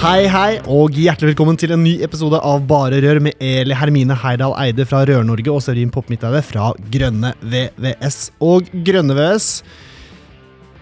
Hei, 0.00 0.24
hei, 0.32 0.54
og 0.72 0.94
hjertelig 0.96 1.34
velkommen 1.34 1.58
til 1.60 1.74
en 1.74 1.82
ny 1.84 1.90
episode 2.00 2.38
av 2.40 2.62
Bare 2.64 2.96
Rør 3.04 3.18
med 3.20 3.36
Eli 3.44 3.76
Hermine 3.76 4.16
Heidal 4.16 4.56
Eide 4.56 4.88
fra 4.88 5.04
Rør-Norge 5.04 5.52
og 5.52 5.60
Sørin 5.60 5.92
Popp-Midteide 5.92 6.40
fra 6.40 6.72
Grønne 6.94 7.36
VVS. 7.44 8.32
Og 8.40 8.64
Grønne 8.86 9.12
VVS 9.18 9.60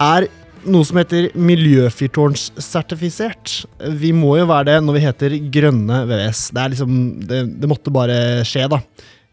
er 0.07 0.31
noe 0.71 0.87
som 0.87 1.03
heter 1.03 1.35
miljøfyrtårnssertifisert. 1.35 3.67
Vi 3.99 4.15
må 4.15 4.39
jo 4.39 4.47
være 4.53 4.71
det 4.71 4.79
når 4.87 4.95
vi 4.95 5.03
heter 5.09 5.35
Grønne 5.57 6.07
VVS. 6.13 6.55
Det, 6.55 6.63
liksom, 6.77 6.93
det, 7.27 7.59
det 7.59 7.67
måtte 7.75 7.91
bare 7.99 8.47
skje, 8.47 8.71
da. 8.71 8.79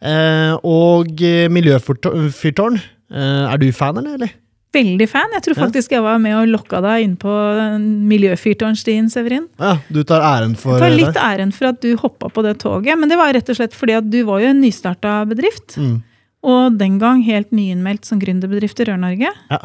Eh, 0.01 0.57
og 0.65 1.13
miljøfyrtårn, 1.59 2.81
eh, 3.13 3.53
er 3.53 3.57
du 3.61 3.69
fan, 3.69 4.01
eller? 4.01 4.33
Veldig 4.75 5.07
fan. 5.09 5.31
Jeg 5.37 5.45
tror 5.47 5.57
faktisk 5.63 5.95
jeg 5.95 6.03
var 6.05 6.19
med 6.21 6.35
og 6.37 6.51
lokka 6.51 6.81
deg 6.85 7.05
inn 7.05 7.15
på 7.19 7.35
miljøfyrtårnstien, 8.11 9.07
Severin. 9.13 9.47
Ja, 9.61 9.77
Du 9.89 10.03
tar 10.07 10.25
æren 10.25 10.55
for 10.59 10.77
Jeg 10.77 10.83
tar 10.85 10.97
litt 10.99 11.21
æren 11.21 11.53
for 11.55 11.71
at 11.71 11.79
du 11.83 11.95
hoppa 12.01 12.29
på 12.29 12.43
det 12.45 12.57
toget, 12.63 12.99
men 12.99 13.11
det 13.11 13.19
var 13.19 13.33
rett 13.35 13.49
og 13.49 13.59
slett 13.59 13.77
fordi 13.77 13.97
at 13.99 14.09
du 14.11 14.19
var 14.27 14.43
jo 14.43 14.51
en 14.53 14.61
nystarta 14.63 15.17
bedrift. 15.29 15.77
Mm. 15.81 15.97
Og 16.45 16.77
den 16.77 16.99
gang 17.01 17.23
helt 17.25 17.51
nyinnmeldt 17.55 18.05
som 18.05 18.21
gründerbedrift 18.21 18.79
i 18.83 18.87
Rør-Norge. 18.91 19.31
Ja. 19.49 19.61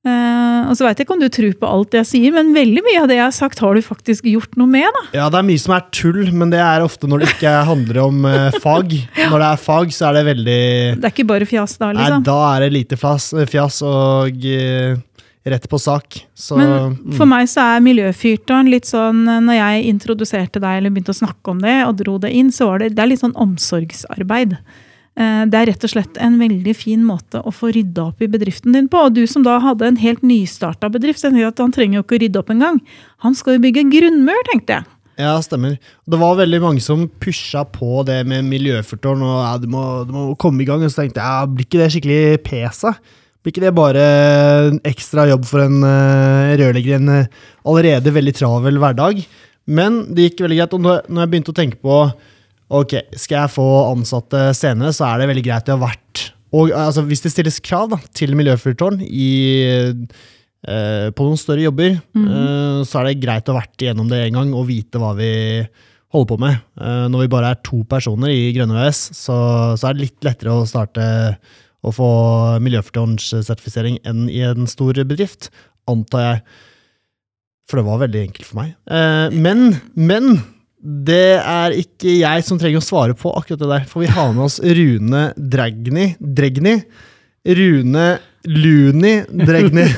Uh, 0.00 0.64
og 0.70 0.78
så 0.78 0.86
veit 0.86 0.96
jeg 0.96 1.04
ikke 1.04 1.12
om 1.12 1.20
du 1.20 1.28
tror 1.28 1.56
på 1.60 1.68
alt 1.68 1.94
jeg 1.98 2.08
sier, 2.08 2.32
men 2.32 2.54
veldig 2.56 2.80
mye 2.86 3.02
av 3.02 3.08
det 3.10 3.18
jeg 3.18 3.26
har 3.26 3.34
sagt, 3.36 3.60
har 3.60 3.76
du 3.76 3.82
faktisk 3.84 4.24
gjort 4.30 4.56
noe 4.56 4.70
med. 4.70 4.88
da. 4.96 5.02
Ja, 5.18 5.26
det 5.32 5.42
er 5.42 5.46
mye 5.50 5.60
som 5.60 5.74
er 5.76 5.84
tull, 5.92 6.22
men 6.32 6.52
det 6.54 6.62
er 6.64 6.84
ofte 6.84 7.10
når 7.10 7.20
det 7.20 7.34
ikke 7.34 7.52
handler 7.68 8.00
om 8.06 8.24
uh, 8.24 8.48
fag. 8.64 8.96
Når 9.30 9.36
det 9.42 9.50
er 9.50 9.60
fag, 9.60 9.92
så 9.92 10.08
er 10.08 10.16
det 10.16 10.24
veldig 10.30 10.62
Det 10.96 11.04
er 11.04 11.12
ikke 11.12 11.28
bare 11.28 11.46
fjas 11.48 11.76
da, 11.76 11.92
liksom? 11.92 12.22
Nei, 12.22 12.28
da 12.30 12.38
er 12.48 12.64
det 12.64 12.72
lite 12.72 12.96
fjas, 13.00 13.28
fjas 13.52 13.80
og 13.84 14.48
uh, 14.48 14.96
rett 15.52 15.68
på 15.68 15.80
sak. 15.80 16.20
Så, 16.32 16.56
men 16.56 16.96
mm. 16.96 17.16
for 17.18 17.28
meg 17.28 17.50
så 17.52 17.66
er 17.74 17.84
miljøfyrtårn 17.84 18.70
litt 18.72 18.88
sånn 18.88 19.26
Når 19.28 19.56
jeg 19.56 19.88
introduserte 19.92 20.62
deg 20.62 20.80
eller 20.80 20.92
begynte 20.94 21.12
å 21.12 21.20
snakke 21.20 21.52
om 21.52 21.60
det 21.60 21.76
og 21.84 21.98
dro 22.00 22.16
det 22.22 22.32
inn, 22.36 22.48
så 22.54 22.72
var 22.72 22.80
det, 22.80 22.94
det 22.96 23.04
er 23.04 23.12
litt 23.12 23.24
sånn 23.24 23.36
omsorgsarbeid. 23.36 24.56
Eh, 25.20 25.42
det 25.50 25.58
er 25.58 25.68
rett 25.68 25.84
og 25.84 25.92
slett 25.92 26.20
en 26.22 26.38
veldig 26.40 26.72
fin 26.76 27.02
måte 27.04 27.42
å 27.44 27.52
få 27.52 27.72
rydda 27.74 28.06
opp 28.10 28.22
i 28.24 28.30
bedriften 28.30 28.76
din 28.76 28.88
på. 28.90 29.02
Og 29.08 29.18
du 29.18 29.26
som 29.28 29.44
da 29.44 29.58
hadde 29.62 29.88
en 29.88 30.00
helt 30.00 30.24
nystarta 30.24 30.88
bedrift, 30.92 31.24
at 31.26 31.60
han 31.60 31.74
trenger 31.74 32.00
jo 32.00 32.06
ikke 32.06 32.16
å 32.16 32.22
rydde 32.24 32.40
opp 32.40 32.54
engang. 32.54 32.80
Han 33.26 33.36
skal 33.36 33.58
jo 33.58 33.64
bygge 33.66 33.88
grunnmur, 33.92 34.40
tenkte 34.48 34.78
jeg. 34.78 34.88
Ja, 35.20 35.34
stemmer. 35.44 35.74
Det 36.08 36.16
var 36.20 36.38
veldig 36.38 36.60
mange 36.62 36.80
som 36.80 37.04
pusha 37.20 37.66
på 37.68 38.00
det 38.08 38.22
med 38.30 38.46
miljøfyrtårn. 38.48 39.20
og 39.20 39.40
ja, 39.44 39.52
du 39.60 39.66
må, 39.68 39.82
du 40.08 40.14
må, 40.14 40.22
komme 40.40 40.64
i 40.64 40.68
gang. 40.68 40.80
Og 40.80 40.92
så 40.92 41.02
tenkte 41.02 41.20
jeg, 41.20 41.28
ja, 41.28 41.50
blir 41.50 41.68
ikke 41.68 41.82
det 41.82 41.90
skikkelig 41.92 42.22
pesa? 42.46 42.94
Blir 43.40 43.52
ikke 43.52 43.66
det 43.66 43.76
bare 43.76 44.06
en 44.70 44.80
ekstra 44.88 45.26
jobb 45.28 45.44
for 45.48 45.64
en 45.64 45.84
uh, 45.84 46.56
rørlegger 46.60 46.94
i 46.94 46.96
en 46.96 47.12
uh, 47.12 47.46
allerede 47.68 48.16
veldig 48.16 48.36
travel 48.36 48.80
hverdag? 48.80 49.20
Men 49.68 50.02
det 50.08 50.30
gikk 50.30 50.46
veldig 50.46 50.60
greit. 50.62 50.76
Og 50.76 50.86
når 50.88 51.24
jeg 51.24 51.32
begynte 51.34 51.52
å 51.52 51.60
tenke 51.60 51.80
på 51.84 52.00
ok, 52.70 52.96
skal 53.18 53.42
jeg 53.42 53.54
få 53.56 53.68
ansatte 53.90 54.50
senere, 54.58 54.94
så 54.94 55.08
er 55.08 55.20
det 55.20 55.30
veldig 55.32 55.46
greit 55.46 55.70
å 55.70 55.78
ha 55.78 55.88
vært 55.90 56.30
og 56.56 56.72
altså, 56.74 57.04
Hvis 57.06 57.22
det 57.24 57.32
stilles 57.34 57.60
krav 57.62 57.92
da, 57.92 58.00
til 58.16 58.34
miljøfyrtårn 58.38 58.98
eh, 59.04 59.92
på 61.14 61.26
noen 61.26 61.38
større 61.38 61.62
jobber, 61.62 62.00
mm. 62.16 62.26
eh, 62.26 62.80
så 62.88 63.00
er 63.00 63.10
det 63.10 63.20
greit 63.22 63.48
å 63.48 63.54
ha 63.54 63.62
vært 63.62 63.84
igjennom 63.84 64.10
det 64.10 64.24
en 64.26 64.40
gang 64.40 64.50
og 64.58 64.66
vite 64.70 65.00
hva 65.00 65.12
vi 65.18 65.30
holder 66.10 66.30
på 66.32 66.40
med. 66.42 66.58
Eh, 66.82 67.06
når 67.12 67.24
vi 67.24 67.32
bare 67.36 67.54
er 67.54 67.62
to 67.66 67.84
personer 67.88 68.34
i 68.34 68.50
Grønne 68.56 68.74
VS, 68.76 69.04
så, 69.14 69.36
så, 69.78 69.88
er 69.88 69.94
det 69.94 70.08
litt 70.08 70.26
lettere 70.26 70.56
å 70.58 70.66
starte 70.68 71.04
å 71.80 71.94
få 71.94 72.10
miljøfyrtårnssertifisering 72.66 74.02
enn 74.10 74.26
i 74.28 74.42
en 74.44 74.66
stor 74.68 74.98
bedrift, 75.06 75.52
antar 75.88 76.26
jeg. 76.26 76.42
For 77.70 77.78
det 77.78 77.86
var 77.86 78.02
veldig 78.02 78.24
enkelt 78.26 78.48
for 78.48 78.58
meg. 78.58 78.74
Men, 79.30 79.78
men 79.94 80.42
det 80.80 81.36
er 81.38 81.74
ikke 81.76 82.14
jeg 82.22 82.44
som 82.46 82.58
trenger 82.60 82.80
å 82.80 82.84
svare 82.84 83.16
på 83.18 83.32
akkurat 83.36 83.60
det 83.60 83.68
der, 83.68 83.86
for 83.88 84.04
vi 84.04 84.10
har 84.10 84.32
med 84.32 84.46
oss 84.46 84.58
Rune 84.64 85.24
Dregni. 85.36 86.14
Dregni. 86.20 86.78
Rune 87.44 88.06
Luni 88.48 89.12
Dregni. 89.28 89.84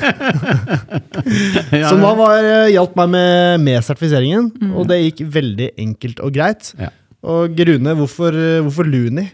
som 1.89 2.03
da 2.03 2.11
var, 2.19 2.43
eh, 2.43 2.73
hjalp 2.73 2.97
meg 2.99 3.13
med, 3.13 3.63
med 3.63 3.85
sertifiseringen, 3.85 4.49
mm. 4.51 4.73
og 4.75 4.89
det 4.91 4.99
gikk 5.05 5.23
veldig 5.37 5.69
enkelt 5.85 6.19
og 6.23 6.35
greit. 6.35 6.73
Ja. 6.79 6.91
Og 7.23 7.55
Rune, 7.69 7.95
hvorfor, 8.01 8.35
eh, 8.35 8.59
hvorfor 8.65 8.89
Luni? 8.89 9.29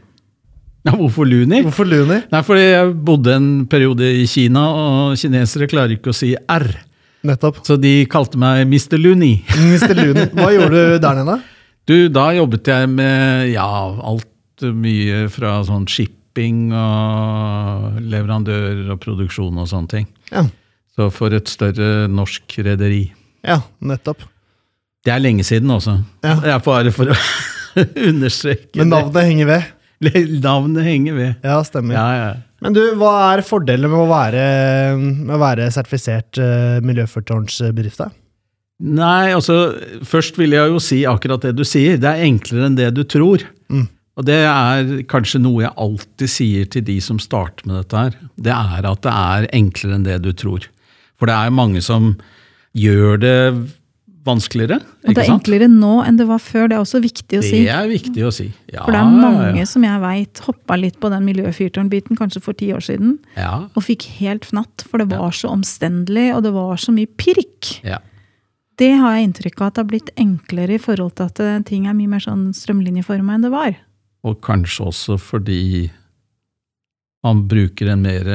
Ja, 0.85 0.93
hvorfor 0.93 1.25
Luni? 1.27 1.63
Hvorfor 1.65 1.89
Luni? 1.89 2.21
Nei, 2.29 2.43
fordi 2.45 2.67
jeg 2.67 2.93
bodde 3.09 3.33
en 3.35 3.49
periode 3.69 4.13
i 4.21 4.27
Kina, 4.29 4.67
og 4.69 5.17
kinesere 5.19 5.67
klarer 5.71 5.97
ikke 5.97 6.13
å 6.13 6.19
si 6.19 6.35
R. 6.37 6.69
Nettopp. 7.27 7.59
Så 7.67 7.75
de 7.81 8.05
kalte 8.11 8.39
meg 8.39 8.63
Mr. 8.69 8.95
Looney. 9.01 9.41
Mr. 9.71 9.93
Looney. 9.97 10.29
Hva 10.37 10.51
gjorde 10.55 10.83
du 10.93 10.97
der 11.03 11.19
nede? 11.23 11.37
Du, 11.89 11.95
Da 12.13 12.29
jobbet 12.37 12.67
jeg 12.69 12.89
med 12.93 13.49
ja, 13.55 13.65
alt 14.11 14.63
mye 14.75 15.23
fra 15.31 15.57
sånn 15.65 15.87
shipping 15.89 16.69
og 16.75 17.99
leverandører 18.11 18.91
og 18.93 18.99
produksjon 19.03 19.57
og 19.59 19.69
sånne 19.71 19.91
ting. 19.95 20.07
Ja. 20.31 20.43
Så 20.95 21.07
for 21.15 21.33
et 21.35 21.49
større 21.51 22.07
norsk 22.11 22.59
rederi. 22.67 23.07
Ja, 23.47 23.61
nettopp. 23.79 24.25
Det 25.07 25.13
er 25.15 25.21
lenge 25.23 25.45
siden 25.47 25.71
også. 25.71 25.95
Ja. 26.25 26.35
Det 26.43 26.51
er 26.53 26.63
bare 26.65 26.91
for 26.93 27.11
å 27.13 27.17
understreke 28.09 28.81
Men 28.81 28.91
navnet 28.91 29.25
henger 29.29 29.47
ved? 29.49 29.67
Navnet 30.43 30.85
henger 30.87 31.15
ved. 31.17 31.33
Ja, 31.43 31.57
stemmer. 31.67 31.95
Ja, 31.95 32.07
ja. 32.19 32.29
Men 32.63 32.75
du, 32.75 32.81
hva 32.99 33.13
er 33.33 33.45
fordelen 33.45 33.91
med 33.91 34.01
å 34.01 34.09
være, 34.09 34.41
med 34.99 35.35
å 35.35 35.41
være 35.41 35.69
sertifisert 35.71 36.39
uh, 36.41 36.79
miljøfyrtårnsbedrift? 36.85 38.03
Nei, 38.79 39.31
altså 39.35 39.55
Først 40.07 40.39
vil 40.39 40.55
jeg 40.55 40.71
jo 40.71 40.81
si 40.83 41.01
akkurat 41.07 41.43
det 41.43 41.53
du 41.57 41.65
sier. 41.67 41.99
Det 41.99 42.09
er 42.11 42.25
enklere 42.27 42.67
enn 42.67 42.77
det 42.79 42.91
du 42.95 43.05
tror. 43.07 43.45
Mm. 43.71 43.87
Og 44.19 44.27
det 44.27 44.41
er 44.43 44.89
kanskje 45.07 45.39
noe 45.39 45.63
jeg 45.63 45.75
alltid 45.79 46.31
sier 46.31 46.67
til 46.71 46.83
de 46.87 46.97
som 47.03 47.19
starter 47.23 47.67
med 47.67 47.79
dette 47.79 48.03
her. 48.03 48.17
Det 48.35 48.51
er 48.55 48.87
at 48.89 49.03
det 49.05 49.15
er 49.15 49.49
enklere 49.55 49.95
enn 49.95 50.07
det 50.07 50.17
du 50.25 50.33
tror. 50.35 50.67
For 51.19 51.31
det 51.31 51.35
er 51.35 51.55
mange 51.55 51.83
som 51.83 52.13
gjør 52.75 53.21
det 53.23 53.37
vanskeligere. 54.27 54.79
Og 55.07 55.15
det 55.15 55.23
er 55.23 55.31
enklere 55.31 55.69
nå 55.71 55.99
enn 56.03 56.17
det 56.19 56.27
var 56.29 56.41
før. 56.43 56.67
Det 56.69 56.77
er 56.77 56.83
også 56.83 57.01
viktig 57.03 57.39
å 57.39 57.43
si. 57.45 57.63
Det 57.63 57.73
er 57.73 57.87
viktig 57.89 58.25
å 58.27 58.31
si. 58.35 58.49
Ja, 58.71 58.83
for 58.83 58.95
det 58.95 58.99
er 58.99 59.15
mange 59.23 59.63
ja. 59.63 59.67
som 59.69 59.85
jeg 59.87 60.03
veit 60.03 60.43
hoppa 60.45 60.77
litt 60.79 60.99
på 61.01 61.11
den 61.13 61.25
miljøfyrtårnbiten 61.27 62.19
kanskje 62.19 62.43
for 62.43 62.57
ti 62.59 62.71
år 62.75 62.83
siden. 62.85 63.17
Ja. 63.39 63.53
Og 63.73 63.85
fikk 63.87 64.09
helt 64.19 64.47
fnatt, 64.49 64.85
for 64.85 65.01
det 65.01 65.09
var 65.13 65.35
så 65.35 65.51
omstendelig, 65.53 66.29
og 66.35 66.43
det 66.47 66.53
var 66.55 66.79
så 66.81 66.93
mye 66.95 67.09
pirk. 67.19 67.75
Det 68.79 68.93
har 68.95 69.17
jeg 69.17 69.27
inntrykk 69.27 69.59
av 69.59 69.67
at 69.67 69.75
det 69.75 69.81
har 69.81 69.91
blitt 69.91 70.11
enklere 70.19 70.77
i 70.77 70.81
forhold 70.81 71.17
til 71.17 71.27
at 71.27 71.39
eh, 71.43 71.61
ting 71.67 71.89
er 71.89 71.97
mye 71.97 72.11
mer 72.13 72.23
sånn 72.23 72.49
strømlinjeforma 72.55 73.35
enn 73.35 73.43
det 73.43 73.51
var. 73.51 73.73
Og 74.23 74.39
kanskje 74.43 74.87
også 74.87 75.17
fordi 75.19 75.89
man 77.25 77.43
bruker 77.51 77.91
en 77.91 78.05
mer 78.05 78.29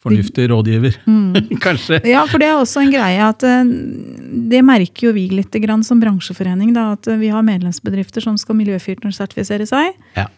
fornuftig 0.00 0.48
rådgiver, 0.50 0.96
mm. 1.04 1.34
kanskje. 1.64 2.00
Ja, 2.08 2.24
for 2.28 2.40
det 2.40 2.48
er 2.48 2.58
også 2.58 2.84
en 2.84 2.92
greie 2.92 3.20
at 3.20 3.44
eh, 3.44 3.72
det 4.50 4.62
merker 4.64 5.10
jo 5.10 5.14
vi 5.16 5.28
litt 5.32 5.56
som 5.84 6.00
bransjeforening. 6.00 6.72
Da, 6.76 6.92
at 6.96 7.06
vi 7.20 7.28
har 7.28 7.44
medlemsbedrifter 7.46 8.24
som 8.24 8.38
skal 8.40 8.56
miljøfyrtårnsertifisere 8.62 9.68
seg. 9.68 9.96
Ja. 10.16 10.28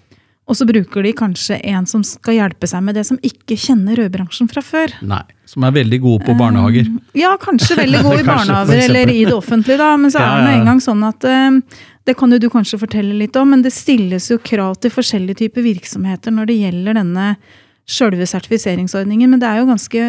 Og 0.51 0.59
så 0.59 0.67
bruker 0.67 1.05
de 1.07 1.13
kanskje 1.15 1.61
en 1.71 1.87
som 1.87 2.03
skal 2.05 2.41
hjelpe 2.41 2.67
seg 2.67 2.83
med 2.83 2.97
det 2.99 3.05
som 3.07 3.21
ikke 3.23 3.55
kjenner 3.55 4.01
rødbransjen 4.01 4.51
fra 4.51 4.63
før. 4.65 4.91
Nei, 5.07 5.23
Som 5.47 5.63
er 5.69 5.75
veldig 5.77 6.01
gode 6.03 6.27
på 6.27 6.35
barnehager. 6.35 6.89
Um, 6.91 6.99
ja, 7.15 7.31
kanskje 7.41 7.79
veldig 7.79 8.03
gode 8.03 8.21
i 8.25 8.27
barnehager 8.33 8.83
eller 8.89 9.13
i 9.13 9.23
det 9.29 9.37
offentlige. 9.37 9.79
da, 9.79 9.95
Men 9.97 10.11
så 10.11 10.25
er 10.25 10.43
det 10.43 10.55
en 10.57 10.71
gang 10.73 10.83
sånn 10.83 11.07
at 11.07 11.25
um, 11.31 11.61
det 12.03 12.17
kan 12.19 12.35
jo 12.35 12.41
du 12.43 12.49
kanskje 12.51 12.81
fortelle 12.83 13.15
litt 13.15 13.39
om, 13.39 13.55
men 13.55 13.63
det 13.63 13.71
stilles 13.71 14.27
jo 14.33 14.41
krav 14.43 14.81
til 14.83 14.91
forskjellige 14.91 15.45
typer 15.45 15.63
virksomheter 15.63 16.35
når 16.35 16.51
det 16.51 16.59
gjelder 16.65 16.99
denne 16.99 17.29
sjølve 17.89 18.27
sertifiseringsordningen. 18.29 19.31
Men 19.33 19.43
det 19.43 19.49
er 19.49 19.61
jo 19.63 19.69
ganske 19.71 20.05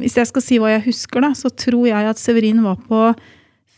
Hvis 0.00 0.16
jeg 0.18 0.28
skal 0.28 0.44
si 0.44 0.58
hva 0.60 0.74
jeg 0.74 0.84
husker, 0.88 1.24
da, 1.24 1.32
så 1.38 1.48
tror 1.50 1.86
jeg 1.88 2.10
at 2.10 2.20
Severin 2.20 2.62
var 2.64 2.76
på 2.88 3.06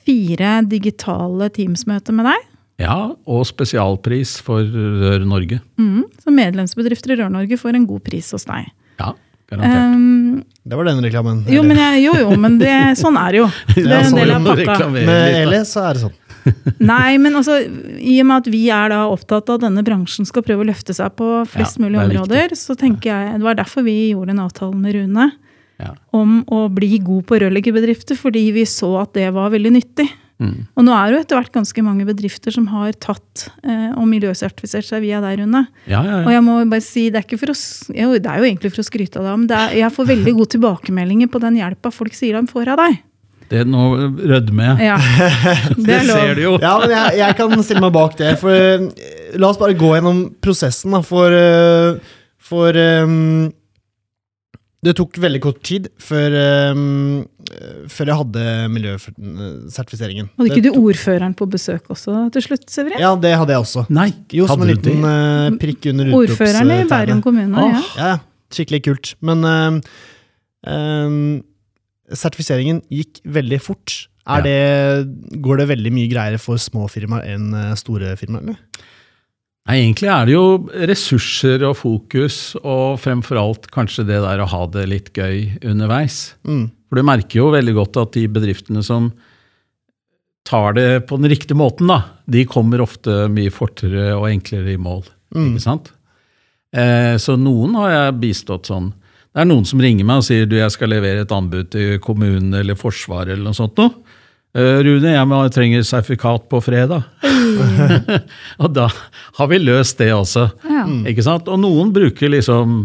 fire 0.06 0.60
digitale 0.66 1.48
Teams-møter 1.54 2.14
med 2.14 2.28
deg. 2.30 2.48
Ja, 2.82 2.96
og 3.24 3.46
spesialpris 3.48 4.36
for 4.44 4.60
Rør 4.66 5.22
Norge. 5.26 5.60
Mm, 5.80 6.02
så 6.20 6.34
medlemsbedrifter 6.34 7.14
i 7.14 7.20
Rør 7.22 7.30
Norge 7.32 7.56
får 7.60 7.78
en 7.78 7.86
god 7.88 8.02
pris 8.04 8.28
hos 8.36 8.44
deg. 8.48 8.68
Ja. 9.00 9.14
Garantert. 9.46 9.94
Um, 9.94 10.44
Det 10.66 10.76
var 10.76 10.88
den 10.88 11.00
reklamen. 11.04 11.44
jo, 11.48 11.62
men 11.62 11.78
jeg, 11.78 12.02
jo, 12.04 12.12
jo, 12.24 12.36
men 12.42 12.58
det, 12.58 12.74
sånn 12.98 13.16
er 13.20 13.36
det 13.36 13.40
jo. 13.44 13.48
Det 13.76 13.86
er 13.86 14.08
en 14.10 14.18
del 14.18 14.34
av 14.34 14.48
pakka. 14.50 14.88
Med. 14.90 15.10
Eli 15.44 15.60
så 15.68 15.86
er 15.86 15.94
det 15.96 16.04
sånn. 16.08 16.16
Nei, 16.92 17.16
men 17.22 17.36
altså, 17.38 17.58
i 17.98 18.18
og 18.22 18.28
med 18.30 18.36
at 18.44 18.50
vi 18.52 18.62
er 18.74 18.92
da 18.92 19.04
opptatt 19.12 19.48
av 19.50 19.58
at 19.60 19.64
denne 19.66 19.84
bransjen 19.86 20.28
skal 20.28 20.44
prøve 20.46 20.64
å 20.64 20.68
løfte 20.70 20.94
seg 20.96 21.14
på 21.18 21.30
flest 21.52 21.80
Ja, 21.80 21.86
mulig 21.86 22.00
områder, 22.04 22.48
viktig. 22.50 22.60
så 22.62 22.76
tenker 22.78 23.10
jeg, 23.12 23.40
det 23.40 23.46
var 23.48 23.58
derfor 23.58 23.86
vi 23.86 23.96
gjorde 24.12 24.34
en 24.36 24.44
avtale 24.46 24.76
med 24.76 24.94
Rune 24.98 25.30
Ja. 25.82 25.90
om 26.16 26.38
å 26.48 26.66
bli 26.72 26.96
god 27.04 27.26
på 27.28 27.36
rørleggerbedrifter, 27.42 28.16
fordi 28.16 28.46
vi 28.56 28.62
så 28.64 28.94
at 29.02 29.12
det 29.18 29.26
var 29.36 29.50
veldig 29.52 29.74
nyttig. 29.74 30.06
Mm. 30.36 30.66
Og 30.76 30.84
nå 30.84 30.92
er 30.92 31.06
det 31.08 31.14
jo 31.16 31.20
etter 31.24 31.38
hvert 31.38 31.52
ganske 31.54 31.82
mange 31.84 32.04
bedrifter 32.04 32.52
som 32.52 32.66
har 32.68 32.92
tatt 33.00 33.46
eh, 33.64 33.92
og 33.96 34.04
miljøsertifisert 34.10 34.84
seg 34.84 35.00
via 35.00 35.20
deg, 35.24 35.38
Rune. 35.40 35.62
Ja, 35.88 36.02
ja, 36.04 36.18
Og 36.26 36.32
jeg 36.34 36.42
må 36.44 36.56
bare 36.68 36.84
si, 36.84 37.06
det 37.08 37.22
er, 37.22 37.24
ikke 37.24 37.38
for 37.40 37.54
å, 37.54 37.56
jo, 37.96 38.10
det 38.20 38.28
er 38.28 38.42
jo 38.42 38.48
egentlig 38.50 38.72
for 38.74 38.82
å 38.82 38.88
skryte 38.88 39.20
av 39.22 39.24
deg, 39.30 39.38
men 39.40 39.54
er, 39.56 39.76
jeg 39.80 39.94
får 39.96 40.10
veldig 40.12 40.34
gode 40.36 40.52
tilbakemeldinger 40.56 41.30
på 41.32 41.40
den 41.40 41.56
hjelpa 41.56 41.92
folk 41.92 42.12
sier 42.16 42.36
de 42.36 42.52
får 42.52 42.68
av 42.74 42.82
deg. 42.84 42.98
Det 43.50 43.62
nå 43.68 43.82
rødmer 44.30 44.72
jeg. 44.72 44.88
Ja, 44.88 44.96
det 45.76 45.84
Det 45.86 45.98
er 46.00 46.08
ser 46.08 46.34
du 46.38 46.42
jo. 46.42 46.54
Ja, 46.62 46.74
men 46.82 46.94
jeg, 46.94 47.18
jeg 47.20 47.36
kan 47.38 47.62
stille 47.62 47.84
meg 47.84 47.94
bak 47.94 48.16
det. 48.18 48.32
For 48.40 48.50
uh, 48.50 48.88
La 49.36 49.50
oss 49.52 49.60
bare 49.60 49.76
gå 49.78 49.92
gjennom 49.94 50.24
prosessen, 50.42 50.94
da. 50.96 51.02
For, 51.06 51.30
uh, 51.30 52.18
for 52.42 52.78
um, 53.06 53.46
Det 54.86 54.94
tok 54.98 55.18
veldig 55.22 55.40
kort 55.42 55.62
tid 55.66 55.88
før, 56.02 56.34
um, 56.74 57.24
før 57.90 58.10
jeg 58.12 58.18
hadde 58.20 58.44
miljøsertifiseringen. 58.74 60.28
Hadde 60.36 60.50
ikke 60.52 60.62
Det 60.68 60.74
du 60.74 60.80
ordføreren 60.82 61.34
på 61.38 61.48
besøk 61.50 61.90
også 61.94 62.26
til 62.34 62.46
slutt, 62.48 62.68
Severin? 62.70 63.00
Ja, 63.02 63.14
det 63.18 63.34
hadde 63.38 63.54
jeg 63.54 63.64
også. 63.66 63.86
Nei, 63.94 64.10
Jo, 64.34 64.46
som 64.50 64.62
en 64.62 64.70
liten 64.70 65.06
eh, 65.06 65.50
prikk 65.62 65.90
under 65.92 66.10
Ordføreren 66.14 66.70
i 66.70 66.80
utropstegnet. 66.82 66.92
Bærum 66.92 67.22
kommune, 67.24 67.66
ja. 67.66 67.82
Ja, 67.98 68.08
ja. 68.14 68.16
skikkelig 68.54 68.82
kult. 68.86 69.12
Men 69.26 69.46
eh, 69.50 69.96
sertifiseringen 72.12 72.82
gikk 72.92 73.20
veldig 73.24 73.60
fort. 73.62 74.06
Er 74.26 74.42
Ja. 74.42 74.42
det, 74.42 75.40
går 75.40 75.58
det 75.58 75.68
veldig 75.70 75.92
mye 75.94 76.10
greiere 76.10 76.38
for 76.42 76.56
små 76.58 76.88
firmaer 76.90 77.26
enn 77.34 77.52
eh, 77.54 77.74
store 77.78 78.16
firmaer? 78.18 78.42
eller? 78.42 78.56
Nei, 79.66 79.76
egentlig 79.82 80.06
er 80.10 80.26
det 80.26 80.34
jo 80.36 80.46
ressurser 80.86 81.62
og 81.66 81.76
fokus, 81.76 82.54
og 82.62 83.00
fremfor 83.02 83.38
alt 83.40 83.66
kanskje 83.74 84.04
det 84.06 84.20
der 84.22 84.38
å 84.38 84.46
ha 84.46 84.66
det 84.70 84.84
litt 84.88 85.08
gøy 85.14 85.58
underveis. 85.66 86.34
Mm. 86.46 86.68
For 86.86 86.98
du 87.00 87.02
merker 87.02 87.40
jo 87.40 87.48
veldig 87.50 87.74
godt 87.74 87.96
at 87.98 88.12
de 88.14 88.28
bedriftene 88.30 88.82
som 88.86 89.08
tar 90.46 90.76
det 90.76 91.06
på 91.08 91.18
den 91.18 91.30
riktige 91.32 91.58
måten, 91.58 91.88
da, 91.90 92.04
de 92.30 92.44
kommer 92.46 92.82
ofte 92.84 93.24
mye 93.32 93.50
fortere 93.50 94.12
og 94.14 94.28
enklere 94.30 94.76
i 94.76 94.78
mål. 94.78 95.02
Mm. 95.34 95.48
Ikke 95.56 95.64
sant? 95.64 95.90
Eh, 96.70 97.16
så 97.18 97.34
noen 97.38 97.74
har 97.80 97.90
jeg 97.90 98.20
bistått 98.22 98.70
sånn. 98.70 98.92
Det 99.36 99.42
er 99.42 99.48
noen 99.50 99.66
som 99.68 99.80
ringer 99.84 100.06
meg 100.08 100.22
og 100.22 100.24
sier 100.24 100.46
du, 100.48 100.54
jeg 100.56 100.72
skal 100.72 100.88
levere 100.94 101.26
et 101.26 101.32
anbud 101.36 101.68
til 101.74 101.98
kommunen 102.00 102.56
eller 102.56 102.78
Forsvaret 102.78 103.34
eller 103.34 103.50
noe 103.50 103.58
sånt 103.58 103.76
noe. 103.76 103.92
Eh, 104.56 104.78
Rune, 104.80 105.10
jeg 105.12 105.28
må, 105.28 105.42
trenger 105.52 105.84
sertifikat 105.84 106.46
på 106.48 106.62
fredag. 106.64 107.04
og 108.62 108.70
da 108.72 108.86
har 109.36 109.50
vi 109.50 109.58
løst 109.60 110.00
det 110.00 110.08
også. 110.16 110.46
Ja. 110.64 110.86
Ikke 111.12 111.26
sant? 111.26 111.50
Og 111.52 111.60
noen 111.60 111.92
bruker 111.92 112.32
liksom 112.32 112.78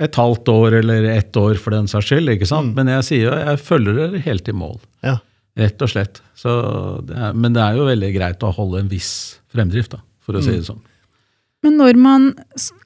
et 0.00 0.16
halvt 0.16 0.48
år 0.48 0.78
eller 0.80 1.10
ett 1.12 1.36
år 1.36 1.60
for 1.60 1.76
den 1.76 1.92
saks 1.92 2.08
skyld. 2.08 2.32
ikke 2.32 2.48
sant? 2.48 2.72
Men 2.76 2.88
jeg 2.94 3.04
sier 3.10 3.26
jo, 3.26 3.36
jeg 3.36 3.60
følger 3.68 4.00
dere 4.00 4.24
helt 4.24 4.48
i 4.48 4.56
mål. 4.56 4.80
Ja. 5.04 5.18
Rett 5.60 5.84
og 5.84 5.92
slett. 5.92 6.24
Så 6.40 6.56
det 7.04 7.20
er, 7.20 7.36
men 7.36 7.52
det 7.52 7.64
er 7.64 7.76
jo 7.76 7.88
veldig 7.92 8.12
greit 8.16 8.48
å 8.48 8.56
holde 8.56 8.80
en 8.80 8.92
viss 8.92 9.12
fremdrift, 9.52 9.92
da, 9.92 10.00
for 10.24 10.40
å 10.40 10.44
si 10.44 10.56
det 10.56 10.64
sånn. 10.68 10.80
Men 11.66 11.76
når 11.80 11.96
man 11.98 12.28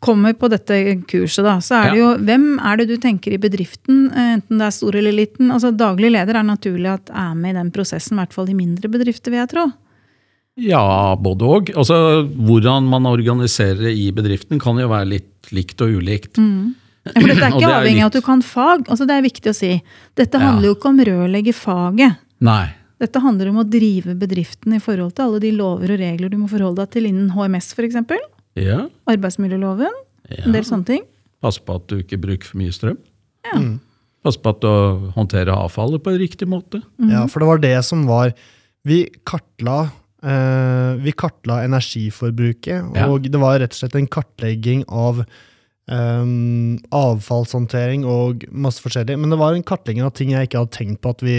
kommer 0.01 0.33
på 0.41 0.49
dette 0.49 0.79
kurset, 1.11 1.45
da, 1.45 1.59
så 1.61 1.77
er 1.83 1.91
det 1.93 1.99
jo 2.01 2.09
Hvem 2.25 2.47
er 2.65 2.81
det 2.81 2.87
du 2.89 2.97
tenker 3.03 3.35
i 3.37 3.41
bedriften, 3.43 4.07
eh, 4.15 4.33
enten 4.39 4.57
det 4.63 4.67
er 4.71 4.75
stor 4.75 4.97
eller 4.97 5.13
liten? 5.13 5.51
Altså 5.53 5.71
Daglig 5.77 6.11
leder 6.15 6.39
er 6.41 6.47
naturlig 6.49 6.89
at 6.95 7.13
er 7.13 7.35
med 7.37 7.53
i 7.53 7.59
den 7.61 7.71
prosessen, 7.75 8.17
i 8.17 8.23
hvert 8.23 8.33
fall 8.37 8.49
i 8.49 8.57
mindre 8.57 8.89
bedrifter, 8.89 9.31
vil 9.35 9.43
jeg 9.43 9.53
tro. 9.53 9.67
Ja, 10.61 11.15
både 11.17 11.47
og. 11.47 11.71
Altså, 11.79 11.97
hvordan 12.27 12.89
man 12.91 13.07
organiserer 13.09 13.79
det 13.87 13.93
i 13.97 14.11
bedriften 14.13 14.59
kan 14.61 14.81
jo 14.81 14.89
være 14.91 15.09
litt 15.13 15.53
likt 15.55 15.81
og 15.85 15.95
ulikt. 16.01 16.41
Ja, 16.41 17.15
for 17.15 17.29
dette 17.31 17.47
er 17.47 17.53
ikke 17.55 17.63
det 17.63 17.71
er 17.71 17.79
avhengig 17.79 18.03
av 18.05 18.11
at 18.11 18.19
du 18.19 18.25
kan 18.27 18.43
fag. 18.45 18.83
altså 18.91 19.07
Det 19.09 19.17
er 19.17 19.25
viktig 19.29 19.53
å 19.53 19.57
si. 19.57 19.71
Dette 20.19 20.41
Ja. 20.41 20.49
handler 20.51 20.69
jo 20.73 20.75
ikke 20.77 20.91
om 20.91 21.01
rørleggerfaget. 21.11 22.19
Nei. 22.45 22.67
Dette 23.01 23.23
handler 23.25 23.49
om 23.49 23.63
å 23.63 23.69
drive 23.69 24.13
bedriften 24.21 24.75
i 24.77 24.83
forhold 24.83 25.15
til 25.17 25.25
alle 25.31 25.41
de 25.41 25.55
lover 25.57 25.95
og 25.95 26.03
regler 26.03 26.29
du 26.29 26.37
må 26.43 26.51
forholde 26.51 26.83
deg 26.85 26.91
til 26.99 27.09
innen 27.09 27.31
HMS 27.33 27.73
f.eks. 27.73 27.97
Ja, 28.61 28.81
Arbeidsmiljøloven. 29.11 29.95
En 30.45 30.55
del 30.55 30.67
sånne 30.69 30.87
ting. 30.87 31.07
Passe 31.43 31.63
på 31.65 31.79
at 31.81 31.87
du 31.91 31.99
ikke 32.03 32.19
bruker 32.21 32.51
for 32.53 32.61
mye 32.61 32.75
strøm. 32.75 32.99
Ja. 33.49 33.57
Mm. 33.59 33.79
Passe 34.23 34.41
på 34.45 34.53
at 34.53 34.61
du 34.61 35.11
håndterer 35.17 35.51
avfallet 35.57 36.03
på 36.05 36.13
en 36.13 36.21
riktig 36.21 36.49
måte. 36.51 36.83
Ja, 37.09 37.25
for 37.31 37.41
det 37.41 37.49
var 37.49 37.63
det 37.63 37.77
som 37.89 38.05
var 38.09 38.35
Vi 38.87 39.03
kartla, 39.29 39.91
eh, 40.25 40.95
vi 41.05 41.13
kartla 41.13 41.63
energiforbruket, 41.67 42.95
Ja. 42.97 43.09
og 43.09 43.23
det 43.29 43.41
var 43.41 43.59
rett 43.61 43.73
og 43.73 43.81
slett 43.81 43.95
en 43.97 44.07
kartlegging 44.09 44.85
av 44.89 45.25
Um, 45.91 46.77
avfallshåndtering 46.95 48.05
og 48.07 48.45
masse 48.53 48.79
forskjellig. 48.79 49.17
Men 49.19 49.33
det 49.33 49.39
var 49.41 49.57
en 49.57 49.65
kartlegging 49.67 50.05
av 50.07 50.13
ting 50.15 50.31
jeg 50.31 50.47
ikke 50.47 50.61
hadde 50.61 50.77
tenkt 50.77 51.01
på 51.03 51.11
at 51.11 51.25
vi 51.27 51.39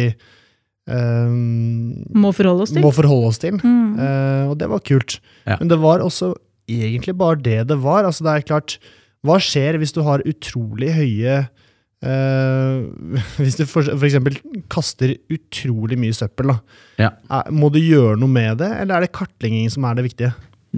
um, 0.92 2.04
Må 2.12 2.34
forholde 2.36 2.66
oss 2.66 2.74
til. 2.74 2.84
må 2.84 2.92
forholde 2.92 3.30
oss 3.32 3.40
til. 3.40 3.56
Mm. 3.64 3.94
Uh, 3.96 4.50
og 4.52 4.58
det 4.60 4.68
var 4.72 4.84
kult. 4.84 5.20
Ja. 5.48 5.56
Men 5.62 5.72
det 5.72 5.80
var 5.80 6.04
også 6.04 6.34
egentlig 6.88 7.16
bare 7.20 7.40
det 7.42 7.60
det 7.70 7.80
var. 7.84 8.06
Altså 8.08 8.26
det 8.28 8.36
er 8.36 8.48
klart, 8.54 8.78
Hva 9.22 9.38
skjer 9.38 9.78
hvis 9.78 9.94
du 9.94 10.02
har 10.08 10.24
utrolig 10.26 10.94
høye 10.96 11.42
Uh, 12.02 12.90
Hvis 13.38 13.60
du 13.60 13.62
eksempel 13.62 14.40
kaster 14.74 15.14
utrolig 15.30 16.00
mye 16.02 16.16
søppel. 16.18 16.56
Ja. 16.98 17.12
Er, 17.30 17.52
må 17.54 17.70
du 17.70 17.78
gjøre 17.78 18.16
noe 18.18 18.32
med 18.32 18.58
det, 18.64 18.72
eller 18.82 18.98
er 18.98 19.06
det 19.06 19.14
kartlegging 19.14 19.70
som 19.70 19.86
er 19.86 20.00
det 20.00 20.08
viktige? 20.08 20.32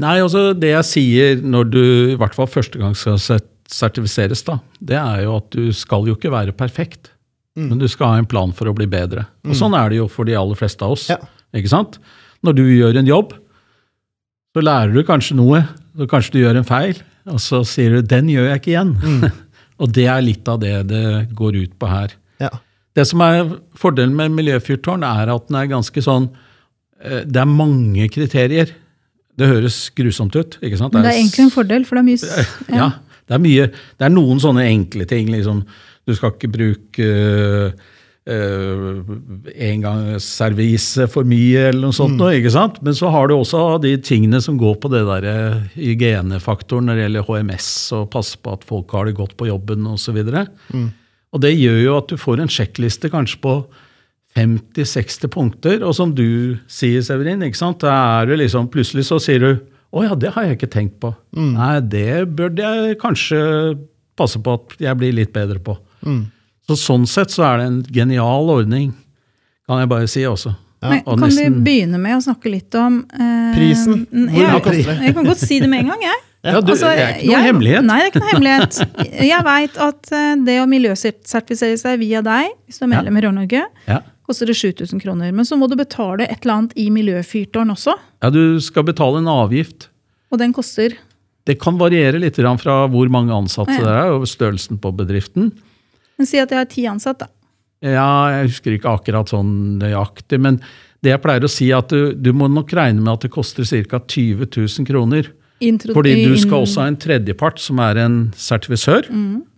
Nei, 0.03 0.17
altså 0.19 0.49
det 0.57 0.73
jeg 0.73 0.89
sier 0.89 1.43
når 1.45 1.69
du 1.69 1.83
i 2.11 2.17
hvert 2.19 2.35
fall 2.35 2.49
første 2.49 2.81
gang 2.81 2.95
skal 2.97 3.19
sertifiseres, 3.71 4.41
da, 4.43 4.57
det 4.81 4.97
er 4.99 5.23
jo 5.23 5.37
at 5.37 5.47
du 5.53 5.69
skal 5.77 6.09
jo 6.09 6.17
ikke 6.17 6.33
være 6.33 6.55
perfekt. 6.57 7.13
Mm. 7.55 7.69
Men 7.69 7.83
du 7.83 7.87
skal 7.91 8.09
ha 8.09 8.19
en 8.19 8.27
plan 8.27 8.51
for 8.57 8.67
å 8.67 8.75
bli 8.75 8.87
bedre. 8.89 9.27
Og 9.45 9.55
sånn 9.55 9.77
er 9.77 9.93
det 9.93 10.01
jo 10.01 10.09
for 10.11 10.27
de 10.27 10.35
aller 10.35 10.57
fleste 10.57 10.83
av 10.83 10.95
oss. 10.95 11.05
Ja. 11.13 11.19
Ikke 11.53 11.71
sant? 11.71 11.99
Når 12.43 12.57
du 12.57 12.63
gjør 12.65 12.97
en 12.99 13.07
jobb, 13.07 13.35
så 14.53 14.63
lærer 14.65 14.91
du 14.91 15.05
kanskje 15.05 15.37
noe. 15.37 15.61
Så 15.93 16.07
kanskje 16.09 16.35
du 16.35 16.39
gjør 16.41 16.59
en 16.59 16.67
feil, 16.67 16.99
og 17.29 17.39
så 17.41 17.61
sier 17.67 17.95
du 17.95 18.01
'den 18.01 18.29
gjør 18.31 18.49
jeg 18.49 18.61
ikke 18.61 18.73
igjen'. 18.73 19.31
og 19.81 19.91
det 19.93 20.07
er 20.09 20.21
litt 20.25 20.47
av 20.47 20.59
det 20.59 20.87
det 20.89 21.29
går 21.35 21.57
ut 21.63 21.73
på 21.79 21.89
her. 21.89 22.15
Ja. 22.41 22.49
Det 22.95 23.05
som 23.09 23.21
er 23.25 23.57
fordelen 23.77 24.15
med 24.15 24.33
miljøfyrtårn, 24.37 25.03
er 25.05 25.31
at 25.33 25.47
den 25.47 25.57
er 25.57 25.69
ganske 25.71 26.01
sånn 26.01 26.29
eh, 27.01 27.23
Det 27.25 27.41
er 27.41 27.49
mange 27.49 28.09
kriterier. 28.09 28.73
Det 29.37 29.49
høres 29.49 29.89
grusomt 29.97 30.35
ut, 30.35 30.59
ikke 30.61 30.77
sant? 30.77 30.93
Men 30.93 31.05
det 31.05 31.13
er 31.13 31.21
egentlig 31.21 31.47
en 31.47 31.53
fordel, 31.53 31.85
for 31.85 31.97
det 31.97 32.03
er 32.03 32.09
mye 32.11 32.45
Ja, 32.69 32.77
Ja, 32.77 32.91
det 33.27 33.33
er 33.33 33.41
mye 33.41 33.65
Det 33.71 34.05
er 34.05 34.13
noen 34.13 34.39
sånne 34.39 34.67
enkle 34.69 35.07
ting. 35.09 35.31
liksom, 35.33 35.63
Du 36.05 36.13
skal 36.13 36.35
ikke 36.35 36.51
bruke 36.53 37.07
uh, 37.07 37.71
engangsservise 38.23 41.09
for 41.11 41.27
mye, 41.27 41.65
eller 41.69 41.89
noe 41.89 41.95
sånt. 41.95 42.15
noe, 42.15 42.31
ikke 42.37 42.53
sant? 42.55 42.77
Men 42.85 42.93
så 42.95 43.09
har 43.11 43.27
du 43.27 43.33
også 43.35 43.81
de 43.83 43.97
tingene 43.99 44.39
som 44.43 44.57
går 44.59 44.75
på 44.79 44.87
det 44.93 45.03
der 45.09 45.23
eh, 45.27 45.57
hygienefaktoren 45.75 46.85
når 46.87 46.95
det 46.95 47.03
gjelder 47.07 47.27
HMS, 47.27 47.69
og 47.99 48.11
passe 48.13 48.35
på 48.39 48.53
at 48.55 48.63
folk 48.67 48.87
har 48.95 49.03
det 49.09 49.17
godt 49.19 49.35
på 49.39 49.49
jobben 49.49 49.81
osv. 49.91 50.17
Mm. 50.71 50.89
Og 51.33 51.37
det 51.43 51.53
gjør 51.57 51.79
jo 51.81 51.97
at 51.97 52.07
du 52.13 52.17
får 52.21 52.37
en 52.39 52.51
sjekkliste 52.51 53.07
kanskje 53.11 53.39
på 53.43 53.53
50-60 54.37 55.29
punkter, 55.33 55.83
og 55.85 55.93
som 55.97 56.13
du 56.15 56.57
sier, 56.71 57.01
Severin, 57.05 57.43
ikke 57.45 57.59
sant? 57.59 57.83
da 57.83 58.21
er 58.21 58.31
du 58.31 58.37
liksom, 58.39 58.71
plutselig 58.73 59.05
så 59.09 59.19
sier 59.21 59.43
du 59.43 59.51
å 59.93 60.01
ja, 60.07 60.15
det 60.17 60.31
har 60.33 60.47
jeg 60.47 60.57
ikke 60.57 60.71
tenkt 60.73 60.95
på. 61.03 61.11
Nei, 61.53 61.75
det 61.85 62.25
burde 62.33 62.65
jeg 62.65 62.97
kanskje 63.01 63.39
passe 64.17 64.39
på 64.41 64.55
at 64.57 64.73
jeg 64.81 64.97
blir 64.97 65.13
litt 65.13 65.29
bedre 65.35 65.59
på. 65.61 65.75
Mm. 66.01 66.23
Så 66.67 66.77
sånn 66.79 67.05
sett 67.09 67.31
så 67.33 67.43
er 67.43 67.57
det 67.59 67.65
en 67.67 67.79
genial 67.91 68.49
ordning, 68.49 68.93
kan 69.67 69.81
jeg 69.83 69.89
bare 69.91 70.07
si 70.07 70.21
også. 70.27 70.53
Men 70.83 71.01
og 71.05 71.17
kan 71.19 71.29
nesten- 71.29 71.53
vi 71.57 71.63
begynne 71.63 71.99
med 71.99 72.17
å 72.17 72.21
snakke 72.23 72.51
litt 72.51 72.75
om 72.75 73.05
eh, 73.13 73.53
Prisen. 73.55 74.05
Hvor 74.11 74.41
ja, 74.43 74.53
mye 74.53 74.61
koster 74.63 74.89
det? 74.91 75.01
Jeg 75.07 75.13
kan 75.15 75.25
godt 75.25 75.39
si 75.43 75.59
det 75.63 75.69
med 75.71 75.79
en 75.85 75.91
gang, 75.93 76.01
jeg. 76.09 76.21
Ja, 76.43 76.59
du, 76.59 76.73
Altså, 76.73 76.89
det 76.91 76.99
er 76.99 77.13
ikke 77.13 77.23
noe 77.23 77.31
jeg- 77.37 77.45
hemmelighet. 77.47 77.85
Nei, 77.87 77.97
det 77.99 78.03
er 78.03 78.09
ikke 78.11 78.19
noe 78.19 78.31
hemmelighet. 78.33 78.79
Jeg 79.31 79.43
veit 79.47 79.77
at 79.79 80.09
eh, 80.11 80.33
det 80.43 80.55
å 80.59 80.65
miljøsertifisere 80.67 81.77
seg 81.79 81.99
via 82.01 82.19
deg, 82.25 82.49
hvis 82.67 82.79
du 82.81 82.83
er 82.83 82.91
medlem 82.91 83.15
i 83.15 83.21
Rør-Norge, 83.23 83.61
Ja. 83.87 83.99
koster 84.27 84.45
det 84.51 84.57
7000 84.59 84.99
kroner. 84.99 85.31
Men 85.31 85.45
så 85.47 85.55
må 85.55 85.69
du 85.71 85.77
betale 85.79 86.27
et 86.27 86.43
eller 86.43 86.57
annet 86.57 86.75
i 86.75 86.89
miljøfyrtårn 86.91 87.71
også, 87.71 87.95
ja, 88.23 88.29
du 88.29 88.59
skal 88.59 88.83
betale 88.83 89.19
en 89.23 89.31
avgift. 89.31 89.87
og 90.31 90.39
den 90.43 90.51
koster 90.51 90.97
Det 91.47 91.59
kan 91.61 91.77
variere 91.79 92.19
litt 92.19 92.35
fra 92.35 92.87
hvor 92.91 93.07
mange 93.09 93.31
ansatte 93.31 93.71
Ja. 93.79 93.79
det 93.87 93.95
er, 94.03 94.11
og 94.19 94.27
størrelsen 94.27 94.79
på 94.83 94.91
bedriften. 94.95 95.53
Men 96.23 96.29
si 96.29 96.39
at 96.39 96.51
jeg 96.55 96.61
har 96.61 96.69
ti 96.71 96.87
ansatte, 96.87 97.27
da. 97.27 97.31
Ja, 97.83 98.09
jeg 98.31 98.47
husker 98.47 98.77
ikke 98.77 98.91
akkurat 98.95 99.31
sånn 99.33 99.49
nøyaktig, 99.81 100.37
men 100.39 100.61
det 101.03 101.11
jeg 101.11 101.19
pleier 101.19 101.43
å 101.43 101.49
si 101.51 101.65
er 101.67 101.81
at 101.81 101.91
du, 101.91 102.13
du 102.15 102.29
må 102.31 102.47
nok 102.47 102.71
regne 102.77 103.03
med 103.03 103.11
at 103.17 103.25
det 103.25 103.33
koster 103.33 103.67
ca. 103.67 103.99
20 103.99 104.47
000 104.47 104.87
kroner. 104.87 105.27
Intro- 105.59 105.91
Fordi 105.97 106.13
du 106.23 106.37
skal 106.39 106.63
også 106.63 106.79
ha 106.79 106.87
en 106.87 106.99
tredjepart 106.99 107.59
som 107.59 107.81
er 107.83 107.99
en 108.05 108.15
sertifisør, 108.39 109.09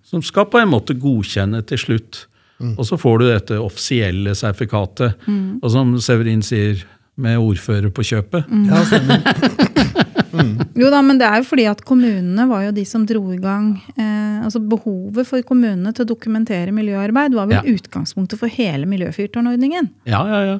som 0.05 0.23
skal 0.25 0.49
på 0.49 0.57
en 0.57 0.71
måte 0.73 0.97
godkjenne 0.97 1.61
til 1.69 1.81
slutt. 1.83 2.25
Mm. 2.57 2.73
Og 2.79 2.87
så 2.89 2.97
får 2.97 3.21
du 3.21 3.25
dette 3.27 3.61
offisielle 3.61 4.33
sertifikatet. 4.37 5.21
Mm. 5.29 5.59
Og 5.61 5.69
som 5.73 5.93
Severin 6.01 6.41
sier, 6.45 6.81
med 7.21 7.39
ordfører 7.39 7.91
på 7.95 8.03
kjøpet. 8.05 8.49
Mm. 8.51 8.65
Ja, 8.69 8.81
mm. 10.35 10.53
Jo 10.75 10.91
da, 10.91 11.01
men 11.05 11.19
det 11.21 11.27
er 11.29 11.39
jo 11.41 11.47
fordi 11.47 11.67
at 11.71 11.83
kommunene 11.87 12.47
var 12.49 12.65
jo 12.67 12.73
de 12.75 12.83
som 12.87 13.05
dro 13.07 13.23
i 13.31 13.39
gang 13.41 13.71
eh, 13.95 14.43
altså 14.43 14.59
Behovet 14.59 15.29
for 15.29 15.45
kommunene 15.47 15.93
til 15.95 16.03
å 16.03 16.09
dokumentere 16.09 16.75
miljøarbeid 16.75 17.37
var 17.37 17.47
vel 17.51 17.61
ja. 17.61 17.77
utgangspunktet 17.77 18.41
for 18.41 18.51
hele 18.51 18.89
miljøfyrtårnordningen. 18.91 19.89
Ja, 20.11 20.25
ja, 20.29 20.41
ja. 20.53 20.57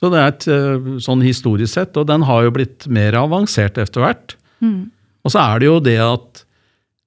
Så 0.00 0.10
det 0.10 0.20
er 0.20 0.32
et 0.32 0.48
eh, 0.50 0.88
sånn 1.04 1.22
historisk 1.24 1.76
sett, 1.76 2.00
og 2.00 2.08
den 2.10 2.24
har 2.26 2.46
jo 2.46 2.54
blitt 2.56 2.88
mer 2.92 3.16
avansert 3.20 3.78
etter 3.80 4.04
hvert. 4.04 4.36
Mm. 4.64 4.88
Og 5.24 5.32
så 5.32 5.40
er 5.44 5.60
det 5.62 5.70
jo 5.70 5.78
det 5.84 6.00
at 6.02 6.44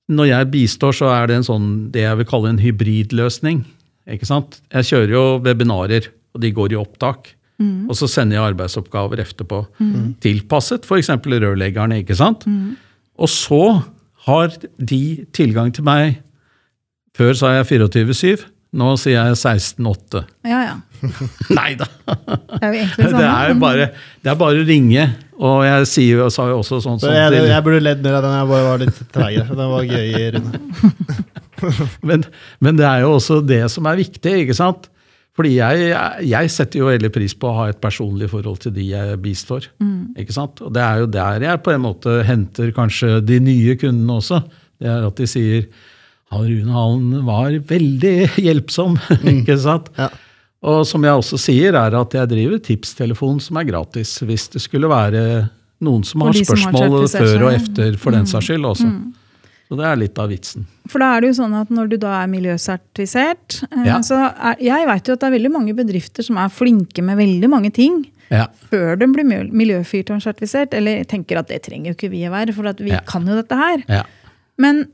når 0.07 0.29
jeg 0.29 0.51
bistår, 0.53 0.95
så 0.95 1.09
er 1.11 1.27
det 1.27 1.41
en 1.41 1.47
sånn, 1.47 1.65
det 1.91 2.05
jeg 2.05 2.19
vil 2.21 2.29
kalle 2.29 2.53
en 2.53 2.61
hybridløsning. 2.61 3.65
Ikke 4.07 4.29
sant? 4.29 4.61
Jeg 4.71 4.87
kjører 4.87 5.13
jo 5.13 5.23
webinarer, 5.43 6.07
og 6.31 6.43
de 6.43 6.53
går 6.55 6.73
i 6.73 6.79
opptak. 6.79 7.33
Mm. 7.57 7.87
Og 7.89 7.97
så 7.97 8.09
sender 8.11 8.37
jeg 8.37 8.51
arbeidsoppgaver 8.51 9.23
etterpå. 9.23 9.63
Mm. 9.81 10.15
Tilpasset 10.23 10.85
f.eks. 10.85 11.09
rørleggerne. 11.25 12.01
ikke 12.03 12.17
sant? 12.17 12.45
Mm. 12.45 12.75
Og 13.17 13.31
så 13.33 13.63
har 14.27 14.53
de 14.77 15.03
tilgang 15.33 15.73
til 15.73 15.87
meg 15.87 16.23
Før 17.17 17.33
sa 17.33 17.49
jeg 17.55 17.65
24-7. 17.81 18.43
Nå 18.77 18.91
sier 19.01 19.15
jeg 19.15 19.37
16-8. 19.39 20.19
Ja, 20.45 20.59
ja. 20.67 20.75
Nei 21.57 21.71
da! 21.79 21.87
Det 21.87 22.59
er 22.59 22.67
jo 22.67 22.81
egentlig 22.81 23.07
sånn. 23.07 23.15
Det 23.17 23.29
er 23.29 23.53
bare, 23.61 23.87
det 24.21 24.29
er 24.29 24.37
bare 24.37 24.61
å 24.61 24.67
ringe. 24.67 25.05
Og 25.37 25.63
jeg 25.65 25.87
sier 25.89 26.21
jo, 26.21 26.27
sa 26.33 26.45
jo 26.51 26.59
også 26.59 26.81
sånn 26.83 26.99
så 27.01 27.13
jeg, 27.13 27.39
jeg, 27.47 27.63
burde 27.65 27.79
ledd 27.81 28.03
mer 28.05 28.19
av 28.19 28.25
den, 28.25 28.35
jeg 28.35 28.49
bare 28.51 28.67
var 28.67 28.83
litt 28.83 29.01
treigere. 29.15 29.57
Den 29.57 29.71
var 29.71 29.87
gøy, 29.87 30.13
Rune. 30.35 31.17
men, 32.11 32.27
men, 32.61 32.77
det 32.77 32.85
er 32.89 33.05
jo 33.05 33.15
også 33.15 33.39
det 33.45 33.63
som 33.73 33.89
er 33.89 33.99
viktig, 34.01 34.35
ikke 34.43 34.57
sant? 34.57 34.89
Fordi 35.37 35.51
jeg, 35.53 35.89
jeg, 36.25 36.49
setter 36.49 36.81
jo 36.81 36.87
veldig 36.89 37.11
pris 37.13 37.35
på 37.37 37.49
å 37.51 37.57
ha 37.59 37.65
et 37.69 37.77
personlig 37.81 38.31
forhold 38.31 38.57
til 38.63 38.73
de 38.73 38.87
jeg 38.89 39.19
bistår. 39.21 39.67
Mm. 39.77 40.15
ikke 40.23 40.33
sant? 40.33 40.63
Og 40.65 40.71
det 40.73 40.81
er 40.81 41.03
jo 41.03 41.11
der 41.13 41.45
jeg 41.45 41.61
på 41.61 41.75
en 41.75 41.83
måte 41.83 42.15
henter 42.25 42.71
kanskje 42.73 43.19
de 43.21 43.37
nye 43.45 43.75
kundene 43.77 44.17
også. 44.17 44.41
Det 44.81 44.89
er 44.89 45.05
at 45.05 45.21
de 45.21 45.27
sier 45.29 45.67
Rune 46.33 46.73
Hallen 46.73 47.27
var 47.27 47.53
veldig 47.69 48.15
hjelpsom. 48.47 48.97
Mm. 49.17 49.41
ikke 49.41 49.59
sant? 49.61 49.91
Ja. 49.97 50.09
Og 50.67 50.81
som 50.89 51.03
jeg 51.05 51.19
også 51.21 51.37
sier, 51.39 51.75
er 51.77 51.93
at 51.95 52.15
jeg 52.17 52.29
driver 52.31 52.59
tipstelefon 52.63 53.37
som 53.43 53.59
er 53.61 53.67
gratis. 53.69 54.15
Hvis 54.25 54.47
det 54.53 54.61
skulle 54.63 54.89
være 54.89 55.21
noen 55.85 56.03
som 56.07 56.25
har 56.25 56.33
spørsmål 56.33 56.81
som 56.81 56.97
har 56.97 57.29
før 57.29 57.45
og 57.45 57.53
efter, 57.53 57.97
for 58.01 58.09
mm. 58.13 58.17
den 58.17 58.29
saks 58.29 58.49
skyld 58.49 58.65
også. 58.65 58.89
Mm. 58.89 59.13
Så 59.67 59.75
det 59.75 59.83
er 59.83 59.97
litt 59.99 60.19
av 60.21 60.29
vitsen. 60.31 60.67
For 60.87 61.03
da 61.03 61.13
er 61.13 61.23
det 61.23 61.31
jo 61.33 61.37
sånn 61.41 61.55
at 61.59 61.71
når 61.73 61.89
du 61.91 61.97
da 61.99 62.13
er 62.21 62.29
miljøsertifisert 62.31 63.57
eh, 63.67 63.87
ja. 63.89 63.97
så 64.05 64.19
er, 64.29 64.61
Jeg 64.63 64.87
vet 64.87 65.09
jo 65.09 65.17
at 65.17 65.23
det 65.23 65.27
er 65.27 65.35
veldig 65.35 65.51
mange 65.51 65.75
bedrifter 65.75 66.23
som 66.23 66.39
er 66.39 66.53
flinke 66.53 67.03
med 67.03 67.19
veldig 67.19 67.49
mange 67.51 67.73
ting. 67.75 68.05
Ja. 68.31 68.45
Før 68.71 68.95
de 68.99 69.09
blir 69.11 69.27
miljøfyrtårnsertifisert. 69.27 70.75
Eller 70.77 71.03
tenker 71.09 71.41
at 71.41 71.51
det 71.51 71.65
trenger 71.67 71.91
jo 71.91 71.97
ikke 71.97 72.13
vi 72.15 72.23
å 72.27 72.31
være, 72.33 72.55
for 72.55 72.71
vi 72.79 72.95
ja. 72.95 73.03
kan 73.07 73.27
jo 73.27 73.35
dette 73.35 73.59
her. 73.59 73.83
Men 74.61 74.85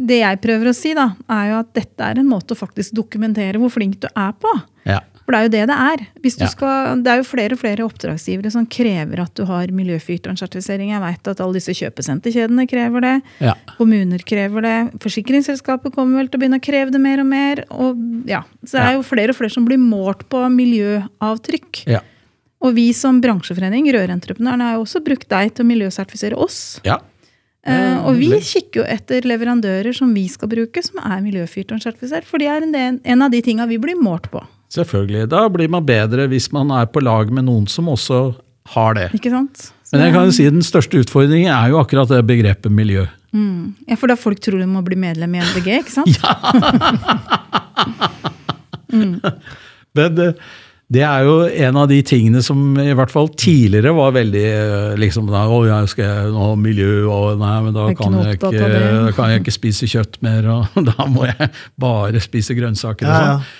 det 0.00 0.22
jeg 0.22 0.40
prøver 0.40 0.70
å 0.70 0.76
si, 0.76 0.94
da, 0.96 1.10
er 1.28 1.50
jo 1.50 1.60
at 1.60 1.72
dette 1.76 2.06
er 2.06 2.20
en 2.20 2.28
måte 2.28 2.56
å 2.56 2.58
faktisk 2.58 2.96
dokumentere 2.96 3.60
hvor 3.60 3.72
flink 3.74 3.98
du 4.00 4.08
er 4.10 4.32
på. 4.40 4.52
Ja. 4.88 5.02
For 5.30 5.36
det 5.36 5.40
er 5.40 5.46
jo 5.46 5.50
det 5.54 5.66
det 5.70 5.74
er. 5.78 6.00
Ja. 6.40 6.46
Skal, 6.50 7.02
det 7.06 7.10
er 7.12 7.20
jo 7.20 7.26
flere 7.28 7.54
og 7.54 7.60
flere 7.60 7.84
oppdragsgivere 7.86 8.50
som 8.50 8.64
krever 8.66 9.20
at 9.22 9.30
du 9.38 9.44
har 9.46 9.70
miljøfyrtårnsertifisering. 9.78 10.90
Jeg 10.90 11.02
vet 11.04 11.30
at 11.30 11.42
alle 11.44 11.60
disse 11.60 11.74
kjøpesenterkjedene 11.78 12.64
krever 12.66 13.04
det. 13.04 13.12
Ja. 13.46 13.54
Kommuner 13.76 14.24
krever 14.26 14.66
det. 14.66 14.74
Forsikringsselskapet 15.04 15.94
kommer 15.94 16.18
vel 16.18 16.32
til 16.32 16.40
å 16.40 16.42
begynne 16.42 16.58
å 16.58 16.64
kreve 16.66 16.90
det 16.90 17.02
mer 17.04 17.22
og 17.22 17.28
mer. 17.30 17.62
Og, 17.70 18.00
ja. 18.26 18.42
Så 18.64 18.80
det 18.80 18.88
er 18.88 18.96
jo 18.96 19.06
flere 19.06 19.30
og 19.30 19.38
flere 19.38 19.54
som 19.54 19.68
blir 19.70 19.78
målt 19.78 20.26
på 20.34 20.42
miljøavtrykk. 20.56 21.84
Og 22.60 22.74
vi 22.76 22.90
som 22.92 23.22
bransjeforening, 23.22 23.86
Rørentreprenørene, 23.94 24.66
har 24.66 24.80
jo 24.80 24.82
også 24.82 25.04
brukt 25.06 25.30
deg 25.30 25.54
til 25.54 25.62
å 25.62 25.70
miljøsertifisere 25.70 26.42
oss. 26.42 26.58
Ja. 26.82 26.98
Uh, 27.60 28.06
og 28.08 28.16
vi 28.16 28.30
kikker 28.40 28.80
jo 28.80 28.84
etter 28.88 29.26
leverandører 29.28 29.92
som 29.92 30.14
vi 30.16 30.24
skal 30.32 30.48
bruke, 30.48 30.80
som 30.84 31.02
er 31.02 31.20
miljøfyrtårnsertifisert. 31.26 32.24
For 32.28 32.40
det 32.40 32.48
er 32.48 32.64
en, 32.64 33.00
en, 33.04 33.24
av 33.26 33.32
de 33.32 33.42
tinga 33.44 33.66
vi 33.68 33.76
blir 33.82 33.98
målt 34.00 34.30
på. 34.32 34.40
Selvfølgelig. 34.72 35.26
Da 35.32 35.44
blir 35.52 35.68
man 35.72 35.84
bedre 35.84 36.28
hvis 36.30 36.48
man 36.56 36.72
er 36.72 36.88
på 36.88 37.02
lag 37.04 37.32
med 37.34 37.48
noen 37.50 37.66
som 37.68 37.90
også 37.92 38.22
har 38.72 38.96
det. 38.96 39.10
Ikke 39.18 39.32
sant? 39.34 39.70
Så 39.84 39.96
Men 39.96 40.06
jeg 40.06 40.14
kan 40.14 40.28
jo 40.28 40.34
si 40.36 40.46
den 40.48 40.64
største 40.64 41.02
utfordringen 41.02 41.52
er 41.52 41.72
jo 41.72 41.80
akkurat 41.82 42.08
det 42.12 42.22
begrepet 42.28 42.72
miljø. 42.72 43.04
Mm. 43.34 43.74
Ja, 43.90 43.98
For 43.98 44.10
da 44.10 44.16
folk 44.18 44.40
tror 44.42 44.62
de 44.62 44.70
må 44.70 44.82
bli 44.86 44.96
medlem 44.98 45.36
i 45.36 45.42
MDG, 45.42 45.70
ikke 45.82 45.94
sant? 45.94 46.16
ja! 46.16 46.32
mm. 48.94 49.18
Men 49.98 50.20
det, 50.90 51.02
er 51.06 51.24
jo 51.26 51.34
en 51.46 51.78
av 51.78 51.88
de 51.90 52.00
tingene 52.06 52.42
som 52.42 52.74
i 52.80 52.92
hvert 52.96 53.12
fall 53.12 53.30
tidligere 53.38 53.92
var 53.96 54.14
veldig 54.16 54.44
eh, 54.50 54.98
liksom, 55.00 55.30
da, 55.30 55.44
å, 55.46 55.62
jeg 55.68 55.90
skal 55.92 56.30
nå 56.34 56.50
miljø, 56.60 57.06
og 57.10 57.40
nei, 57.40 57.56
men 57.66 57.76
da 57.76 57.88
kan 57.98 58.16
jeg, 58.20 58.38
ikke, 58.40 58.52
da 58.58 59.12
kan 59.16 59.32
jeg 59.32 59.44
ikke 59.44 59.54
spise 59.54 59.88
kjøtt 59.90 60.20
mer, 60.26 60.48
og 60.50 60.78
da 60.90 61.08
må 61.10 61.28
jeg 61.30 61.50
bare 61.80 62.22
spise 62.22 62.56
grønnsaker. 62.58 63.08
og 63.08 63.26
sånn. 63.26 63.50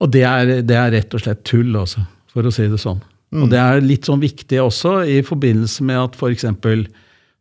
Og 0.00 0.12
det 0.14 0.24
er, 0.24 0.52
det 0.64 0.76
er, 0.78 0.92
rett 0.94 1.16
og 1.16 1.24
slett 1.24 1.42
tull, 1.48 1.74
også, 1.76 2.04
for 2.32 2.46
å 2.48 2.52
si 2.54 2.68
det 2.70 2.80
sånn. 2.80 3.02
Mm. 3.30 3.44
Og 3.44 3.50
det 3.52 3.58
er 3.62 3.82
litt 3.84 4.08
sånn 4.08 4.22
viktig 4.22 4.58
også 4.62 5.00
i 5.06 5.20
forbindelse 5.26 5.84
med 5.86 6.00
at 6.00 6.16
f.eks. 6.18 6.46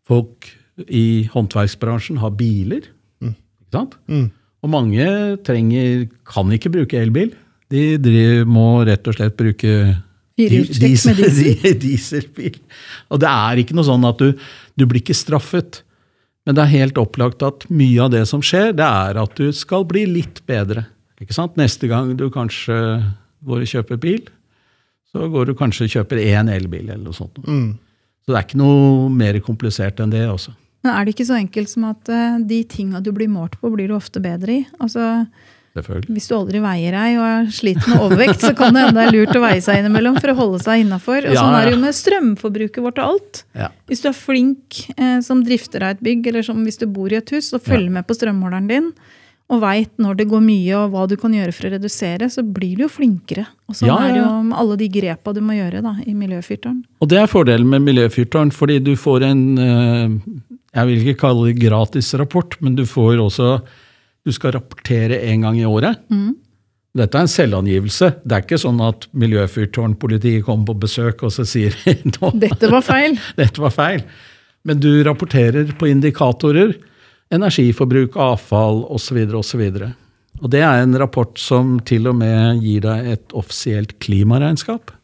folk 0.10 0.50
i 0.88 1.30
håndverksbransjen 1.32 2.20
har 2.22 2.36
biler. 2.38 2.90
Mm. 3.24 3.34
ikke 3.36 3.78
sant? 3.78 3.96
Mm. 4.12 4.28
Og 4.60 4.74
mange 4.74 5.08
trenger, 5.48 6.08
kan 6.28 6.52
ikke 6.52 6.72
bruke 6.74 7.00
elbil. 7.00 7.32
De 7.70 7.84
driver, 8.02 8.48
må 8.50 8.68
rett 8.88 9.10
og 9.10 9.18
slett 9.18 9.36
bruke 9.38 9.74
diesel, 10.40 11.20
diesel. 11.20 11.76
dieselbil. 11.80 12.58
Og 13.14 13.22
det 13.22 13.30
er 13.30 13.62
ikke 13.62 13.78
noe 13.78 13.88
sånn 13.88 14.08
at 14.10 14.22
du, 14.22 14.34
du 14.80 14.88
blir 14.90 15.04
ikke 15.04 15.18
straffet. 15.18 15.84
Men 16.48 16.58
det 16.58 16.64
er 16.64 16.78
helt 16.80 17.02
opplagt 17.02 17.44
at 17.46 17.68
mye 17.70 18.00
av 18.06 18.14
det 18.16 18.24
som 18.30 18.42
skjer, 18.46 18.72
det 18.78 18.88
er 18.88 19.20
at 19.22 19.36
du 19.38 19.52
skal 19.56 19.86
bli 19.90 20.06
litt 20.10 20.42
bedre. 20.50 20.88
Ikke 21.20 21.36
sant? 21.36 21.60
Neste 21.60 21.90
gang 21.92 22.16
du 22.18 22.30
kanskje 22.34 22.78
går 23.46 23.66
og 23.66 23.72
kjøper 23.74 24.00
bil, 24.02 24.24
så 25.12 25.28
går 25.30 25.50
du 25.50 25.58
kanskje 25.58 25.88
og 25.88 25.94
kjøper 25.98 26.22
én 26.24 26.50
elbil 26.54 26.88
eller 26.88 27.04
noe 27.04 27.18
sånt. 27.18 27.38
Mm. 27.46 27.78
Så 28.24 28.32
det 28.32 28.40
er 28.40 28.48
ikke 28.48 28.62
noe 28.62 29.08
mer 29.14 29.40
komplisert 29.44 30.02
enn 30.04 30.12
det 30.14 30.26
også. 30.30 30.56
Men 30.86 30.94
er 30.96 31.06
det 31.06 31.16
ikke 31.16 31.28
så 31.28 31.36
enkelt 31.36 31.72
som 31.72 31.88
at 31.90 32.12
uh, 32.14 32.40
de 32.48 32.60
tinga 32.72 33.02
du 33.04 33.12
blir 33.16 33.30
målt 33.32 33.58
på, 33.60 33.72
blir 33.74 33.90
du 33.92 33.98
ofte 33.98 34.22
bedre 34.24 34.62
i? 34.62 34.66
Altså, 34.80 35.26
hvis 35.88 36.28
du 36.30 36.34
aldri 36.38 36.62
veier 36.64 36.96
deg 36.96 37.20
og 37.20 37.26
er 37.28 37.52
sliten 37.54 37.96
og 37.96 38.08
overvekt, 38.08 38.42
så 38.44 38.52
kan 38.58 38.76
det 38.76 38.86
hende 38.88 39.00
det 39.00 39.06
er 39.08 39.16
lurt 39.16 39.38
å 39.38 39.44
veie 39.44 39.62
seg 39.64 39.82
innimellom 39.82 40.18
for 40.20 40.34
å 40.34 40.38
holde 40.40 40.60
seg 40.64 40.84
innafor. 40.84 41.28
Og 41.30 41.36
ja, 41.36 41.44
sånn 41.44 41.56
er 41.58 41.70
det 41.70 41.76
jo 41.76 41.80
med 41.84 41.98
strømforbruket 41.98 42.84
vårt 42.86 43.00
og 43.02 43.14
alt. 43.14 43.44
Ja. 43.58 43.70
Hvis 43.90 44.04
du 44.04 44.10
er 44.12 44.18
flink 44.18 44.82
eh, 44.96 45.18
som 45.26 45.46
drifter 45.46 45.86
av 45.86 45.96
et 45.96 46.04
bygg, 46.06 46.30
eller 46.32 46.46
som 46.46 46.60
hvis 46.66 46.82
du 46.82 46.86
bor 46.92 47.14
i 47.14 47.20
et 47.22 47.34
hus 47.36 47.54
og 47.56 47.64
følger 47.64 47.90
ja. 47.90 47.96
med 48.00 48.10
på 48.10 48.18
strømmåleren 48.18 48.70
din, 48.70 48.92
og 49.50 49.64
veit 49.64 49.90
når 49.98 50.20
det 50.20 50.28
går 50.30 50.44
mye 50.46 50.76
og 50.78 50.92
hva 50.94 51.08
du 51.10 51.16
kan 51.18 51.34
gjøre 51.34 51.54
for 51.58 51.66
å 51.66 51.72
redusere, 51.74 52.28
så 52.30 52.44
blir 52.46 52.76
du 52.78 52.84
jo 52.86 52.92
flinkere. 52.94 53.48
Og 53.66 53.80
sånn 53.80 53.96
er 53.96 54.12
det 54.14 54.22
jo 54.22 54.30
med 54.52 54.60
alle 54.62 54.78
de 54.78 54.92
grepa 54.94 55.34
du 55.34 55.42
må 55.42 55.58
gjøre 55.58 55.82
da, 55.82 55.96
i 56.06 56.14
miljøfyrtårn. 56.14 56.84
Og 57.02 57.10
det 57.10 57.18
er 57.24 57.32
fordelen 57.32 57.72
med 57.72 57.88
miljøfyrtårn, 57.88 58.54
fordi 58.54 58.78
du 58.86 58.94
får 59.00 59.26
en 59.26 59.42
eh, 59.64 60.14
jeg 60.76 60.90
vil 60.90 61.02
ikke 61.02 61.22
kalle 61.24 61.50
det 61.50 61.62
gratis 61.64 62.12
rapport, 62.20 62.58
men 62.62 62.76
du 62.78 62.86
får 62.88 63.22
også 63.24 63.54
du 64.26 64.34
skal 64.36 64.54
rapportere 64.58 65.22
én 65.30 65.46
gang 65.46 65.58
i 65.60 65.68
året. 65.68 66.02
Mm. 66.12 66.36
Dette 67.00 67.18
er 67.18 67.26
en 67.26 67.32
selvangivelse. 67.32 68.10
Det 68.26 68.36
er 68.36 68.44
ikke 68.44 68.60
sånn 68.60 68.82
at 68.82 69.06
Miljøfyrtårnpolitiet 69.18 70.44
kommer 70.48 70.72
på 70.72 70.82
besøk 70.88 71.24
og 71.28 71.34
så 71.34 71.46
sier 71.48 71.76
Dette 71.86 72.72
var 72.72 72.84
feil. 72.86 73.18
Dette 73.40 73.62
var 73.62 73.74
feil. 73.76 74.04
Men 74.68 74.82
du 74.82 74.92
rapporterer 75.06 75.70
på 75.80 75.90
indikatorer. 75.92 76.76
Energiforbruk, 77.32 78.18
avfall 78.18 78.84
osv. 78.90 79.22
osv. 79.38 79.64
Og 80.40 80.50
det 80.52 80.64
er 80.66 80.82
en 80.82 80.98
rapport 80.98 81.38
som 81.40 81.78
til 81.86 82.10
og 82.10 82.18
med 82.20 82.64
gir 82.64 82.84
deg 82.88 83.12
et 83.14 83.38
offisielt 83.38 83.98
klimaregnskap. 84.02 84.96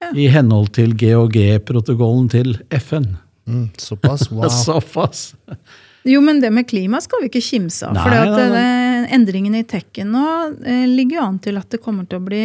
Ja. 0.00 0.14
I 0.16 0.30
henhold 0.32 0.70
til 0.78 0.94
GHG-protokollen 0.96 2.30
til 2.32 2.54
FN. 2.78 3.10
Mm, 3.50 3.68
såpass? 3.76 4.30
Wow. 4.30 4.48
såpass. 4.64 5.34
Jo, 6.08 6.20
men 6.24 6.40
det 6.40 6.48
med 6.54 6.68
klima 6.68 7.00
skal 7.04 7.22
vi 7.22 7.28
ikke 7.28 7.42
kimse 7.44 7.88
av. 7.90 7.98
for 8.00 8.60
endringene 9.10 9.60
i 9.60 9.66
tekken 9.68 10.14
nå 10.14 10.28
eh, 10.64 10.86
ligger 10.88 11.18
jo 11.18 11.26
an 11.26 11.40
til 11.44 11.60
at 11.60 11.68
det 11.72 11.82
kommer 11.84 12.06
til 12.08 12.20
å 12.20 12.24
bli 12.24 12.44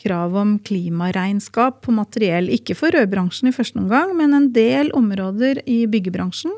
krav 0.00 0.36
om 0.36 0.56
klimaregnskap 0.64 1.82
på 1.84 1.94
materiell. 1.94 2.48
Ikke 2.52 2.74
for 2.78 2.94
rødbransjen 2.94 3.50
i 3.50 3.54
første 3.54 3.80
omgang, 3.82 4.14
men 4.16 4.34
en 4.36 4.48
del 4.54 4.92
områder 4.96 5.60
i 5.68 5.82
byggebransjen 5.90 6.54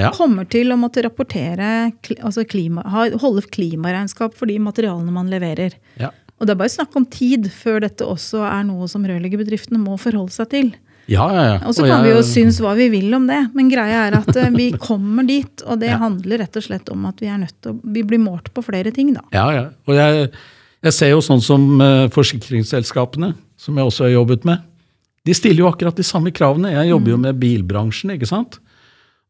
ja. 0.00 0.10
kommer 0.16 0.48
til 0.48 0.72
å 0.72 0.78
måtte 0.80 1.04
rapportere, 1.04 1.90
altså 2.16 2.46
klima, 2.48 2.84
holde 3.20 3.44
klimaregnskap 3.52 4.36
for 4.36 4.48
de 4.50 4.58
materialene 4.62 5.12
man 5.12 5.28
leverer. 5.32 5.76
Ja. 6.00 6.12
Og 6.36 6.48
det 6.48 6.52
er 6.52 6.60
bare 6.60 6.72
snakk 6.72 6.96
om 6.98 7.06
tid 7.08 7.48
før 7.52 7.80
dette 7.84 8.04
også 8.04 8.42
er 8.48 8.66
noe 8.68 8.88
som 8.92 9.04
rørleggerbedriftene 9.08 9.80
må 9.80 9.96
forholde 10.00 10.34
seg 10.34 10.50
til. 10.52 10.74
Ja, 11.06 11.26
ja, 11.30 11.42
ja. 11.46 11.56
Og 11.68 11.76
så 11.76 11.86
kan 11.86 12.02
vi 12.02 12.10
jo 12.10 12.20
synes 12.26 12.58
hva 12.62 12.72
vi 12.78 12.88
vil 12.90 13.14
om 13.14 13.28
det, 13.28 13.38
men 13.54 13.70
greia 13.70 14.06
er 14.08 14.18
at 14.18 14.38
vi 14.56 14.72
kommer 14.74 15.26
dit. 15.28 15.62
Og 15.66 15.78
det 15.82 15.94
handler 16.00 16.42
rett 16.42 16.58
og 16.58 16.66
slett 16.66 16.90
om 16.90 17.04
at 17.06 17.22
vi 17.22 17.30
er 17.30 17.38
nødt 17.42 17.54
til 17.62 17.74
å 17.74 17.92
Vi 17.94 18.02
blir 18.06 18.22
målt 18.22 18.50
på 18.54 18.64
flere 18.66 18.90
ting, 18.94 19.12
da. 19.14 19.22
Ja, 19.36 19.46
ja. 19.54 19.66
Og 19.86 19.94
jeg, 19.94 20.30
jeg 20.88 20.96
ser 20.96 21.12
jo 21.14 21.22
sånn 21.22 21.44
som 21.44 21.68
forsikringsselskapene, 22.14 23.34
som 23.60 23.78
jeg 23.78 23.92
også 23.92 24.08
har 24.08 24.16
jobbet 24.16 24.48
med. 24.48 24.66
De 25.26 25.34
stiller 25.34 25.64
jo 25.64 25.70
akkurat 25.70 25.96
de 25.98 26.06
samme 26.06 26.30
kravene. 26.34 26.70
Jeg 26.74 26.92
jobber 26.92 27.14
jo 27.14 27.18
mm. 27.18 27.24
med 27.26 27.40
bilbransjen, 27.42 28.12
ikke 28.14 28.28
sant. 28.30 28.60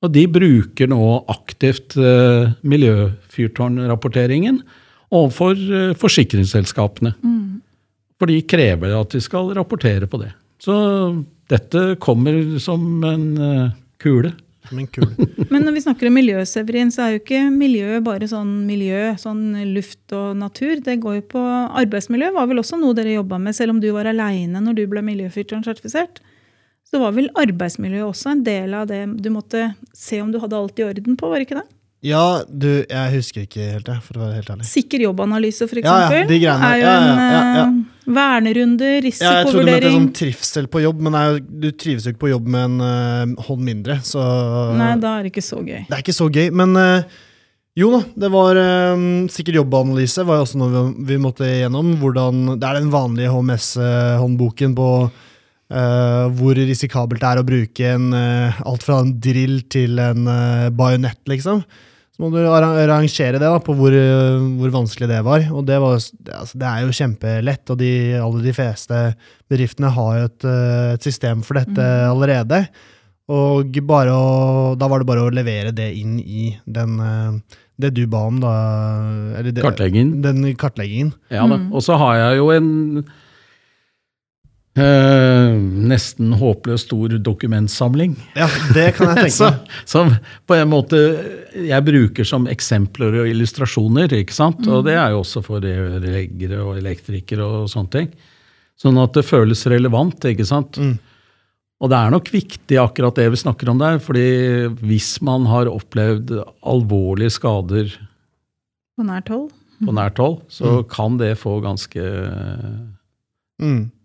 Og 0.04 0.12
de 0.12 0.26
bruker 0.28 0.90
nå 0.92 1.04
aktivt 1.32 1.96
uh, 1.96 2.52
miljøfyrtårnrapporteringen 2.68 4.60
overfor 5.14 5.54
uh, 5.56 5.94
forsikringsselskapene. 5.96 7.14
Mm. 7.24 7.62
For 8.20 8.28
de 8.28 8.42
krever 8.48 8.92
at 8.96 9.16
de 9.16 9.20
skal 9.24 9.54
rapportere 9.56 10.08
på 10.10 10.20
det. 10.20 10.32
Så 10.62 10.74
dette 11.52 11.82
kommer 12.02 12.58
som 12.62 13.04
en 13.04 13.26
uh, 13.38 13.70
kule. 14.02 14.32
Men, 14.74 14.86
kule. 14.90 15.12
Men 15.52 15.62
når 15.66 15.76
vi 15.76 15.82
snakker 15.84 16.08
om 16.08 16.16
miljø, 16.16 16.40
Severin, 16.48 16.90
så 16.94 17.04
er 17.04 17.14
jo 17.14 17.20
ikke 17.22 17.42
miljø 17.54 18.00
bare 18.04 18.28
sånn 18.30 18.64
miljø, 18.66 19.12
sånn 19.20 19.54
luft 19.74 20.14
og 20.16 20.34
natur. 20.40 20.80
Det 20.84 20.98
går 21.02 21.20
jo 21.20 21.26
på 21.36 21.44
Arbeidsmiljø 21.82 22.32
var 22.34 22.48
vel 22.50 22.62
også 22.62 22.80
noe 22.80 22.96
dere 22.98 23.14
jobba 23.14 23.38
med, 23.42 23.56
selv 23.56 23.76
om 23.76 23.82
du 23.82 23.90
var 23.94 24.08
aleine 24.10 24.62
når 24.62 24.80
du 24.80 24.84
ble 24.90 25.04
miljøfyrtårnsertifisert. 25.06 26.22
Så 26.86 27.00
var 27.02 27.14
vel 27.16 27.30
arbeidsmiljø 27.34 28.04
også 28.06 28.32
en 28.32 28.44
del 28.46 28.74
av 28.78 28.86
det 28.90 29.02
du 29.22 29.30
måtte 29.34 29.72
se 29.94 30.20
om 30.22 30.30
du 30.30 30.38
hadde 30.42 30.58
alt 30.58 30.78
i 30.78 30.86
orden 30.86 31.18
på, 31.18 31.30
var 31.30 31.42
ikke 31.42 31.58
det? 31.58 31.66
Ja, 32.04 32.42
du, 32.46 32.68
jeg 32.84 33.12
husker 33.16 33.46
ikke 33.46 33.66
helt 33.72 33.86
det, 33.88 33.96
for 34.04 34.18
å 34.18 34.26
være 34.26 34.40
helt 34.40 34.50
ærlig. 34.52 34.66
Sikker 34.68 35.06
jobbanalyse, 35.06 35.64
f.eks. 35.64 35.86
Ja, 35.86 35.94
ja, 36.12 36.24
de 36.28 36.38
greiene. 36.42 36.68
er 36.68 36.80
jo 36.80 36.88
en 36.90 37.06
ja, 37.06 37.28
ja, 37.32 37.44
ja, 37.56 37.62
vernerunde, 38.18 38.90
risikovurdering. 39.06 39.22
Ja, 39.24 39.38
jeg 39.40 39.48
trodde 39.48 39.62
du 39.64 39.70
mente 39.70 39.92
sånn 39.94 40.10
trivsel 40.20 40.68
på 40.70 40.82
jobb, 40.84 41.00
men 41.06 41.16
jeg, 41.18 41.46
du 41.64 41.68
trives 41.72 42.06
jo 42.06 42.12
ikke 42.12 42.24
på 42.26 42.32
jobb 42.34 42.50
med 42.52 42.66
en 42.68 42.76
uh, 42.84 43.46
hånd 43.48 43.64
mindre, 43.64 43.98
så 44.06 44.26
Nei, 44.76 44.92
da 45.02 45.16
er 45.16 45.26
det 45.26 45.32
ikke 45.32 45.46
så 45.46 45.62
gøy. 45.62 45.86
Det 45.88 45.96
er 45.96 46.04
ikke 46.04 46.18
så 46.20 46.28
gøy, 46.28 46.50
men 46.60 46.76
uh, 46.76 47.22
jo 47.76 47.90
da, 47.92 48.02
det 48.24 48.28
var 48.32 48.60
sikkert 49.32 49.58
jobbanalyse 49.58 50.22
var 50.24 50.38
jo 50.38 50.44
også 50.46 50.60
noe 50.60 50.70
vi, 50.72 50.84
vi 51.10 51.18
måtte 51.20 51.48
gjennom. 51.48 51.90
Hvordan, 52.00 52.54
det 52.54 52.64
er 52.64 52.78
den 52.78 52.92
vanlige 52.92 53.32
HMS-håndboken 53.34 54.76
på 54.78 54.86
Uh, 55.66 56.30
hvor 56.38 56.54
risikabelt 56.54 57.18
det 57.18 57.26
er 57.26 57.40
å 57.40 57.46
bruke 57.46 57.88
en, 57.96 58.12
uh, 58.14 58.58
alt 58.70 58.84
fra 58.86 59.00
en 59.02 59.10
drill 59.18 59.64
til 59.66 59.98
en 59.98 60.28
uh, 60.30 60.68
bajonett, 60.70 61.18
liksom. 61.26 61.64
Så 62.14 62.22
må 62.22 62.30
du 62.30 62.38
rangere 62.46 63.36
det 63.36 63.42
da, 63.42 63.58
på 63.60 63.74
hvor, 63.76 63.92
hvor 64.56 64.70
vanskelig 64.72 65.08
det 65.10 65.18
var. 65.26 65.42
Og 65.52 65.66
det, 65.68 65.76
var, 65.82 65.98
altså, 65.98 66.56
det, 66.56 66.68
er 66.70 66.86
jo 66.86 66.94
kjempelett, 66.96 67.72
og 67.74 67.80
de, 67.82 67.90
alle 68.16 68.40
de 68.46 68.54
fleste 68.56 69.00
bedriftene 69.52 69.90
har 69.92 70.14
jo 70.14 70.28
et, 70.30 70.46
et 70.94 71.08
system 71.10 71.42
for 71.44 71.60
dette 71.60 71.74
mm. 71.76 72.06
allerede. 72.14 72.62
Og 73.28 73.76
å, 73.82 74.22
da 74.80 74.88
var 74.88 75.02
det 75.02 75.10
bare 75.10 75.26
å 75.26 75.34
levere 75.34 75.74
det 75.76 75.90
inn 75.98 76.16
i 76.22 76.46
den, 76.64 76.96
det 77.76 77.92
du 77.98 78.06
ba 78.08 78.24
om, 78.30 78.40
da. 78.40 78.54
Det, 79.44 79.58
kartleggingen. 79.60 80.16
Den 80.24 80.48
kartleggingen. 80.56 81.12
Ja 81.28 81.44
da. 81.44 81.60
Mm. 81.60 81.68
Og 81.74 81.84
så 81.84 82.00
har 82.00 82.16
jeg 82.22 82.40
jo 82.40 82.48
en 82.54 82.70
Eh, 84.76 85.54
nesten 85.88 86.34
håpløst 86.36 86.90
stor 86.90 87.14
dokumentsamling. 87.24 88.12
Ja, 88.36 88.48
det 88.76 88.90
kan 88.98 89.08
jeg 89.14 89.22
tenke 89.30 89.48
meg. 89.48 89.70
som 89.88 90.10
på 90.44 90.58
en 90.58 90.68
måte 90.68 91.00
jeg 91.56 91.86
bruker 91.86 92.28
som 92.28 92.44
eksempler 92.52 93.22
og 93.22 93.30
illustrasjoner. 93.30 94.12
ikke 94.18 94.36
sant? 94.36 94.60
Mm. 94.66 94.74
Og 94.76 94.84
det 94.84 94.98
er 95.00 95.14
jo 95.14 95.22
også 95.22 95.42
for 95.46 95.64
leggere 95.64 96.60
og 96.60 96.76
elektrikere 96.76 97.46
og 97.46 97.72
sånne 97.72 97.94
ting. 97.94 98.12
Sånn 98.76 99.00
at 99.00 99.16
det 99.16 99.24
føles 99.24 99.64
relevant. 99.72 100.28
ikke 100.28 100.44
sant? 100.44 100.76
Mm. 100.76 100.98
Og 101.80 101.92
det 101.92 101.96
er 101.96 102.12
nok 102.12 102.28
viktig 102.32 102.80
akkurat 102.80 103.16
det 103.16 103.30
vi 103.32 103.40
snakker 103.40 103.72
om 103.72 103.80
der. 103.80 103.98
fordi 103.98 104.28
hvis 104.84 105.22
man 105.24 105.48
har 105.48 105.72
opplevd 105.72 106.36
alvorlige 106.64 107.32
skader 107.32 107.96
På 108.96 109.04
nært 109.04 109.32
hold? 109.32 109.50
På 109.84 109.92
nært 109.92 110.20
hold, 110.20 110.40
så 110.48 110.80
mm. 110.80 110.88
kan 110.88 111.16
det 111.20 111.36
få 111.40 111.60
ganske 111.64 112.00
mm 113.60 113.95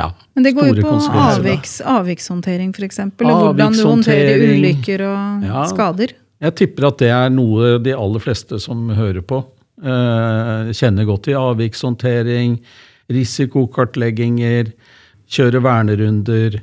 ja, 0.00 0.08
Men 0.34 0.46
det 0.46 0.54
går 0.56 0.72
jo 0.72 0.86
på 0.86 0.96
avviks, 1.20 1.78
avvikshåndtering, 1.84 2.72
f.eks. 2.74 3.00
Og 3.04 3.30
hvordan 3.30 3.76
du 3.76 3.84
håndterer 3.84 4.44
ulykker 4.56 5.04
og 5.06 5.46
ja, 5.46 5.64
skader. 5.70 6.14
Jeg 6.40 6.56
tipper 6.56 6.88
at 6.88 7.00
det 7.02 7.10
er 7.12 7.32
noe 7.34 7.74
de 7.84 7.92
aller 7.92 8.22
fleste 8.22 8.60
som 8.62 8.88
hører 8.96 9.20
på, 9.20 9.42
eh, 9.84 10.72
kjenner 10.76 11.08
godt 11.08 11.26
til. 11.28 11.36
Avvikshåndtering, 11.40 12.56
risikokartlegginger, 13.12 14.72
kjøre 15.30 15.62
vernerunder. 15.66 16.60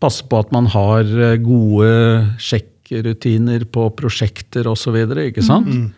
Passe 0.00 0.24
på 0.30 0.40
at 0.40 0.52
man 0.54 0.70
har 0.72 1.04
eh, 1.04 1.36
gode 1.44 1.92
sjekkrutiner 2.40 3.68
på 3.68 3.88
prosjekter 3.98 4.70
osv. 4.70 4.96
Ikke 5.28 5.44
sant? 5.44 5.68
Mm. 5.68 5.88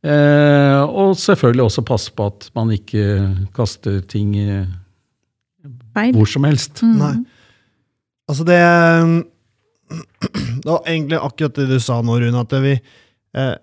Eh, 0.00 0.80
og 0.88 1.18
selvfølgelig 1.20 1.66
også 1.66 1.84
passe 1.84 2.12
på 2.16 2.30
at 2.30 2.48
man 2.56 2.72
ikke 2.72 3.34
kaster 3.56 4.00
ting 4.08 4.32
i 4.40 4.62
Feil. 5.96 6.14
hvor 6.16 6.28
som 6.30 6.46
helst. 6.48 6.82
Mm. 6.82 6.96
Nei. 7.00 7.14
Altså, 8.30 8.46
det 8.46 8.60
Det 10.62 10.68
var 10.68 10.84
egentlig 10.86 11.18
akkurat 11.18 11.56
det 11.58 11.66
du 11.70 11.80
sa 11.82 11.98
nå, 12.02 12.20
Rune, 12.20 12.44
at 12.44 12.52
vi 12.62 12.76
eh, 12.76 13.54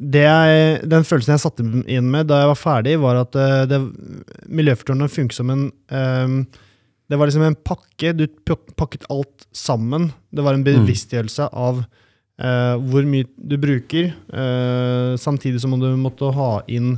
jeg, 0.00 0.80
Den 0.88 1.04
følelsen 1.04 1.34
jeg 1.34 1.42
satte 1.42 1.64
inn 1.64 2.10
med 2.12 2.28
da 2.30 2.40
jeg 2.42 2.50
var 2.52 2.58
ferdig, 2.58 2.96
var 3.02 3.20
at 3.20 3.36
eh, 3.36 3.62
det, 3.68 3.80
funker 5.12 5.36
som 5.36 5.52
en 5.52 5.66
um, 5.92 6.36
Det 7.10 7.18
var 7.18 7.28
liksom 7.28 7.42
en 7.44 7.56
pakke. 7.56 8.12
Du 8.16 8.26
pakket 8.76 9.08
alt 9.10 9.46
sammen. 9.52 10.12
Det 10.30 10.44
var 10.46 10.54
en 10.54 10.64
mm. 10.64 10.68
bevisstgjørelse 10.68 11.50
av 11.52 11.82
uh, 11.82 12.76
hvor 12.86 13.04
mye 13.08 13.26
du 13.36 13.56
bruker, 13.58 14.12
uh, 14.32 15.16
samtidig 15.18 15.60
som 15.60 15.74
du 15.80 15.90
måtte 15.98 16.30
ha 16.36 16.52
inn 16.70 16.94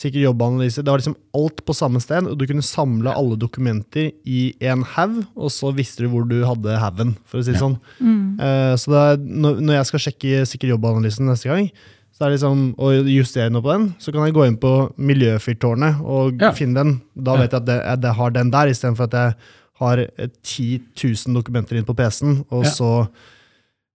sikkert 0.00 0.24
jobbanalyse. 0.24 0.82
Det 0.82 0.92
var 0.92 1.02
liksom 1.02 1.16
alt 1.36 1.62
på 1.66 1.76
samme 1.76 2.00
sted, 2.00 2.28
og 2.30 2.38
du 2.40 2.46
kunne 2.48 2.64
samle 2.64 3.12
alle 3.12 3.36
dokumenter 3.40 4.10
i 4.24 4.42
en 4.72 4.84
haug, 4.96 5.20
og 5.36 5.52
så 5.52 5.72
visste 5.76 6.04
du 6.04 6.10
hvor 6.12 6.24
du 6.28 6.38
hadde 6.48 6.78
haugen, 6.80 7.14
for 7.28 7.40
å 7.40 7.44
si 7.44 7.52
det 7.52 7.60
sånn. 7.60 7.76
Mm. 8.00 8.20
Uh, 8.40 8.74
så 8.80 8.96
er, 8.96 9.20
når 9.20 9.74
jeg 9.76 9.88
skal 9.90 10.04
sjekke 10.06 10.44
sikkert 10.48 10.74
jobbanalysen 10.74 11.28
neste 11.28 11.50
gang, 11.52 11.68
så 12.16 12.26
er 12.26 12.32
det 12.32 12.38
liksom, 12.38 12.64
og 12.76 13.08
justere 13.08 13.52
noe 13.52 13.64
på 13.64 13.72
den, 13.72 13.86
så 14.02 14.12
kan 14.12 14.26
jeg 14.26 14.36
gå 14.36 14.46
inn 14.48 14.58
på 14.60 14.72
Miljøfyrtårnet 15.00 16.02
og 16.04 16.42
ja. 16.42 16.50
finne 16.56 16.76
den. 16.76 16.96
Da 17.16 17.36
vet 17.40 17.54
jeg 17.54 17.62
at 17.62 17.70
jeg, 17.72 18.00
jeg 18.04 18.16
har 18.18 18.34
den 18.34 18.52
der, 18.52 18.72
istedenfor 18.72 19.08
at 19.08 19.16
jeg 19.16 19.36
har 19.80 20.02
10 20.20 20.66
000 21.00 21.38
dokumenter 21.38 21.78
inn 21.80 21.86
på 21.88 21.96
PC-en, 21.96 22.42
og 22.52 22.66
ja. 22.66 22.72
så 22.76 22.90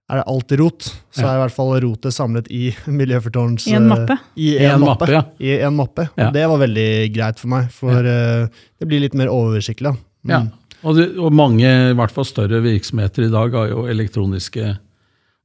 er 0.05 0.19
det 0.19 0.25
alltid 0.29 0.61
rot, 0.61 0.85
så 1.09 1.23
ja. 1.23 1.29
er 1.29 1.37
i 1.37 1.41
hvert 1.41 1.55
fall 1.55 1.71
rotet 1.81 2.13
samlet 2.13 2.49
i 2.53 2.67
Miljøfyrtårns 2.99 3.65
I 3.71 3.77
en 3.79 3.87
mappe. 3.89 4.19
I 4.37 4.51
en, 4.59 4.75
en 4.75 4.85
mappe, 4.85 5.09
ja. 5.09 5.23
I 5.41 5.55
en 5.65 5.79
mappe. 5.79 6.05
Ja. 6.13 6.27
Og 6.27 6.35
det 6.37 6.45
var 6.51 6.61
veldig 6.61 6.89
greit 7.15 7.41
for 7.41 7.53
meg, 7.55 7.71
for 7.73 8.05
uh, 8.05 8.45
det 8.77 8.89
blir 8.89 9.01
litt 9.01 9.17
mer 9.17 9.33
oversiktlig. 9.33 9.95
Mm. 10.25 10.35
Ja. 10.35 10.43
Og, 10.85 10.99
det, 10.99 11.07
og, 11.17 11.33
mange, 11.33 11.65
i 11.65 11.97
hvert 11.97 12.13
fall 12.13 12.27
større 12.29 12.61
virksomheter 12.61 13.25
i 13.25 13.31
dag, 13.33 13.57
har 13.57 13.71
jo 13.71 13.87
elektroniske 13.89 14.75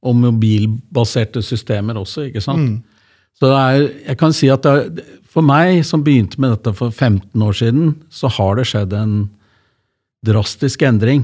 og 0.01 0.17
mobilbaserte 0.17 1.41
systemer 1.45 1.97
også, 1.97 2.27
ikke 2.29 2.43
sant? 2.43 2.69
Mm. 2.69 3.01
Så 3.41 3.49
er, 3.57 3.87
jeg 4.05 4.17
kan 4.21 4.33
si 4.37 4.49
at 4.53 4.65
det, 4.65 5.05
for 5.31 5.45
meg, 5.45 5.79
som 5.87 6.03
begynte 6.05 6.41
med 6.41 6.53
dette 6.53 6.73
for 6.77 6.93
15 6.93 7.41
år 7.41 7.57
siden, 7.57 7.93
så 8.13 8.29
har 8.29 8.59
det 8.59 8.67
skjedd 8.69 8.93
en 8.97 9.15
drastisk 10.25 10.83
endring. 10.85 11.23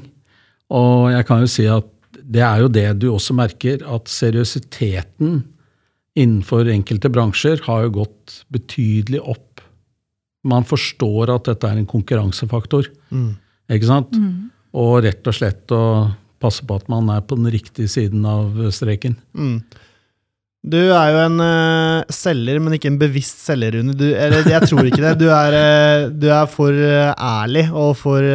Og 0.73 1.11
jeg 1.13 1.27
kan 1.27 1.43
jo 1.43 1.51
si 1.51 1.67
at 1.69 1.85
det 2.27 2.43
er 2.43 2.63
jo 2.63 2.71
det 2.71 2.87
du 3.01 3.07
også 3.13 3.35
merker, 3.37 3.83
at 3.87 4.11
seriøsiteten 4.11 5.41
innenfor 6.17 6.67
enkelte 6.73 7.11
bransjer 7.13 7.61
har 7.67 7.85
jo 7.85 7.95
gått 8.01 8.41
betydelig 8.53 9.21
opp. 9.21 9.61
Man 10.47 10.65
forstår 10.67 11.31
at 11.35 11.49
dette 11.49 11.69
er 11.69 11.79
en 11.79 11.89
konkurransefaktor. 11.89 12.89
Mm. 13.13 13.35
Ikke 13.73 13.89
sant? 13.89 14.15
Mm. 14.15 14.47
Og 14.77 15.01
rett 15.05 15.27
og 15.27 15.35
slett 15.35 15.75
å 15.75 15.83
passe 16.41 16.65
på 16.67 16.77
at 16.77 16.89
man 16.91 17.09
er 17.13 17.23
på 17.25 17.37
den 17.39 17.49
riktige 17.53 17.89
siden 17.91 18.25
av 18.27 18.57
streken. 18.73 19.17
Mm. 19.37 19.61
Du 20.67 20.79
er 20.79 21.13
jo 21.13 21.19
en 21.21 21.39
uh, 21.39 22.11
selger, 22.11 22.59
men 22.59 22.75
ikke 22.75 22.89
en 22.91 22.99
bevisst 22.99 23.45
selger, 23.45 23.77
Rune. 23.77 23.95
Du, 23.95 24.07
eller, 24.09 24.47
jeg 24.49 24.67
tror 24.67 24.87
ikke 24.89 25.03
det. 25.03 25.13
Du 25.21 25.27
er, 25.31 25.55
uh, 25.55 26.07
du 26.11 26.27
er 26.33 26.49
for 26.51 26.75
uh, 26.75 27.13
ærlig 27.13 27.67
og 27.71 27.93
for 27.99 28.25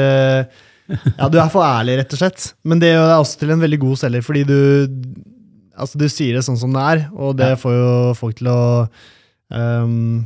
ja, 0.90 1.28
du 1.30 1.38
er 1.40 1.50
for 1.52 1.64
ærlig, 1.66 1.98
rett 2.00 2.16
og 2.16 2.22
slett. 2.22 2.48
Men 2.66 2.82
det 2.82 2.92
gjør 2.92 3.06
deg 3.08 3.24
også 3.24 3.42
til 3.42 3.54
en 3.54 3.64
veldig 3.64 3.80
god 3.84 4.00
selger, 4.02 4.24
fordi 4.26 4.44
du, 4.48 4.58
altså, 5.76 6.00
du 6.00 6.06
sier 6.12 6.38
det 6.38 6.44
sånn 6.46 6.60
som 6.60 6.74
det 6.76 6.86
er, 6.94 7.04
og 7.14 7.36
det 7.40 7.52
får 7.62 7.76
jo 7.76 7.92
folk 8.18 8.38
til 8.40 8.50
å 8.52 8.62
um, 9.52 10.24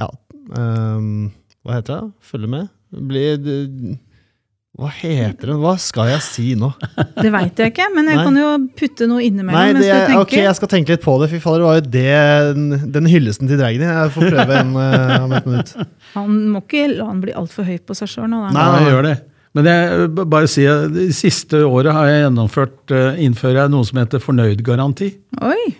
Ja 0.00 0.08
um, 0.56 1.30
Hva 1.64 1.78
heter 1.78 2.00
det? 2.00 2.10
Følge 2.32 2.50
med? 2.56 2.72
Bli 2.94 3.28
hva 4.74 4.88
heter 4.90 5.52
den? 5.52 5.60
Hva 5.62 5.76
skal 5.78 6.08
jeg 6.10 6.22
si 6.26 6.44
nå? 6.58 6.72
Det 7.14 7.30
veit 7.30 7.60
jeg 7.62 7.70
ikke, 7.70 7.84
men 7.94 8.08
jeg 8.10 8.18
Nei. 8.18 8.24
kan 8.26 8.38
jo 8.40 8.46
putte 8.74 9.06
noe 9.06 9.22
innimellom. 9.22 9.54
Nei, 9.54 9.68
det, 9.68 9.76
mens 9.76 9.86
du 9.86 10.08
tenker. 10.08 10.22
Ok, 10.24 10.32
Jeg 10.40 10.58
skal 10.58 10.70
tenke 10.72 10.96
litt 10.96 11.04
på 11.04 11.14
det. 11.22 11.28
Fy 11.30 11.38
fader, 11.44 11.62
det 11.62 11.68
var 11.68 11.76
jo 11.78 11.84
det, 11.94 12.88
den 12.96 13.06
hyllesten 13.06 13.50
til 13.50 13.60
Dragny. 13.60 13.86
Jeg 13.86 14.10
får 14.16 14.26
prøve 14.34 14.56
en 14.64 14.72
uh, 14.74 15.14
om 15.20 15.36
et 15.38 15.46
minutt. 15.46 15.70
Han 16.16 16.40
må 16.56 16.64
ikke 16.64 16.88
la 16.90 17.06
han 17.06 17.22
bli 17.22 17.36
altfor 17.38 17.68
høy 17.70 17.78
på 17.86 17.94
seg 18.00 18.10
sjøl 18.16 18.26
nå. 18.32 18.42
Da. 18.48 18.50
Nei, 18.56 18.66
han 18.74 18.90
gjør 18.90 19.06
det. 19.06 19.14
Men 19.54 19.68
jeg 19.70 20.08
bare 20.18 20.48
si, 20.50 20.64
det 20.66 21.10
siste 21.14 21.60
året 21.62 21.94
har 21.94 22.08
jeg 22.10 22.24
gjennomført 22.24 22.94
innfører 23.22 23.64
jeg 23.64 23.74
noe 23.74 23.86
som 23.86 24.00
heter 24.02 24.22
fornøydgaranti. 24.22 25.12
Oi! 25.46 25.74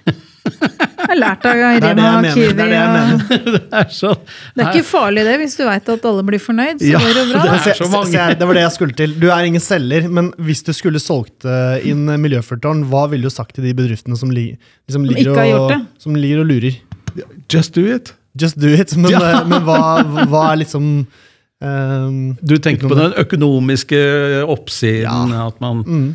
Jeg 0.44 1.08
har 1.08 1.18
lært 1.18 1.46
av 1.48 1.60
Irina 1.78 2.10
Kiwi. 2.24 2.52
Det 2.54 2.64
er 2.64 2.70
det 2.70 2.78
jeg 2.78 2.92
mener. 2.94 3.42
det, 3.56 3.62
er 3.80 3.90
så, 3.92 4.12
det 4.54 4.64
er 4.64 4.70
ikke 4.72 4.88
farlig 4.88 5.24
det, 5.26 5.34
hvis 5.42 5.56
du 5.58 5.64
veit 5.66 5.90
at 5.94 6.08
alle 6.10 6.24
blir 6.30 6.42
fornøyd. 6.42 6.80
så 6.82 6.90
ja, 6.90 7.02
går 7.02 7.18
det 7.18 7.24
bra. 7.30 7.44
Det, 7.44 7.58
er 7.72 7.78
så 7.80 7.90
mange. 7.92 8.24
det 8.40 8.48
var 8.50 8.58
det 8.58 8.64
jeg 8.64 8.74
skulle 8.76 8.98
til. 9.00 9.14
Du 9.20 9.28
er 9.28 9.50
ingen 9.50 9.64
selger, 9.64 10.08
men 10.18 10.32
hvis 10.48 10.64
du 10.66 10.72
skulle 10.76 11.02
solgt 11.02 11.48
inn 11.88 12.04
Miljøfyrtårn, 12.24 12.87
hva 12.92 13.06
ville 13.12 13.30
du 13.30 13.34
sagt 13.34 13.56
til 13.58 13.68
de 13.68 13.74
bedriftene 13.76 14.18
som, 14.20 14.32
li, 14.34 14.50
liksom 14.88 15.08
ligger, 15.08 15.40
og, 15.58 15.74
som 16.02 16.18
ligger 16.18 16.44
og 16.44 16.52
lurer? 16.52 16.78
Just 17.52 17.76
do 17.76 17.87
it. 17.88 18.14
Just 18.40 18.58
do 18.58 18.72
it, 18.74 18.96
Men, 18.98 19.12
ja. 19.14 19.44
men 19.46 19.62
hva, 19.62 20.02
hva 20.26 20.48
er 20.52 20.64
liksom 20.64 21.04
Um, 21.62 22.34
du 22.42 22.56
tenker 22.58 22.90
på 22.90 22.98
den 22.98 23.14
økonomiske 23.20 24.00
oppsiden? 24.50 25.34
Ja. 25.34 25.48
at 25.48 25.60
man... 25.64 25.84
Mm. 25.86 26.12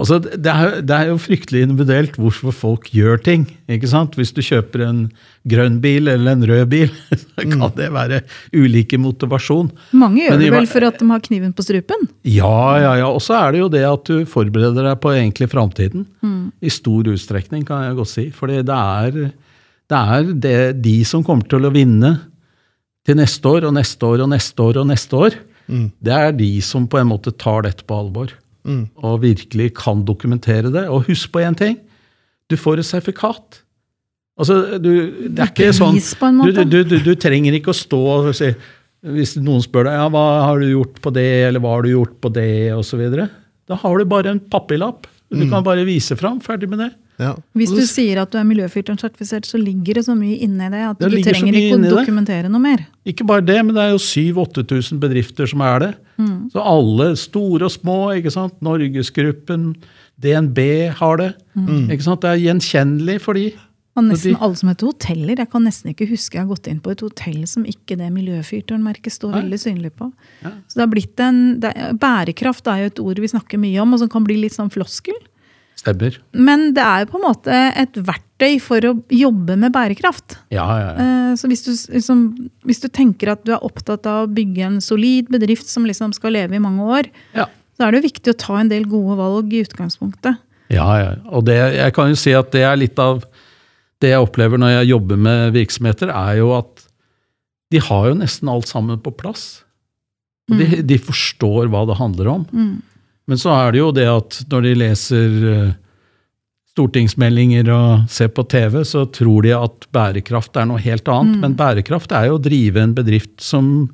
Altså, 0.00 0.16
det, 0.22 0.48
er, 0.48 0.78
det, 0.80 0.94
er, 0.96 1.08
jo 1.10 1.18
fryktelig 1.20 1.60
individuelt 1.66 2.14
hvorfor 2.16 2.54
folk 2.56 2.86
gjør 2.94 3.18
ting. 3.20 3.42
ikke 3.68 3.88
sant? 3.90 4.14
Hvis 4.16 4.32
du 4.32 4.40
kjøper 4.40 4.86
en 4.86 5.02
grønn 5.50 5.76
bil 5.82 6.08
eller 6.08 6.38
en 6.38 6.46
rød 6.48 6.70
bil, 6.72 6.94
så 7.20 7.42
kan 7.42 7.58
mm. 7.60 7.74
det 7.76 7.90
være 7.92 8.22
ulike 8.56 8.96
motivasjon. 9.02 9.68
Mange 10.00 10.24
gjør 10.24 10.40
det 10.40 10.48
vel 10.54 10.70
for 10.70 10.88
at 10.88 11.02
de 11.02 11.10
har 11.10 11.24
kniven 11.26 11.52
på 11.52 11.66
strupen? 11.66 12.08
Ja, 12.24 12.56
ja, 12.80 12.94
ja. 13.02 13.10
Og 13.10 13.20
så 13.24 13.36
er 13.42 13.52
det 13.52 13.60
jo 13.60 13.68
det 13.72 13.84
at 13.90 14.08
du 14.08 14.24
forbereder 14.30 14.88
deg 14.88 15.02
på 15.04 15.12
egentlig 15.12 15.50
framtiden. 15.52 16.08
Mm. 16.24 16.48
I 16.64 16.72
stor 16.72 17.12
utstrekning, 17.12 17.68
kan 17.68 17.84
jeg 17.84 18.00
godt 18.00 18.14
si. 18.14 18.26
Fordi 18.32 18.62
det 18.64 18.80
er, 19.04 19.20
det 19.92 20.02
er 20.16 20.34
det, 20.48 20.58
de 20.86 20.96
som 21.04 21.26
kommer 21.26 21.50
til 21.50 21.68
å 21.68 21.74
vinne 21.76 22.16
til 23.10 23.18
neste 23.18 23.50
år 23.50 23.66
og 23.68 23.74
neste 23.76 24.06
år 24.06 24.24
og 24.24 24.30
neste 24.30 24.66
år 24.66 24.80
og 24.82 24.90
neste 24.90 25.18
år, 25.18 25.38
mm. 25.66 25.86
det 26.06 26.14
er 26.16 26.36
de 26.38 26.50
som 26.64 26.86
på 26.90 27.00
en 27.00 27.10
måte 27.10 27.34
tar 27.34 27.66
dette 27.66 27.86
på 27.86 27.98
alvor. 27.98 28.32
Mm. 28.68 28.84
Og 29.02 29.22
virkelig 29.24 29.70
kan 29.78 30.04
dokumentere 30.06 30.70
det. 30.72 30.86
Og 30.92 31.08
husk 31.08 31.32
på 31.32 31.42
én 31.42 31.56
ting. 31.56 31.78
Du 32.50 32.58
får 32.60 32.82
et 32.82 32.88
sertifikat. 32.88 33.62
Altså, 34.40 34.78
du, 34.80 34.92
det 35.28 35.42
er 35.42 35.50
ikke 35.50 35.72
sånn 35.76 35.98
du, 36.46 36.62
du, 36.64 36.78
du, 36.88 36.96
du, 37.04 37.12
trenger 37.20 37.56
ikke 37.58 37.74
å 37.74 37.76
stå 37.76 37.98
og 38.00 38.28
si 38.38 38.48
Hvis 39.04 39.34
noen 39.36 39.60
spør 39.60 39.84
deg 39.84 39.98
ja, 39.98 40.06
hva 40.12 40.22
har 40.46 40.62
du 40.62 40.70
gjort 40.70 40.96
på 41.04 41.12
det, 41.12 41.26
eller 41.50 41.60
hva 41.60 41.74
har 41.74 41.84
du 41.84 41.90
gjort 41.92 42.14
på 42.24 42.30
det, 42.32 42.72
osv. 42.76 43.02
Da 43.68 43.78
har 43.82 44.00
du 44.00 44.08
bare 44.08 44.32
en 44.32 44.40
papirlapp. 44.52 45.08
Du 45.30 45.44
mm. 45.44 45.50
kan 45.52 45.66
bare 45.66 45.86
vise 45.88 46.16
fram. 46.20 46.40
Ferdig 46.44 46.70
med 46.70 46.84
det. 46.84 46.90
Ja. 47.20 47.34
Hvis 47.58 47.72
du 47.76 47.82
sier 47.84 48.22
at 48.22 48.32
du 48.32 48.38
er 48.40 48.46
miljøfilteren-sertifisert, 48.48 49.48
så 49.48 49.60
ligger 49.60 50.00
det 50.00 50.06
så 50.06 50.16
mye 50.16 50.38
inni 50.40 50.70
det 50.72 50.82
at 50.88 51.00
det 51.02 51.10
du 51.12 51.18
trenger 51.26 51.58
ikke 51.58 51.76
å 51.76 51.80
dokumentere 51.84 52.48
det. 52.48 52.52
noe 52.54 52.64
mer. 52.64 52.84
Ikke 53.08 53.26
bare 53.28 53.44
det, 53.44 53.58
men 53.66 53.76
det 53.76 53.84
er 53.84 53.94
jo 53.94 54.02
7000-8000 54.02 55.00
bedrifter 55.02 55.50
som 55.50 55.64
er 55.66 55.82
det. 55.84 55.90
Mm. 56.20 56.36
Så 56.54 56.64
alle, 56.72 57.10
store 57.20 57.68
og 57.68 57.74
små, 57.74 57.98
ikke 58.16 58.32
sant? 58.32 58.56
Norgesgruppen, 58.64 59.74
DNB 60.20 60.60
har 61.00 61.20
det. 61.20 61.32
Mm. 61.56 61.90
Ikke 61.90 62.06
sant? 62.08 62.24
Det 62.24 62.32
er 62.32 62.46
gjenkjennelig 62.46 63.20
for 63.24 63.38
de. 63.38 63.50
Og 63.98 64.06
nesten 64.06 64.36
alle 64.38 64.56
som 64.56 64.70
heter 64.70 64.88
hoteller. 64.88 65.40
Jeg 65.42 65.50
kan 65.50 65.64
nesten 65.66 65.90
ikke 65.92 66.06
huske 66.12 66.38
jeg 66.38 66.44
har 66.44 66.50
gått 66.50 66.68
inn 66.70 66.78
på 66.82 66.92
et 66.94 67.02
hotell 67.02 67.40
som 67.50 67.66
ikke 67.68 67.98
det 67.98 68.08
miljøfyrtårnmerket 68.14 69.12
står 69.16 69.34
Nei. 69.34 69.40
veldig 69.42 69.58
synlig 69.60 69.90
på. 69.98 70.08
Ja. 70.44 70.52
Så 70.70 70.78
det 70.78 70.84
har 70.84 70.92
blitt 70.92 71.22
en, 71.24 71.40
det, 71.62 71.72
Bærekraft 72.00 72.70
er 72.70 72.84
jo 72.84 72.92
et 72.92 73.02
ord 73.02 73.20
vi 73.24 73.32
snakker 73.32 73.60
mye 73.60 73.82
om, 73.82 73.96
og 73.96 74.04
som 74.04 74.12
kan 74.12 74.26
bli 74.26 74.38
litt 74.44 74.56
sånn 74.56 74.70
floskel. 74.72 75.18
Stemmer. 75.80 76.18
Men 76.36 76.74
det 76.76 76.82
er 76.84 77.04
jo 77.04 77.12
på 77.14 77.18
en 77.20 77.24
måte 77.24 77.60
et 77.80 77.94
verktøy 78.04 78.58
for 78.60 78.84
å 78.84 78.92
jobbe 79.16 79.56
med 79.60 79.72
bærekraft. 79.72 80.36
Ja, 80.52 80.66
ja, 80.76 80.90
ja. 80.90 81.06
Eh, 81.06 81.30
så 81.40 81.48
hvis 81.48 81.64
du, 81.64 81.70
liksom, 81.94 82.26
hvis 82.68 82.82
du, 82.82 82.90
tenker 82.92 83.32
at 83.32 83.46
du 83.48 83.54
er 83.54 83.64
opptatt 83.64 84.04
av 84.10 84.26
å 84.26 84.30
bygge 84.30 84.66
en 84.66 84.76
solid 84.84 85.30
bedrift 85.32 85.70
som 85.70 85.88
liksom 85.88 86.12
skal 86.16 86.36
leve 86.36 86.58
i 86.58 86.62
mange 86.62 86.84
år, 86.84 87.08
ja. 87.38 87.48
så 87.76 87.86
er 87.86 87.94
det 87.94 88.02
jo 88.02 88.08
viktig 88.10 88.34
å 88.34 88.40
ta 88.44 88.58
en 88.60 88.72
del 88.72 88.84
gode 88.90 89.16
valg 89.22 89.56
i 89.56 89.64
utgangspunktet. 89.64 90.42
Ja, 90.70 90.90
ja. 91.00 91.14
Og 91.32 91.48
det, 91.48 91.56
jeg 91.78 91.96
kan 91.96 92.12
jo 92.12 92.18
si 92.18 92.36
at 92.36 92.52
det 92.52 92.66
er 92.66 92.76
litt 92.78 93.00
av 93.00 93.24
det 94.00 94.12
jeg 94.12 94.24
opplever 94.24 94.60
når 94.60 94.76
jeg 94.76 94.92
jobber 94.92 95.24
med 95.28 95.56
virksomheter, 95.56 96.12
er 96.12 96.38
jo 96.42 96.52
at 96.58 96.86
de 97.70 97.80
har 97.88 98.10
jo 98.10 98.20
nesten 98.20 98.52
alt 98.52 98.68
sammen 98.68 99.00
på 99.00 99.14
plass. 99.16 99.62
De, 100.50 100.60
mm. 100.60 100.78
de 100.86 101.00
forstår 101.00 101.70
hva 101.72 101.86
det 101.88 101.98
handler 102.00 102.30
om. 102.32 102.46
Mm. 102.52 102.78
Men 103.30 103.38
så 103.38 103.52
er 103.54 103.72
det 103.72 103.80
jo 103.80 103.92
det 103.94 104.08
at 104.10 104.40
når 104.50 104.66
de 104.66 104.74
leser 104.80 105.38
eh, 105.52 105.70
stortingsmeldinger 106.74 107.70
og 107.74 108.10
ser 108.10 108.32
på 108.34 108.44
TV, 108.50 108.80
så 108.86 109.04
tror 109.14 109.46
de 109.46 109.54
at 109.54 109.86
bærekraft 109.94 110.58
er 110.58 110.68
noe 110.70 110.82
helt 110.82 111.08
annet. 111.10 111.38
Mm. 111.38 111.44
Men 111.44 111.56
bærekraft 111.58 112.14
er 112.16 112.30
jo 112.30 112.38
å 112.38 112.42
drive 112.42 112.82
en 112.82 112.94
bedrift 112.96 113.38
som 113.44 113.88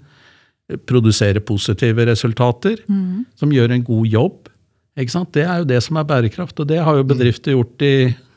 produserer 0.89 1.45
positive 1.47 2.07
resultater, 2.09 2.81
mm. 2.89 3.27
som 3.39 3.53
gjør 3.55 3.77
en 3.77 3.85
god 3.87 4.07
jobb. 4.11 4.53
Ikke 4.97 5.13
sant? 5.13 5.33
Det 5.37 5.45
er 5.45 5.61
jo 5.61 5.69
det 5.69 5.83
som 5.85 5.99
er 6.01 6.09
bærekraft, 6.09 6.57
og 6.63 6.71
det 6.73 6.81
har 6.83 6.99
jo 6.99 7.05
mm. 7.05 7.11
bedrifter 7.13 7.57
gjort 7.57 7.85
i 7.87 7.97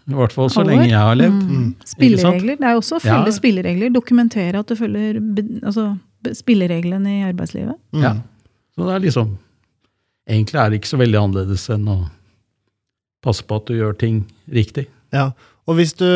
i 0.09 0.15
hvert 0.17 0.33
fall 0.33 0.47
så 0.49 0.63
lenge 0.65 0.88
jeg 0.88 0.97
har 0.97 1.17
levd. 1.19 1.35
Mm. 1.38 1.57
mm. 1.57 1.73
Spilleregler. 1.85 2.55
Det 2.57 2.65
er 2.65 2.77
også 2.79 2.97
å 2.97 3.01
følge 3.03 3.29
ja. 3.29 3.35
spilleregler. 3.35 3.91
Dokumentere 3.93 4.63
at 4.63 4.71
du 4.71 4.73
følger 4.79 5.19
altså, 5.62 5.91
spillereglene 6.33 7.12
i 7.19 7.19
arbeidslivet. 7.27 7.77
Ja. 8.01 8.15
Så 8.73 8.88
det 8.88 8.95
er 8.95 9.03
liksom 9.03 9.35
egentlig 10.29 10.61
er 10.61 10.69
det 10.69 10.79
ikke 10.79 10.93
så 10.93 11.01
veldig 11.01 11.21
annerledes 11.23 11.67
enn 11.73 11.89
å 11.89 11.99
passe 13.25 13.43
på 13.45 13.59
at 13.59 13.67
du 13.67 13.75
gjør 13.75 13.97
ting 13.99 14.21
riktig. 14.53 14.87
Ja, 15.15 15.31
og 15.69 15.77
hvis 15.77 15.91
du, 15.97 16.07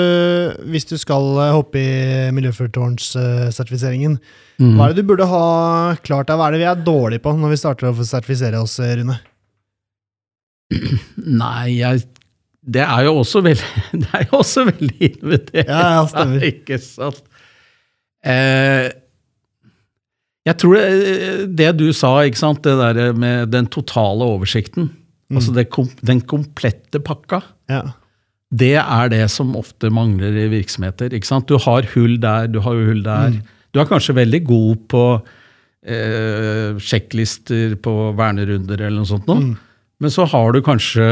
hvis 0.72 0.88
du 0.90 0.96
skal 1.02 1.28
eh, 1.44 1.52
hoppe 1.54 1.82
i 1.82 2.32
Miljøfyrtårnssertifiseringen, 2.34 4.16
mm. 4.62 4.72
hva 4.78 4.88
er 4.88 4.94
det 4.94 5.04
du 5.04 5.12
burde 5.12 5.28
ha 5.30 5.44
klart 6.06 6.30
deg? 6.30 6.40
Hva 6.40 6.48
er 6.48 6.56
det 6.56 6.64
vi 6.64 6.72
er 6.72 6.88
dårlige 6.88 7.24
på 7.26 7.36
når 7.38 7.54
vi 7.54 7.60
starter 7.62 7.92
å 7.92 8.08
sertifisere 8.08 8.62
oss, 8.64 8.80
Rune? 8.82 9.20
Nei, 11.44 11.76
jeg, 11.78 12.06
det 12.66 12.86
er 12.86 13.06
jo 13.10 13.20
også 13.22 13.44
veldig, 13.46 13.86
det 14.02 14.10
er 14.10 14.26
jo 14.26 14.40
også 14.40 14.66
veldig 14.72 14.98
individuelt. 15.12 15.54
Ja, 15.68 15.86
ja, 16.00 16.04
stemmer. 16.10 16.48
Ikke 16.54 16.82
sant? 16.82 17.24
Eh, 18.24 18.90
jeg 20.44 20.60
tror 20.60 20.76
det, 20.76 21.50
det 21.56 21.72
du 21.80 21.88
sa, 21.96 22.18
sant, 22.36 22.64
det 22.66 22.76
der 22.80 23.16
med 23.16 23.52
den 23.54 23.70
totale 23.72 24.26
oversikten, 24.36 24.90
mm. 25.32 25.38
altså 25.40 25.56
det, 25.56 25.68
den 26.04 26.24
komplette 26.28 27.00
pakka, 27.04 27.40
ja. 27.72 27.84
det 28.52 28.76
er 28.82 29.14
det 29.14 29.24
som 29.32 29.56
ofte 29.60 29.92
mangler 29.94 30.36
i 30.46 30.50
virksomheter. 30.52 31.16
Du 31.48 31.56
har 31.64 31.88
hull 31.96 32.18
der, 32.20 32.52
du 32.52 32.60
har 32.60 32.76
hull 32.76 33.04
der. 33.06 33.38
Mm. 33.38 33.54
Du 33.74 33.82
er 33.82 33.90
kanskje 33.90 34.18
veldig 34.20 34.44
god 34.46 34.84
på 34.92 35.06
eh, 35.88 36.76
sjekklister 36.78 37.78
på 37.82 37.96
vernerunder 38.20 38.82
eller 38.82 39.00
noe 39.00 39.10
sånt 39.10 39.30
noe. 39.32 39.40
Mm. 39.40 39.54
Men 40.04 40.12
så 40.12 40.28
har 40.28 40.52
du 40.52 40.60
kanskje 40.66 41.06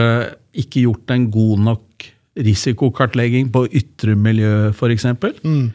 ikke 0.60 0.84
gjort 0.84 1.14
en 1.16 1.30
god 1.32 1.64
nok 1.72 2.12
risikokartlegging 2.42 3.50
på 3.52 3.66
ytre 3.80 4.16
miljø, 4.20 4.72
f.eks. 4.72 5.08
Mm. 5.44 5.72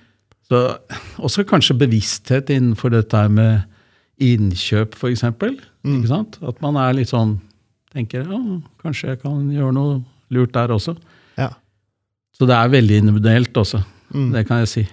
Så 0.47 0.63
også 1.19 1.45
kanskje 1.49 1.79
bevissthet 1.81 2.53
innenfor 2.55 2.93
dette 2.95 3.23
med 3.33 3.67
innkjøp, 4.23 4.95
f.eks. 4.95 5.25
Mm. 5.27 6.05
At 6.07 6.63
man 6.65 6.79
er 6.81 6.97
litt 6.97 7.11
sånn 7.13 7.37
tenker 7.97 8.29
ja, 8.29 8.41
kanskje 8.83 9.15
jeg 9.15 9.23
kan 9.23 9.47
gjøre 9.53 9.75
noe 9.77 9.97
lurt 10.35 10.53
der 10.57 10.75
også. 10.75 10.97
Ja. 11.39 11.51
Så 12.37 12.49
det 12.49 12.57
er 12.57 12.73
veldig 12.73 13.01
individuelt 13.05 13.57
også. 13.57 13.81
Mm. 14.13 14.31
Det 14.35 14.45
kan 14.49 14.63
jeg 14.63 14.73
si. 14.73 14.85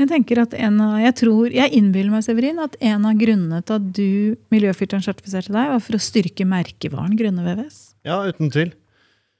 Jeg 0.00 0.08
tenker 0.08 0.40
at 0.40 0.54
en 0.56 0.78
av, 0.80 0.94
jeg 1.02 1.12
tror, 1.18 1.50
jeg 1.52 1.76
innbiller 1.76 2.14
meg 2.14 2.24
Severin, 2.24 2.60
at 2.62 2.78
en 2.80 3.04
av 3.04 3.18
grunnene 3.20 3.60
til 3.60 3.76
at 3.76 3.88
du 3.98 4.36
miljøfilteren 4.54 5.04
sertifiserte 5.04 5.52
deg, 5.52 5.74
var 5.74 5.82
for 5.84 5.98
å 5.98 6.00
styrke 6.00 6.46
merkevaren 6.48 7.18
Grønne 7.20 7.44
VVS. 7.44 7.82
Ja, 8.08 8.22
uten 8.24 8.48
tvil. 8.54 8.72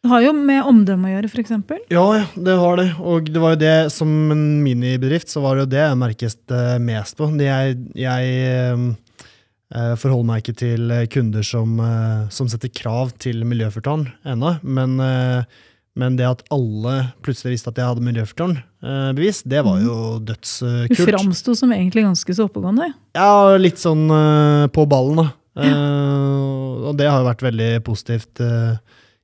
Det 0.01 0.09
har 0.09 0.23
jo 0.25 0.33
med 0.33 0.65
omdømme 0.65 1.11
å 1.11 1.13
gjøre, 1.13 1.29
f.eks. 1.29 1.51
Ja, 1.93 2.05
ja, 2.17 2.25
det 2.33 2.57
har 2.57 2.79
det. 2.81 2.87
Og 3.05 3.27
det 3.29 3.41
var 3.43 3.53
jo 3.53 3.61
det 3.61 3.77
som 3.93 4.09
en 4.33 4.45
minibedrift, 4.65 5.29
så 5.29 5.43
var 5.45 5.59
det 5.59 5.67
jo 5.67 5.73
det 5.75 5.83
jeg 5.83 5.99
merket 6.01 6.55
eh, 6.57 6.77
mest 6.81 7.19
på. 7.19 7.29
Jeg, 7.37 7.75
jeg 8.01 8.31
eh, 8.49 9.91
forholder 10.01 10.29
meg 10.31 10.41
ikke 10.41 10.55
til 10.63 10.95
kunder 11.13 11.45
som, 11.45 11.75
eh, 11.85 12.23
som 12.33 12.49
setter 12.49 12.73
krav 12.73 13.13
til 13.21 13.43
miljøfyrtårn 13.45 14.07
ennå, 14.33 14.55
men, 14.65 14.95
eh, 15.05 15.67
men, 16.01 16.17
det 16.17 16.31
at 16.31 16.47
alle 16.57 16.95
plutselig 17.21 17.59
visste 17.59 17.75
at 17.75 17.83
jeg 17.83 17.91
hadde 17.91 18.07
miljøfyrtårnbevis, 18.07 19.43
det 19.53 19.61
var 19.67 19.83
jo 19.85 19.99
mm. 20.15 20.25
dødskult. 20.31 20.97
Du 20.97 21.05
framsto 21.11 21.59
som 21.61 21.77
egentlig 21.77 22.07
ganske 22.07 22.39
så 22.39 22.49
oppegående? 22.49 22.89
Ja, 23.21 23.53
litt 23.61 23.85
sånn 23.85 24.09
eh, 24.09 24.65
på 24.73 24.89
ballen, 24.89 25.21
da. 25.27 25.29
Ja. 25.61 25.77
Eh, 25.77 26.89
og 26.89 26.97
det 26.97 27.11
har 27.11 27.21
jo 27.21 27.29
vært 27.29 27.45
veldig 27.45 27.69
positivt. 27.85 28.41
Uh, 28.41 28.81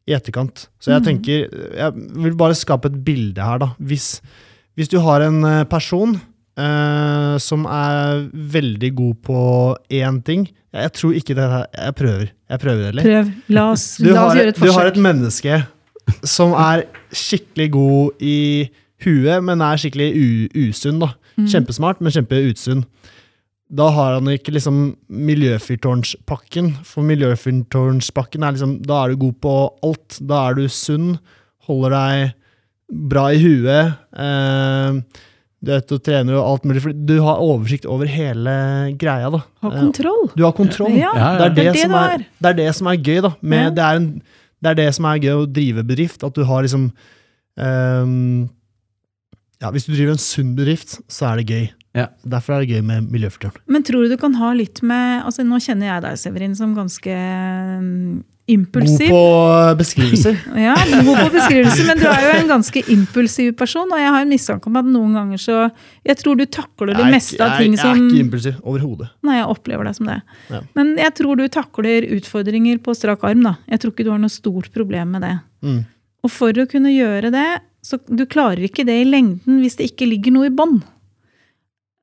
i 0.07 0.14
etterkant. 0.14 0.69
Så 0.79 0.92
jeg 0.92 1.03
mm. 1.03 1.07
tenker 1.09 1.47
Jeg 1.77 1.92
vil 2.25 2.37
bare 2.38 2.57
skape 2.59 2.90
et 2.92 2.99
bilde 3.07 3.42
her, 3.42 3.61
da. 3.62 3.73
Hvis, 3.79 4.21
hvis 4.79 4.90
du 4.92 5.01
har 5.03 5.25
en 5.27 5.40
eh, 5.45 5.64
person 5.69 6.14
eh, 6.14 7.35
som 7.42 7.66
er 7.66 8.27
veldig 8.57 8.92
god 9.01 9.16
på 9.27 9.40
én 9.90 10.21
ting 10.27 10.47
Jeg 10.71 10.92
tror 10.95 11.16
ikke 11.19 11.35
det 11.35 11.49
her 11.51 11.66
Jeg 11.73 11.99
prøver. 11.99 12.27
Jeg 12.49 12.62
prøver, 12.62 12.88
eller? 12.92 13.09
Prøv. 13.11 13.33
La 13.49 13.71
oss, 13.73 13.88
la 14.05 14.29
oss 14.29 14.38
gjøre 14.38 14.55
et 14.55 14.61
forsøk. 14.61 14.71
Du 14.71 14.79
har 14.79 14.92
et 14.92 15.03
menneske 15.09 15.62
som 16.23 16.53
er 16.55 16.85
skikkelig 17.11 17.71
god 17.75 18.23
i 18.23 18.69
huet, 19.03 19.42
men 19.42 19.64
er 19.64 19.81
skikkelig 19.81 20.12
usunn. 20.55 21.01
da. 21.03 21.09
Mm. 21.37 21.49
Kjempesmart, 21.51 21.99
men 22.01 22.14
kjempeusunn. 22.14 22.85
Da 23.68 23.88
har 23.90 24.12
han 24.14 24.29
ikke 24.31 24.52
liksom 24.55 24.76
miljøfyrtårnspakken. 25.11 26.68
For 26.87 27.02
miljøfyrtårnspakken 27.07 28.44
er 28.46 28.55
liksom 28.55 28.76
Da 28.87 29.00
er 29.05 29.14
du 29.14 29.22
god 29.26 29.38
på 29.42 29.55
alt. 29.87 30.18
Da 30.22 30.44
er 30.50 30.55
du 30.61 30.68
sunn, 30.70 31.16
holder 31.66 31.90
deg 31.96 32.35
bra 33.11 33.24
i 33.35 33.40
huet. 33.42 33.96
Eh, 34.14 35.00
du 35.66 35.72
vet, 35.72 35.88
du 35.90 35.98
trener 35.98 36.37
jo 36.37 36.44
alt 36.46 36.62
mulig. 36.68 36.85
For 36.85 36.94
du 36.94 37.16
har 37.26 37.42
oversikt 37.42 37.88
over 37.90 38.07
hele 38.07 38.55
greia. 39.00 39.33
da. 39.35 39.42
Har 39.64 39.74
kontroll. 39.81 40.29
Du 40.37 40.44
har 40.44 40.55
kontroll. 40.55 40.94
Ja, 40.94 41.11
det, 41.16 41.24
er 41.24 41.55
det, 41.57 41.64
det, 41.74 41.85
er 41.88 41.96
er, 41.98 42.26
det, 42.38 42.50
er 42.52 42.59
det 42.61 42.68
som 42.79 42.87
er 42.92 43.00
gøy, 43.02 43.20
da. 43.26 43.33
Med, 43.42 43.64
Ja. 43.64 43.70
det, 43.70 43.83
er 43.88 43.96
en, 43.96 44.09
det 44.62 44.70
er 44.70 44.79
det 44.85 44.90
som 44.94 45.09
er 45.11 45.18
gøy 45.24 45.35
å 45.40 45.46
drive 45.50 45.83
bedrift. 45.83 46.22
At 46.22 46.35
du 46.38 46.44
har 46.46 46.62
liksom 46.62 46.92
ehm, 47.59 48.46
Ja, 49.62 49.70
hvis 49.72 49.87
du 49.88 49.94
driver 49.96 50.12
en 50.14 50.22
sunn 50.22 50.55
bedrift, 50.55 51.00
så 51.09 51.33
er 51.33 51.40
det 51.42 51.48
gøy. 51.50 51.66
Ja. 51.96 52.11
Derfor 52.28 52.56
er 52.56 52.64
det 52.64 52.76
gøy 52.76 52.85
med 52.85 53.11
miljøfyrtårn. 53.12 53.56
Men 53.72 53.85
tror 53.87 54.04
du 54.04 54.12
du 54.12 54.20
kan 54.20 54.37
ha 54.37 54.52
litt 54.56 54.82
med 54.85 55.24
altså 55.24 55.44
Nå 55.46 55.61
kjenner 55.64 55.94
jeg 55.94 56.04
deg, 56.04 56.18
Severin, 56.20 56.56
som 56.59 56.74
ganske 56.76 57.14
mm, 57.16 58.18
impulsiv. 58.52 59.09
God 59.09 59.16
på 59.16 59.78
beskrivelser. 59.80 60.37
Ja, 60.66 60.74
god 60.76 61.20
på 61.24 61.30
beskrivelser, 61.35 61.88
men 61.88 62.02
du 62.02 62.06
er 62.11 62.26
jo 62.26 62.35
en 62.37 62.50
ganske 62.50 62.82
impulsiv 62.92 63.54
person, 63.59 63.90
og 63.90 64.02
jeg 64.02 64.12
har 64.12 64.26
en 64.26 64.32
mistanke 64.32 64.70
om 64.70 64.78
at 64.80 64.88
noen 64.90 65.16
ganger 65.16 65.40
så 65.42 65.59
Jeg 66.06 66.20
tror 66.20 66.38
du 66.38 66.44
takler 66.44 66.94
det 66.98 67.09
meste 67.12 67.40
av 67.42 67.56
ting 67.61 67.76
som 67.78 67.94
jeg 67.94 68.02
er 68.02 68.11
ikke 68.11 68.24
impulsiv 68.26 68.61
overhodet. 68.62 69.11
Nei, 69.26 69.40
jeg 69.40 69.50
opplever 69.56 69.88
deg 69.88 69.98
som 69.98 70.11
det. 70.12 70.20
Ja. 70.52 70.62
Men 70.78 70.94
jeg 71.00 71.14
tror 71.18 71.40
du 71.40 71.46
takler 71.52 72.09
utfordringer 72.18 72.82
på 72.85 72.94
strak 72.98 73.24
arm, 73.26 73.46
da. 73.46 73.56
Jeg 73.72 73.82
tror 73.82 73.94
ikke 73.94 74.06
du 74.06 74.12
har 74.12 74.20
noe 74.22 74.32
stort 74.37 74.68
problem 74.74 75.16
med 75.16 75.26
det. 75.26 75.37
Mm. 75.64 75.80
Og 76.26 76.32
for 76.32 76.61
å 76.61 76.68
kunne 76.70 76.92
gjøre 76.92 77.32
det, 77.35 77.48
så 77.87 77.98
du 78.06 78.24
klarer 78.26 78.66
ikke 78.66 78.85
det 78.87 79.00
i 79.00 79.09
lengden 79.09 79.61
hvis 79.62 79.78
det 79.78 79.92
ikke 79.92 80.09
ligger 80.11 80.35
noe 80.35 80.50
i 80.50 80.54
bånn. 80.54 80.80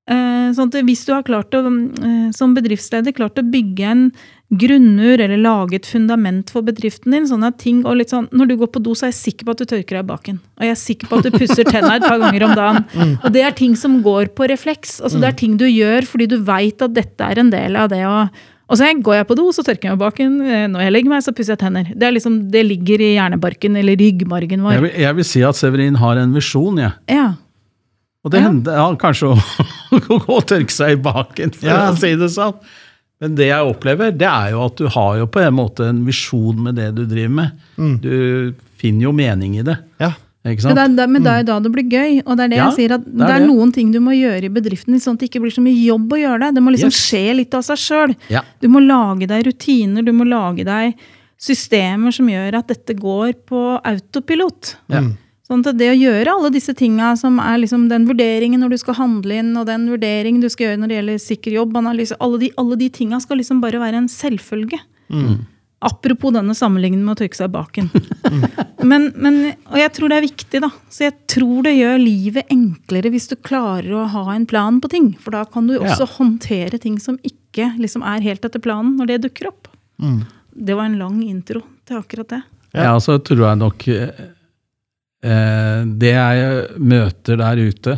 Eh, 0.04 0.50
sånn 0.52 0.68
at 0.68 0.84
hvis 0.84 1.06
du 1.08 1.14
har 1.14 1.24
klart 1.24 1.56
å, 1.56 1.62
eh, 1.64 2.32
som 2.36 2.52
bedriftsleder 2.56 3.16
klart 3.16 3.40
å 3.40 3.44
bygge 3.48 3.86
en 3.88 4.02
grunnmur 4.52 5.22
eller 5.24 5.40
lage 5.40 5.78
et 5.80 5.88
fundament 5.88 6.52
for 6.52 6.62
bedriften 6.62 7.16
din, 7.16 7.28
sånn 7.30 7.46
at 7.48 7.58
ting 7.58 7.86
og 7.88 7.96
litt 7.98 8.12
sånn, 8.12 8.28
Når 8.32 8.48
du 8.48 8.58
går 8.58 8.68
på 8.68 8.84
do, 8.84 8.92
så 8.92 9.08
er 9.08 9.14
jeg 9.14 9.34
sikker 9.34 9.46
på 9.46 9.52
at 9.52 9.58
du 9.64 9.66
tørker 9.66 9.96
deg 9.96 10.04
i 10.04 10.12
baken. 10.12 10.40
Og 10.60 10.64
jeg 10.68 10.72
er 10.76 10.82
sikker 10.84 11.08
på 11.08 11.18
at 11.18 11.24
du 11.24 11.32
pusser 11.32 11.64
tenna 11.64 11.96
et 11.96 12.04
par 12.04 12.20
ganger 12.20 12.44
om 12.44 12.56
dagen. 12.56 12.86
Og 13.24 13.32
det 13.32 13.44
er 13.44 13.52
ting 13.52 13.76
som 13.76 14.04
går 14.04 14.36
på 14.36 14.48
refleks. 14.50 15.00
altså 15.02 15.20
Det 15.20 15.30
er 15.30 15.40
ting 15.40 15.58
du 15.58 15.66
gjør 15.66 16.04
fordi 16.06 16.28
du 16.28 16.38
veit 16.44 16.82
at 16.82 16.94
dette 16.94 17.22
er 17.24 17.40
en 17.40 17.50
del 17.50 17.76
av 17.76 17.90
det 17.90 18.04
å 18.06 18.30
og 18.74 18.80
så 18.80 18.88
går 18.96 19.18
jeg 19.20 19.28
på 19.28 19.36
do, 19.38 19.52
så 19.54 19.62
tørker 19.62 19.90
jeg 19.90 19.94
meg 19.94 20.02
baken. 20.02 20.36
Eh, 20.42 20.68
Når 20.72 20.82
jeg 20.82 20.94
legger 20.96 21.12
meg, 21.12 21.22
så 21.22 21.34
pusser 21.36 21.54
jeg 21.54 21.62
tenner. 21.62 21.90
Det, 21.94 22.08
er 22.08 22.16
liksom, 22.16 22.38
det 22.50 22.64
ligger 22.66 23.04
i 23.04 23.10
hjernebarken 23.20 23.76
eller 23.78 24.00
ryggmargen 24.00 24.64
vår. 24.64 24.78
Jeg 24.78 24.86
vil, 24.86 24.94
jeg 25.04 25.18
vil 25.20 25.28
si 25.28 25.44
at 25.46 25.60
Severin 25.60 26.00
har 26.00 26.18
en 26.18 26.34
visjon, 26.34 26.80
jeg. 26.82 26.96
Ja. 27.12 27.28
Og 28.24 28.32
det 28.32 28.40
hender 28.42 28.78
ja, 28.80 28.86
kanskje 28.96 29.34
å 29.92 30.00
gå 30.00 30.18
og 30.38 30.46
tørke 30.48 30.72
seg 30.72 30.96
i 30.96 31.02
baken, 31.04 31.52
for 31.58 31.68
Ja. 31.68 31.92
å 31.92 31.98
si 32.00 32.14
det 32.16 32.30
sånn. 32.32 32.56
Men 33.24 33.36
det 33.36 33.48
jeg 33.50 33.68
opplever, 33.70 34.12
det 34.16 34.28
er 34.28 34.52
jo 34.52 34.66
at 34.66 34.76
du 34.80 34.88
har 34.92 35.18
jo 35.22 35.26
på 35.32 35.40
en 35.44 35.54
måte 35.56 35.86
en 35.88 36.02
visjon 36.08 36.58
med 36.66 36.76
det 36.76 36.90
du 36.96 37.06
driver 37.08 37.34
med. 37.38 37.52
Mm. 37.78 37.94
Du 38.04 38.54
finner 38.82 39.04
jo 39.10 39.12
mening 39.16 39.58
i 39.60 39.64
det. 39.64 39.78
Ja. 40.02 40.10
Ikke 40.44 40.60
Men 40.60 40.64
sant? 40.64 40.76
det, 40.76 40.84
er, 40.84 40.96
det- 40.98 41.10
men 41.14 41.24
det 41.24 41.32
er 41.32 41.38
jo 41.40 41.48
da 41.48 41.60
det 41.64 41.72
blir 41.72 41.86
gøy. 41.88 42.18
Og 42.26 42.36
det 42.36 42.44
er 42.44 42.50
det 42.52 42.58
Ja, 42.58 42.66
jeg 42.68 42.76
sier, 42.82 42.96
at 42.98 43.06
det 43.06 43.14
det 43.22 43.30
er 43.30 43.42
er, 43.42 43.48
noen 43.48 43.72
ting 43.72 43.92
du 43.94 44.00
må 44.04 44.12
gjøre 44.12 44.44
i 44.44 44.52
bedriften 44.52 45.00
sånn 45.00 45.16
at 45.16 45.20
det 45.24 45.30
ikke 45.32 45.40
blir 45.46 45.56
så 45.56 45.64
mye 45.64 45.80
jobb 45.86 46.12
å 46.12 46.20
gjøre 46.20 46.40
det. 46.44 46.50
Det 46.58 46.64
må 46.66 46.74
liksom 46.76 46.92
Yes. 46.92 47.00
skje 47.08 47.36
litt 47.38 47.54
av 47.56 47.64
seg 47.64 47.80
sjøl. 47.80 48.16
Ja. 48.30 48.42
Du 48.60 48.68
må 48.68 48.82
lage 48.84 49.28
deg 49.32 49.46
rutiner, 49.48 50.04
du 50.04 50.12
må 50.12 50.28
lage 50.28 50.66
deg 50.68 50.96
systemer 51.40 52.12
som 52.12 52.28
gjør 52.28 52.60
at 52.60 52.68
dette 52.72 52.96
går 53.00 53.34
på 53.48 53.62
autopilot. 53.84 54.76
Ja. 54.92 55.00
Mm. 55.00 55.18
Sånn 55.54 55.62
at 55.70 55.78
det 55.78 55.92
å 55.92 55.98
gjøre 56.00 56.34
alle 56.34 56.50
disse 56.56 56.74
tinga 56.74 57.12
som 57.20 57.38
er 57.44 57.60
liksom 57.62 57.86
den 57.92 58.08
vurderingen 58.10 58.64
når 58.64 58.74
du 58.74 58.78
skal 58.82 58.98
handle 58.98 59.36
inn, 59.38 59.52
og 59.60 59.68
den 59.70 59.86
vurderingen 59.92 60.42
du 60.42 60.50
skal 60.50 60.72
gjøre 60.72 60.80
når 60.82 60.90
det 60.90 60.96
gjelder 60.98 61.20
sikker 61.22 61.58
jobbanalyse, 61.60 62.18
alle 62.26 62.40
de, 62.42 62.50
alle 62.58 62.78
de 62.82 62.88
tinga 62.90 63.20
skal 63.22 63.38
liksom 63.38 63.60
bare 63.62 63.82
være 63.84 64.00
en 64.02 64.10
selvfølge. 64.10 64.80
Mm. 65.14 65.44
Apropos 65.84 66.32
denne 66.34 66.56
sammenligningen 66.56 67.04
med 67.06 67.14
å 67.14 67.20
tørke 67.22 67.38
seg 67.38 67.52
baken. 67.54 67.90
Men, 68.84 69.06
men, 69.16 69.36
og 69.72 69.78
jeg 69.80 69.92
tror 69.96 70.12
det 70.12 70.16
er 70.18 70.26
viktig, 70.26 70.60
da. 70.60 70.68
Så 70.92 71.06
jeg 71.06 71.14
tror 71.32 71.62
det 71.64 71.72
gjør 71.78 72.02
livet 72.02 72.50
enklere 72.52 73.12
hvis 73.14 73.30
du 73.32 73.38
klarer 73.40 73.94
å 73.96 74.02
ha 74.12 74.24
en 74.34 74.44
plan 74.50 74.82
på 74.84 74.90
ting. 74.92 75.06
For 75.24 75.32
da 75.32 75.46
kan 75.48 75.70
du 75.70 75.78
Ja. 75.78 75.86
også 75.86 76.08
håndtere 76.18 76.80
ting 76.84 76.98
som 77.00 77.16
ikke 77.24 77.70
liksom 77.80 78.04
er 78.04 78.20
helt 78.26 78.44
etter 78.44 78.60
planen, 78.60 78.98
når 79.00 79.08
det 79.14 79.22
dukker 79.30 79.48
opp. 79.54 79.70
Mm. 80.04 80.26
Det 80.68 80.76
var 80.76 80.90
en 80.90 81.00
lang 81.00 81.22
intro 81.24 81.62
til 81.88 82.02
akkurat 82.02 82.28
det. 82.36 82.42
Ja, 82.76 82.98
så 83.00 83.16
tror 83.24 83.46
jeg 83.48 83.62
nok 83.62 83.88
eh, 83.88 84.12
Det 85.24 86.10
jeg 86.12 86.80
møter 86.84 87.38
der 87.40 87.60
ute, 87.64 87.94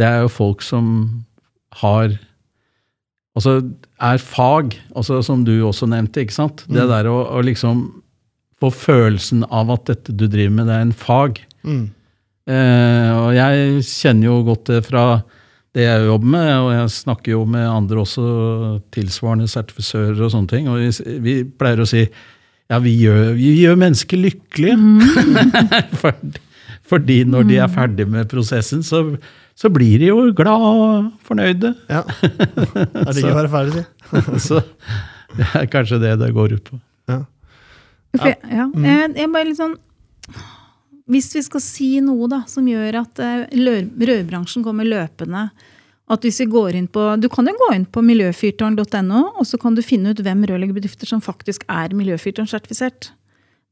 det 0.00 0.06
er 0.08 0.22
jo 0.24 0.32
folk 0.32 0.64
som 0.64 0.86
har 1.82 2.14
Altså 3.38 3.60
er 4.02 4.18
fag, 4.18 4.74
altså 4.96 5.20
som 5.22 5.44
du 5.46 5.52
også 5.62 5.86
nevnte, 5.86 6.24
ikke 6.24 6.34
sant? 6.34 6.64
Det 6.66 6.82
der 6.90 7.06
å, 7.06 7.20
å 7.30 7.42
liksom 7.46 7.84
få 8.60 8.70
følelsen 8.74 9.44
av 9.48 9.70
at 9.72 9.86
dette 9.88 10.12
du 10.12 10.26
driver 10.26 10.56
med, 10.56 10.66
det 10.68 10.74
er 10.76 10.86
en 10.88 10.96
fag. 10.96 11.38
Mm. 11.62 11.84
Eh, 12.50 13.10
og 13.14 13.30
jeg 13.36 13.84
kjenner 13.86 14.26
jo 14.26 14.40
godt 14.50 14.66
det 14.72 14.80
fra 14.88 15.04
det 15.76 15.86
jeg 15.86 16.08
jobber 16.08 16.32
med, 16.34 16.50
og 16.58 16.70
jeg 16.74 16.92
snakker 16.96 17.34
jo 17.36 17.44
med 17.48 17.68
andre 17.68 18.02
også, 18.02 18.26
tilsvarende 18.94 19.48
sertifisører 19.50 20.18
og 20.18 20.32
sånne 20.34 20.50
ting. 20.50 20.68
Og 20.68 20.82
vi, 20.82 21.18
vi 21.22 21.36
pleier 21.46 21.84
å 21.84 21.88
si 21.88 22.04
ja, 22.70 22.78
vi 22.78 22.92
gjør, 23.02 23.32
vi 23.34 23.50
gjør 23.64 23.78
mennesker 23.80 24.20
lykkelige. 24.20 24.76
fordi, 26.02 26.42
fordi 26.86 27.16
når 27.26 27.48
de 27.48 27.58
er 27.62 27.72
ferdig 27.72 28.06
med 28.10 28.28
prosessen, 28.30 28.84
så, 28.86 29.02
så 29.58 29.70
blir 29.74 29.98
de 30.02 30.10
jo 30.12 30.28
glad 30.36 30.66
og 30.68 31.08
fornøyde. 31.26 31.74
Ja. 31.90 32.04
Det 32.22 33.08
er 33.08 33.16
digg 33.16 33.30
å 33.32 33.38
være 33.40 33.50
ferdig, 33.50 33.82
si. 33.82 34.38
så 34.46 34.62
det 35.34 35.48
er 35.58 35.66
kanskje 35.70 36.00
det 36.02 36.14
det 36.22 36.30
går 36.36 36.56
ut 36.58 36.70
på. 36.70 36.78
Ja. 37.10 37.20
Jeg, 38.20 38.38
ja. 38.46 38.70
jeg, 38.74 39.10
jeg 39.18 39.30
bare 39.30 39.46
litt 39.46 39.54
sånn 39.54 39.76
Hvis 41.10 41.28
vi 41.30 41.42
skal 41.46 41.62
si 41.62 41.90
noe 42.02 42.26
da, 42.30 42.40
som 42.50 42.66
gjør 42.66 42.96
at 43.04 43.20
eh, 43.22 43.44
rødbransjen 43.54 44.64
kommer 44.66 44.86
løpende 44.86 45.44
at 46.10 46.26
hvis 46.26 46.40
vi 46.42 46.50
går 46.50 46.76
inn 46.78 46.88
på, 46.90 47.02
Du 47.22 47.28
kan 47.30 47.46
jo 47.46 47.54
gå 47.54 47.70
inn 47.76 47.86
på 47.86 48.02
miljøfyrtårn.no, 48.02 49.22
og 49.38 49.46
så 49.46 49.58
kan 49.60 49.76
du 49.76 49.82
finne 49.82 50.10
ut 50.10 50.20
hvem 50.20 50.46
rørleggerbedrifter 50.50 51.06
som 51.06 51.22
faktisk 51.22 51.64
er 51.70 51.94
miljøfyrtårn-sertifisert. 51.94 53.12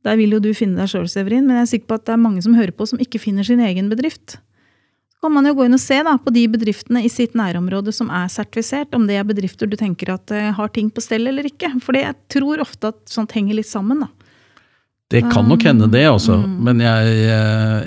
Der 0.07 0.19
vil 0.19 0.37
jo 0.37 0.43
du 0.43 0.53
finne 0.55 0.79
deg 0.79 0.93
sjøl, 0.93 1.09
Severin, 1.11 1.47
men 1.49 1.59
jeg 1.59 1.65
er 1.65 1.73
sikker 1.73 1.89
på 1.91 1.99
at 1.99 2.05
det 2.07 2.15
er 2.15 2.23
mange 2.23 2.43
som 2.45 2.55
hører 2.55 2.75
på, 2.75 2.87
som 2.87 3.01
ikke 3.03 3.19
finner 3.19 3.47
sin 3.47 3.61
egen 3.65 3.91
bedrift. 3.91 4.39
Så 5.11 5.27
kan 5.27 5.35
man 5.35 5.49
jo 5.51 5.57
gå 5.59 5.67
inn 5.67 5.75
og 5.75 5.83
se 5.83 5.99
da, 6.07 6.15
på 6.23 6.31
de 6.31 6.45
bedriftene 6.53 7.03
i 7.03 7.11
sitt 7.11 7.35
nærområde 7.35 7.91
som 7.95 8.13
er 8.15 8.31
sertifisert, 8.31 8.95
om 8.95 9.09
det 9.09 9.19
er 9.19 9.27
bedrifter 9.27 9.67
du 9.67 9.75
tenker 9.75 10.15
at 10.15 10.31
eh, 10.31 10.53
har 10.55 10.71
ting 10.71 10.93
på 10.95 11.03
stell 11.03 11.27
eller 11.27 11.51
ikke. 11.51 11.73
For 11.83 11.99
jeg 11.99 12.15
tror 12.31 12.63
ofte 12.63 12.93
at 12.95 13.03
sånt 13.11 13.35
henger 13.35 13.59
litt 13.59 13.67
sammen. 13.67 14.07
da. 14.07 14.13
Det 15.11 15.25
kan 15.33 15.49
nok 15.49 15.65
hende 15.65 15.89
det, 15.91 16.05
altså. 16.07 16.37
Mm. 16.39 16.57
Men 16.69 16.81
jeg, 16.85 17.19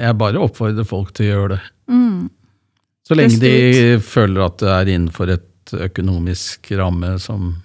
jeg 0.02 0.20
bare 0.20 0.42
oppfordrer 0.42 0.88
folk 0.90 1.14
til 1.16 1.30
å 1.30 1.32
gjøre 1.32 1.50
det. 1.54 1.62
Mm. 1.94 2.30
Så 3.08 3.18
lenge 3.18 3.40
de 3.42 3.98
føler 4.06 4.46
at 4.46 4.62
det 4.62 4.72
er 4.72 4.94
innenfor 4.94 5.32
et 5.34 5.74
økonomisk 5.90 6.72
ramme 6.78 7.16
som 7.22 7.56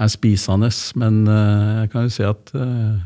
er 0.00 0.10
spisende. 0.12 0.70
Men 1.00 1.24
eh, 1.30 1.72
jeg 1.82 1.90
kan 1.92 2.06
jo 2.06 2.12
si 2.12 2.26
at 2.26 2.54
eh, 2.58 3.02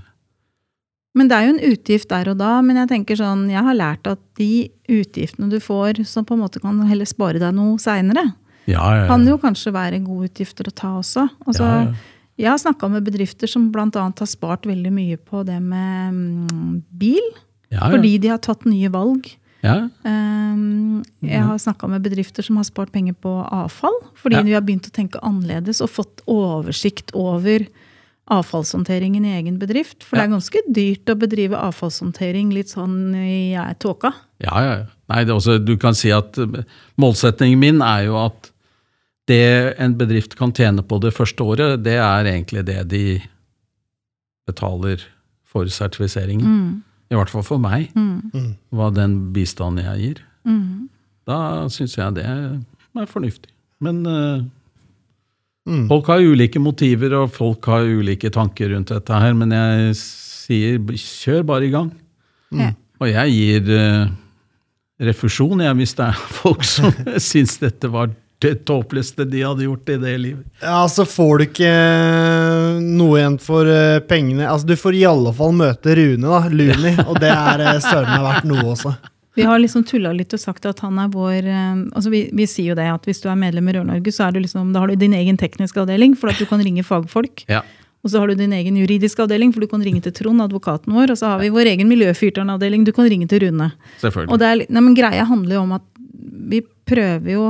Men 1.18 1.31
det 1.31 1.37
er 1.37 1.46
jo 1.46 1.55
en 1.55 1.64
utgift 1.72 2.11
der 2.11 2.33
og 2.33 2.40
da. 2.40 2.59
Men 2.64 2.83
jeg 2.83 2.92
tenker 2.94 3.20
sånn, 3.20 3.48
jeg 3.53 3.64
har 3.64 3.79
lært 3.79 4.11
at 4.11 4.20
de 4.40 4.68
utgiftene 4.88 5.51
du 5.53 5.59
får, 5.62 6.03
som 6.09 6.27
på 6.27 6.37
en 6.37 6.44
måte 6.44 6.62
kan 6.64 6.79
heller 6.88 7.09
spare 7.09 7.42
deg 7.42 7.57
noe 7.57 7.79
seinere, 7.83 8.31
ja, 8.68 8.85
ja, 8.92 9.05
kan 9.09 9.24
jo 9.24 9.38
kanskje 9.40 9.72
være 9.72 10.03
gode 10.05 10.29
utgifter 10.29 10.68
å 10.68 10.77
ta 10.77 10.92
også. 10.98 11.24
Altså, 11.46 11.64
ja, 11.64 11.83
ja. 11.88 12.14
Jeg 12.38 12.53
har 12.53 12.61
snakka 12.62 12.87
med 12.92 13.03
bedrifter 13.03 13.51
som 13.51 13.64
bl.a. 13.74 13.88
har 13.90 14.29
spart 14.31 14.68
veldig 14.68 14.92
mye 14.94 15.16
på 15.18 15.40
det 15.48 15.57
med 15.59 16.14
mm, 16.14 16.74
bil, 17.01 17.24
Ja, 17.72 17.81
ja. 17.81 17.88
fordi 17.96 18.12
de 18.22 18.31
har 18.31 18.38
tatt 18.44 18.62
nye 18.68 18.90
valg. 18.92 19.27
Ja. 19.64 19.88
Um, 20.05 21.03
jeg 21.25 21.42
har 21.42 21.59
snakka 21.59 21.88
med 21.90 22.05
bedrifter 22.05 22.47
som 22.47 22.57
har 22.61 22.66
spart 22.68 22.92
penger 22.94 23.16
på 23.18 23.33
avfall, 23.51 23.97
fordi 24.16 24.37
Ja. 24.37 24.42
vi 24.47 24.53
har 24.55 24.62
begynt 24.62 24.87
å 24.87 24.94
tenke 24.94 25.21
annerledes 25.23 25.81
og 25.83 25.90
fått 25.90 26.23
oversikt 26.27 27.11
over 27.14 27.66
avfallshåndteringen 28.29 29.25
i 29.25 29.35
egen 29.38 29.59
bedrift. 29.59 30.05
For 30.05 30.16
det 30.16 30.27
er 30.27 30.35
ganske 30.35 30.62
dyrt 30.68 31.09
å 31.09 31.16
bedrive 31.16 31.57
avfallshåndtering 31.57 32.53
litt 32.53 32.68
sånn 32.68 33.14
i 33.16 33.57
tåka. 33.81 34.12
Ja, 34.44 34.61
ja. 34.61 34.75
ja. 34.83 34.87
Nei, 35.09 35.25
det 35.25 35.33
også, 35.33 35.57
du 35.64 35.77
kan 35.81 35.97
si 35.97 36.11
at 36.12 36.37
eh, 36.38 36.61
målsetningen 37.01 37.59
min 37.59 37.81
er 37.81 38.05
jo 38.11 38.18
at 38.21 38.51
det 39.29 39.75
en 39.81 39.97
bedrift 39.97 40.37
kan 40.37 40.53
tjene 40.53 40.85
på 40.85 41.01
det 41.01 41.14
første 41.16 41.44
året, 41.44 41.83
det 41.85 41.97
er 42.01 42.29
egentlig 42.29 42.64
det 42.68 42.83
de 42.92 43.03
betaler 44.49 45.03
for 45.49 45.68
sertifiseringen. 45.73 46.47
Mm. 46.47 46.77
I 47.11 47.16
hvert 47.16 47.31
fall 47.33 47.42
for 47.47 47.59
meg, 47.59 47.88
Mm. 47.97 48.31
Mm. 48.35 48.51
hva 48.75 48.90
den 48.94 49.33
bistanden 49.33 49.85
jeg 49.85 50.01
gir. 50.03 50.23
Mm. 50.47 50.88
Da 51.29 51.38
syns 51.73 51.97
jeg 51.97 52.14
det 52.18 52.25
er 52.27 53.07
fornuftig. 53.07 53.51
Men 53.81 54.05
uh, 54.07 54.42
Mm. 55.68 55.83
folk 55.90 56.07
har 56.09 56.23
ulike 56.25 56.57
motiver, 56.59 57.12
og 57.12 57.31
folk 57.35 57.66
har 57.68 57.83
ulike 57.85 58.31
tanker 58.33 58.71
rundt 58.73 58.88
dette 58.88 59.12
her, 59.21 59.35
men 59.37 59.51
jeg 59.53 59.94
sier 60.01 60.79
kjør 60.81 61.42
bare 61.44 61.66
i 61.66 61.71
gang. 61.75 61.90
Ja. 62.57 62.71
Og 63.03 63.11
jeg 63.11 63.35
gir 63.35 63.68
uh, 63.77 64.09
refusjon 64.99 65.61
jeg, 65.61 65.75
hvis 65.77 65.92
det 65.99 66.07
er 66.07 66.12
folk 66.40 66.64
som 66.64 66.88
syns 67.21 67.59
dette 67.61 67.90
var 67.92 68.09
det 68.38 68.55
tåpeligste 68.68 69.24
de 69.27 69.42
hadde 69.42 69.66
gjort 69.66 69.88
i 69.88 69.96
det 69.98 70.14
livet. 70.18 70.46
Ja, 70.62 70.88
så 70.88 71.05
får 71.09 71.38
du 71.38 71.44
ikke 71.48 71.70
noe 72.85 73.18
igjen 73.18 73.38
for 73.42 73.66
uh, 73.66 73.98
pengene. 74.07 74.46
Altså, 74.46 74.68
Du 74.70 74.77
får 74.79 74.98
i 74.98 75.05
alle 75.11 75.33
fall 75.35 75.57
møte 75.59 75.96
Rune, 75.98 76.22
da. 76.22 76.42
Luni, 76.53 76.94
og 77.03 77.18
det 77.22 77.33
er 77.35 77.64
uh, 77.66 77.72
søren 77.83 78.12
meg 78.14 78.27
verdt 78.29 78.51
noe 78.51 78.66
også. 78.74 78.94
Vi 79.38 79.46
har 79.46 79.59
liksom 79.62 79.85
tulla 79.87 80.11
litt 80.14 80.35
og 80.35 80.42
sagt 80.42 80.66
at 80.66 80.81
han 80.83 80.96
er 80.98 81.11
vår 81.12 81.44
altså 81.46 82.11
vi, 82.11 82.24
vi, 82.35 82.42
sier 82.51 82.72
jo 82.72 82.79
det 82.79 82.88
at 82.90 83.05
hvis 83.07 83.20
du 83.22 83.29
er 83.31 83.37
medlem 83.38 83.68
i 83.70 83.74
Rør-Norge, 83.77 84.11
så 84.11 84.24
er 84.27 84.35
du 84.35 84.40
liksom, 84.42 84.72
da 84.74 84.83
har 84.83 84.90
du 84.90 84.98
din 84.98 85.14
egen 85.14 85.38
tekniske 85.38 85.79
avdeling, 85.79 86.16
for 86.18 86.33
at 86.33 86.40
du 86.42 86.46
kan 86.51 86.62
ringe 86.64 86.83
fagfolk. 86.83 87.44
Ja. 87.46 87.62
Og 88.03 88.11
så 88.11 88.22
har 88.22 88.31
du 88.31 88.38
din 88.38 88.55
egen 88.55 88.77
juridiske 88.79 89.22
avdeling, 89.22 89.53
for 89.55 89.62
du 89.62 89.70
kan 89.70 89.83
ringe 89.83 90.01
til 90.05 90.14
Trond, 90.14 90.42
advokaten 90.42 90.94
vår. 90.94 91.12
Og 91.14 91.20
så 91.20 91.33
har 91.33 91.42
vi 91.42 91.51
vår 91.55 91.72
egen 91.74 91.90
miljøfyrtårnavdeling, 91.90 92.87
du 92.87 92.92
kan 92.94 93.09
ringe 93.11 93.27
til 93.31 93.42
Rune. 93.46 93.72
Selvfølgelig. 94.03 94.33
Og 94.33 94.42
det 94.42 94.51
er, 94.51 94.62
nei, 94.70 94.83
men 94.87 94.98
Greia 94.98 95.27
handler 95.29 95.59
jo 95.59 95.62
om 95.66 95.74
at 95.79 95.87
vi 96.48 96.62
prøver 96.88 97.35
jo 97.35 97.48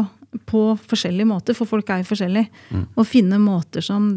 på 0.49 0.63
forskjellige 0.89 1.29
måter, 1.29 1.57
for 1.57 1.69
folk 1.69 1.89
er 1.91 2.03
jo 2.03 2.11
forskjellige, 2.11 2.51
mm. 2.71 2.85
å 2.99 3.05
finne 3.07 3.41
måter 3.43 3.85
som 3.85 4.11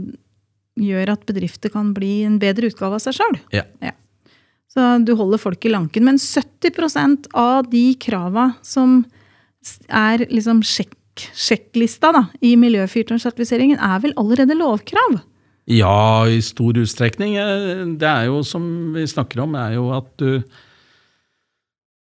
gjør 0.80 1.14
at 1.16 1.26
bedrifter 1.28 1.72
kan 1.74 1.92
bli 1.96 2.22
en 2.28 2.38
bedre 2.42 2.72
utgave 2.72 2.98
av 2.98 3.04
seg 3.04 3.18
sjøl. 3.18 3.40
Ja. 3.56 3.66
Ja. 3.84 3.96
Så 4.72 4.86
du 5.04 5.14
holder 5.20 5.42
folk 5.42 5.66
i 5.68 5.74
lanken. 5.74 6.06
Men 6.08 6.20
70% 6.22 7.28
av 7.38 7.68
de 7.72 7.92
krava 8.00 8.54
som 8.64 9.02
er 9.92 10.24
liksom 10.32 10.62
sjekk, 10.66 10.96
sjekklista 11.36 12.14
da, 12.16 12.24
i 12.40 12.56
miljøfyrtårnsertifiseringen, 12.60 13.82
er 13.84 14.00
vel 14.06 14.16
allerede 14.20 14.56
lovkrav? 14.58 15.20
Ja, 15.72 16.26
i 16.28 16.40
stor 16.44 16.80
utstrekning. 16.80 17.36
Det 18.00 18.08
er 18.08 18.30
jo 18.32 18.42
som 18.48 18.64
vi 18.96 19.04
snakker 19.08 19.44
om, 19.44 19.60
er 19.60 19.76
jo 19.76 19.92
at 19.96 20.10
du 20.20 20.40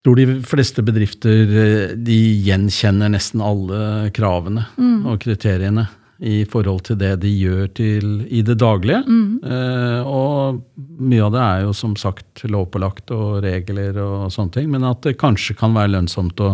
tror 0.05 0.17
de 0.17 0.27
fleste 0.47 0.83
bedrifter 0.85 1.95
de 1.95 2.19
gjenkjenner 2.45 3.11
nesten 3.13 3.43
alle 3.45 4.11
kravene 4.15 4.65
mm. 4.77 5.01
og 5.11 5.19
kriteriene 5.21 5.87
i 6.21 6.43
forhold 6.45 6.83
til 6.85 6.99
det 7.01 7.15
de 7.23 7.31
gjør 7.33 7.69
til, 7.73 8.09
i 8.29 8.43
det 8.45 8.59
daglige. 8.61 8.99
Mm. 9.09 9.39
Eh, 9.41 10.05
og 10.05 10.61
mye 11.01 11.23
av 11.25 11.31
det 11.33 11.41
er 11.41 11.63
jo 11.65 11.73
som 11.73 11.95
sagt 11.97 12.43
lovpålagt 12.45 13.13
og 13.15 13.39
regler 13.41 13.97
og 14.03 14.27
sånne 14.33 14.53
ting, 14.53 14.69
men 14.69 14.85
at 14.85 15.01
det 15.07 15.17
kanskje 15.21 15.57
kan 15.57 15.73
være 15.73 15.95
lønnsomt 15.95 16.43
å 16.45 16.51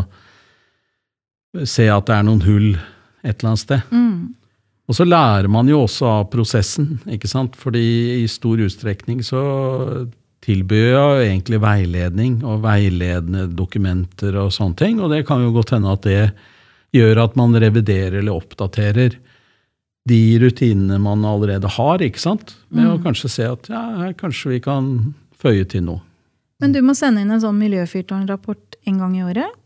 se 1.68 1.90
at 1.92 2.08
det 2.08 2.16
er 2.16 2.28
noen 2.28 2.46
hull 2.46 2.70
et 2.78 3.34
eller 3.42 3.52
annet 3.52 3.64
sted. 3.66 3.92
Mm. 3.92 4.38
Og 4.88 4.96
så 4.96 5.04
lærer 5.04 5.52
man 5.52 5.68
jo 5.68 5.82
også 5.84 6.08
av 6.14 6.30
prosessen, 6.32 7.02
ikke 7.12 7.28
sant? 7.28 7.60
fordi 7.60 7.84
i 8.22 8.28
stor 8.32 8.62
utstrekning 8.64 9.20
så 9.26 9.42
tilbyr 10.48 10.90
jo 10.94 11.06
egentlig 11.20 11.60
veiledning 11.60 12.40
og 12.48 12.62
veiledende 12.64 13.48
dokumenter 13.52 14.38
og 14.40 14.54
sånne 14.56 14.80
ting, 14.80 15.02
og 15.04 15.12
det 15.12 15.26
kan 15.28 15.44
jo 15.44 15.52
godt 15.56 15.76
hende 15.76 15.92
at 15.92 16.08
det 16.08 16.22
gjør 16.96 17.26
at 17.26 17.36
man 17.40 17.56
reviderer 17.60 18.22
eller 18.22 18.38
oppdaterer 18.38 19.18
de 20.08 20.22
rutinene 20.40 21.00
man 21.04 21.26
allerede 21.28 21.68
har, 21.76 22.04
ikke 22.04 22.22
sant? 22.22 22.56
Med 22.72 22.86
mm. 22.86 22.92
å 22.94 23.00
kanskje 23.04 23.32
se 23.32 23.48
at 23.50 23.68
ja, 23.72 23.84
her 24.06 24.14
kanskje 24.16 24.54
vi 24.56 24.60
kan 24.64 24.92
føye 25.36 25.68
til 25.68 25.84
noe. 25.90 26.04
Men 26.64 26.72
du 26.74 26.80
må 26.82 26.96
sende 26.98 27.22
inn 27.22 27.34
en 27.34 27.44
sånn 27.44 27.60
miljøfyrtårnrapport 27.60 28.80
en 28.88 29.02
gang 29.02 29.18
i 29.20 29.26
året? 29.28 29.58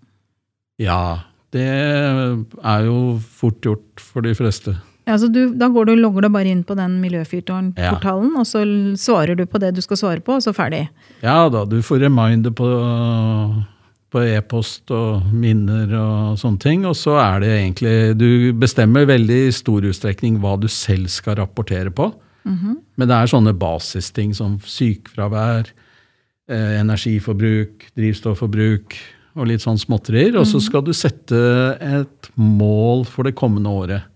Ja, 0.82 1.30
det 1.54 1.68
er 1.70 2.88
jo 2.88 3.20
fort 3.22 3.62
gjort 3.64 4.02
for 4.02 4.26
de 4.26 4.34
fleste. 4.36 4.74
Ja, 5.10 5.18
så 5.18 5.28
du, 5.28 5.50
Da 5.58 5.68
går 5.68 5.90
du, 5.90 5.96
logger 5.98 6.26
du 6.26 6.30
bare 6.34 6.52
inn 6.52 6.64
på 6.68 6.76
den 6.78 7.00
Miljøfyrtårn-portalen, 7.02 8.32
ja. 8.36 8.42
og 8.42 8.48
så 8.48 8.64
svarer 9.00 9.38
du 9.40 9.46
på 9.50 9.62
det 9.62 9.74
du 9.76 9.82
skal 9.82 10.00
svare 10.00 10.24
på, 10.24 10.38
og 10.38 10.46
så 10.46 10.54
ferdig? 10.56 10.86
Ja 11.26 11.50
da, 11.52 11.66
du 11.66 11.80
får 11.86 12.04
reminder 12.06 12.54
på, 12.56 12.70
på 14.14 14.26
e-post 14.28 14.94
og 14.94 15.32
minner 15.34 15.90
og 15.98 16.42
sånne 16.42 16.62
ting. 16.62 16.86
Og 16.90 16.98
så 17.00 17.18
er 17.22 17.42
det 17.44 17.54
egentlig 17.58 17.96
Du 18.20 18.30
bestemmer 18.62 19.10
veldig 19.10 19.40
i 19.48 19.56
stor 19.56 19.88
utstrekning 19.90 20.42
hva 20.44 20.58
du 20.62 20.70
selv 20.72 21.10
skal 21.14 21.40
rapportere 21.42 21.92
på. 21.92 22.12
Mm 22.44 22.58
-hmm. 22.58 22.76
Men 22.96 23.08
det 23.08 23.16
er 23.16 23.26
sånne 23.28 23.54
basisting 23.54 24.34
som 24.36 24.60
sykefravær, 24.60 25.68
eh, 26.50 26.80
energiforbruk, 26.82 27.92
drivstofforbruk 27.96 28.96
og 29.36 29.48
litt 29.48 29.62
sånn 29.62 29.78
småtterier. 29.78 30.38
Og 30.38 30.46
så 30.46 30.58
mhm. 30.58 30.66
skal 30.66 30.82
du 30.82 30.94
sette 30.94 31.78
et 31.80 32.32
mål 32.36 33.06
for 33.06 33.24
det 33.24 33.36
kommende 33.36 33.70
året. 33.70 34.11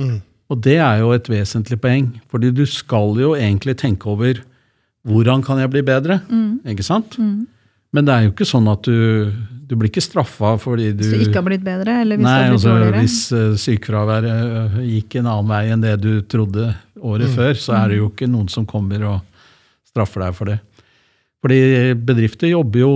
Mm. 0.00 0.20
Og 0.52 0.60
det 0.64 0.76
er 0.82 1.00
jo 1.00 1.14
et 1.14 1.28
vesentlig 1.30 1.78
poeng, 1.80 2.10
fordi 2.30 2.50
du 2.54 2.64
skal 2.68 3.16
jo 3.20 3.32
egentlig 3.38 3.76
tenke 3.80 4.10
over 4.10 4.42
hvordan 5.04 5.42
kan 5.44 5.60
jeg 5.60 5.70
bli 5.72 5.82
bedre? 5.84 6.20
Mm. 6.28 6.62
Ikke 6.72 6.84
sant? 6.86 7.18
Mm. 7.20 7.44
Men 7.94 8.06
det 8.06 8.14
er 8.14 8.24
jo 8.26 8.32
ikke 8.32 8.46
sånn 8.48 8.68
at 8.72 8.86
du, 8.88 9.30
du 9.68 9.76
blir 9.78 9.90
ikke 9.90 10.02
straffa 10.02 10.54
fordi 10.60 10.90
du 10.96 11.04
Hvis 11.04 11.12
du 11.12 11.26
ikke 11.28 11.42
har 11.42 11.46
blitt 11.46 11.66
bedre? 11.66 11.98
eller 12.02 12.18
hvis 12.18 12.26
nei, 12.26 12.38
du 12.40 12.56
har 12.56 12.80
blitt 12.80 12.98
altså, 12.98 13.02
Hvis 13.02 13.18
uh, 13.36 13.58
sykefraværet 13.60 14.54
uh, 14.54 14.78
gikk 14.88 15.18
en 15.20 15.28
annen 15.30 15.52
vei 15.52 15.62
enn 15.74 15.84
det 15.84 15.94
du 16.02 16.12
trodde 16.26 16.72
året 16.98 17.28
mm. 17.28 17.36
før, 17.36 17.60
så 17.60 17.76
er 17.78 17.92
det 17.92 18.00
jo 18.00 18.08
ikke 18.10 18.30
noen 18.30 18.48
som 18.52 18.66
kommer 18.66 19.04
og 19.10 19.50
straffer 19.92 20.24
deg 20.24 20.38
for 20.38 20.50
det. 20.50 20.58
Fordi 21.44 21.60
bedrifter 22.00 22.48
jobber 22.48 22.80
jo 22.80 22.94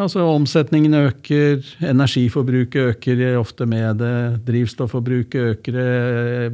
Altså 0.00 0.24
Omsetningen 0.24 0.94
øker, 0.96 1.60
energiforbruket 1.84 2.94
øker 2.94 3.36
ofte 3.36 3.66
med 3.68 3.98
det, 4.00 4.40
drivstofforbruket 4.46 5.40
øker 5.54 5.76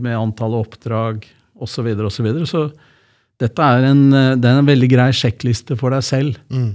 med 0.02 0.16
antallet 0.16 0.66
oppdrag 0.66 1.26
osv. 1.54 1.68
Så, 1.76 1.82
videre, 1.82 2.06
og 2.42 2.48
så, 2.48 2.66
så 2.70 3.44
dette 3.44 3.62
er 3.62 3.87
en, 3.92 4.02
det 4.11 4.48
er 4.48 4.59
en 4.59 4.66
veldig 4.66 4.88
grei 4.90 5.11
sjekkliste 5.14 5.76
for 5.78 5.94
deg 5.94 6.02
selv. 6.06 6.40
Mm. 6.50 6.74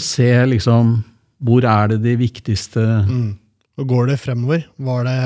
Se 0.00 0.30
liksom 0.48 0.96
hvor 1.44 1.66
er 1.68 1.92
det 1.92 1.98
de 2.00 2.14
viktigste 2.16 2.80
mm. 3.06 3.26
Og 3.76 3.84
går 3.90 4.06
det 4.08 4.14
fremover? 4.16 4.62
Var 4.80 5.02
det, 5.04 5.18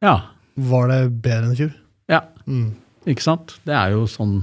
ja. 0.00 0.14
var 0.56 0.86
det 0.88 1.00
bedre 1.20 1.42
enn 1.44 1.52
i 1.52 1.58
fjor? 1.58 1.74
Ja. 2.08 2.22
Mm. 2.48 2.70
Ikke 3.04 3.26
sant? 3.26 3.52
Det 3.68 3.74
er 3.76 3.92
jo 3.92 4.06
sånn, 4.08 4.38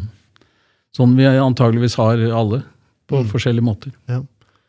sånn 0.93 1.15
vi 1.17 1.25
antageligvis 1.25 1.97
har 1.97 2.21
alle, 2.29 2.61
på 3.09 3.23
mm. 3.23 3.31
forskjellige 3.33 3.65
måter. 3.65 3.95
Ja 4.05 4.21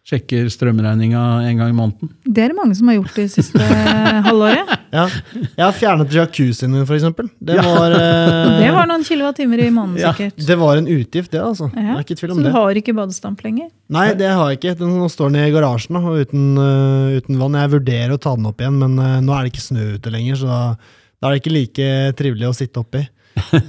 sjekker 0.04 0.50
strømregninga 0.52 1.20
en 1.48 1.60
gang 1.60 1.70
i 1.72 1.76
måneden. 1.76 2.10
Det 2.28 2.42
er 2.44 2.52
det 2.52 2.56
mange 2.58 2.74
som 2.76 2.90
har 2.90 2.98
gjort 2.98 3.14
det 3.16 3.24
siste 3.32 3.68
halvåret. 4.26 4.72
Ja. 4.92 5.06
Jeg 5.40 5.62
har 5.62 5.72
fjernet 5.74 6.12
jacuzzien 6.12 6.74
min, 6.74 6.84
f.eks. 6.84 7.06
Det, 7.40 7.56
ja. 7.56 7.64
var, 7.64 7.96
eh, 7.96 8.58
det 8.62 8.68
var 8.76 8.90
noen 8.90 9.06
kilowattimer 9.06 9.62
i 9.64 9.70
måneden, 9.72 10.02
ja. 10.02 10.12
sikkert. 10.12 10.44
Det 10.44 10.58
var 10.60 10.82
en 10.82 10.90
utgift, 10.92 11.32
det. 11.32 11.40
altså. 11.40 11.70
Ja. 11.72 11.96
er 11.96 12.04
ikke 12.04 12.18
tvil 12.20 12.34
om 12.34 12.36
Så 12.36 12.44
du 12.44 12.50
det. 12.50 12.54
har 12.58 12.82
ikke 12.82 12.96
badestamp 13.00 13.40
lenger? 13.46 13.72
Nei, 13.96 14.06
det 14.20 14.28
har 14.28 14.52
jeg 14.52 14.60
ikke. 14.60 14.76
Den 14.84 15.00
står 15.08 15.32
den 15.32 15.40
i 15.40 15.56
garasjen 15.56 15.96
da, 15.96 16.14
uten, 16.20 16.46
uh, 16.60 17.16
uten, 17.16 17.40
vann. 17.40 17.58
Jeg 17.64 17.74
vurderer 17.78 18.14
å 18.14 18.20
ta 18.20 18.36
den 18.36 18.52
opp 18.52 18.60
igjen, 18.60 18.78
men 18.84 19.00
uh, 19.00 19.18
nå 19.24 19.34
er 19.34 19.46
det 19.46 19.54
ikke 19.54 19.66
snø 19.70 19.88
ute 19.96 20.12
lenger, 20.12 20.40
så 20.44 20.52
da, 20.52 20.60
da, 20.76 21.30
er 21.30 21.32
det 21.32 21.42
ikke 21.42 21.56
like 21.56 21.90
trivelig 22.20 22.52
å 22.52 22.56
sitte 22.60 22.84
oppi. 22.84 23.06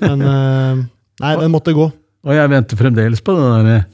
Men 0.03 0.19
uh, 0.19 0.85
nei, 1.23 1.35
den 1.39 1.55
måtte 1.55 1.73
gå. 1.77 1.87
Og 2.25 2.33
jeg 2.35 2.51
venter 2.51 2.79
fremdeles 2.79 3.23
på 3.23 3.39
den 3.39 3.69
der 3.71 3.85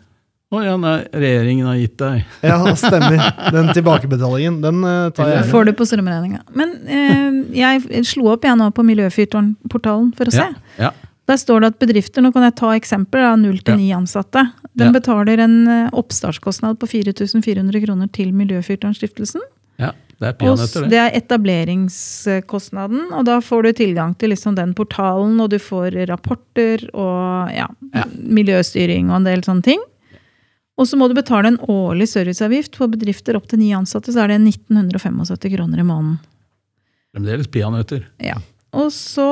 å 0.51 0.57
oh, 0.59 0.63
ja, 0.65 0.73
nei, 0.75 0.97
regjeringen 1.15 1.67
har 1.69 1.77
gitt 1.79 1.93
deg. 2.01 2.23
ja, 2.49 2.57
stemmer. 2.75 3.21
Den 3.55 3.69
tilbakebetalingen, 3.71 4.57
den 4.59 4.81
uh, 4.83 5.07
tar 5.15 5.29
jeg. 5.31 5.45
Får 5.47 5.69
du 5.69 5.71
på 5.79 5.85
strømregninga. 5.87 6.41
Men 6.59 6.73
uh, 6.89 7.37
jeg 7.55 8.01
slo 8.09 8.33
opp 8.33 8.43
jeg 8.43 8.59
nå 8.59 8.67
på 8.75 8.83
Miljøfyrtårnportalen 8.89 10.09
for 10.17 10.27
å 10.27 10.33
se. 10.35 10.49
Ja, 10.75 10.89
ja. 10.89 10.89
Der 11.31 11.37
står 11.39 11.63
det 11.63 11.69
at 11.71 11.77
bedrifter, 11.79 12.19
nå 12.25 12.33
kan 12.35 12.43
jeg 12.43 12.57
ta 12.59 12.73
eksempler, 12.75 13.29
av 13.29 13.37
0 13.39 13.61
til 13.63 13.79
9 13.79 13.93
ansatte. 14.01 14.43
Den 14.75 14.91
betaler 14.91 15.39
en 15.39 15.55
uh, 15.69 15.99
oppstartskostnad 16.01 16.75
på 16.81 16.89
4400 16.97 17.85
kroner 17.85 18.09
til 18.11 18.33
Miljøfyrtårnstiftelsen. 18.35 19.45
Ja, 19.79 19.93
det 20.19 20.33
er 20.33 20.35
peanøtter, 20.41 20.83
det. 20.83 20.89
Det 20.91 20.99
er 20.99 21.15
etableringskostnaden, 21.21 23.07
og 23.15 23.23
da 23.29 23.39
får 23.39 23.69
du 23.69 23.71
tilgang 23.79 24.11
til 24.19 24.35
liksom 24.35 24.59
den 24.59 24.75
portalen, 24.75 25.39
og 25.39 25.47
du 25.55 25.61
får 25.63 25.95
rapporter 26.11 26.83
og 26.91 27.55
ja, 27.55 27.69
miljøstyring 28.19 29.07
og 29.13 29.21
en 29.21 29.31
del 29.31 29.47
sånne 29.47 29.67
ting. 29.71 29.87
Og 30.81 30.87
så 30.89 30.97
må 30.97 31.07
du 31.07 31.13
betale 31.17 31.51
en 31.51 31.59
årlig 31.69 32.07
serviceavgift. 32.09 32.77
For 32.79 32.89
bedrifter 32.89 33.37
opp 33.37 33.45
til 33.51 33.61
ni 33.61 33.69
ansatte 33.77 34.13
så 34.13 34.23
er 34.23 34.33
det 34.33 34.39
1975 34.41 35.51
kroner 35.53 35.83
i 35.83 35.85
måneden. 35.85 36.17
Fremdeles 37.13 37.51
peanøtter. 37.51 38.07
Ja. 38.23 38.39
Og 38.71 38.87
så 38.95 39.27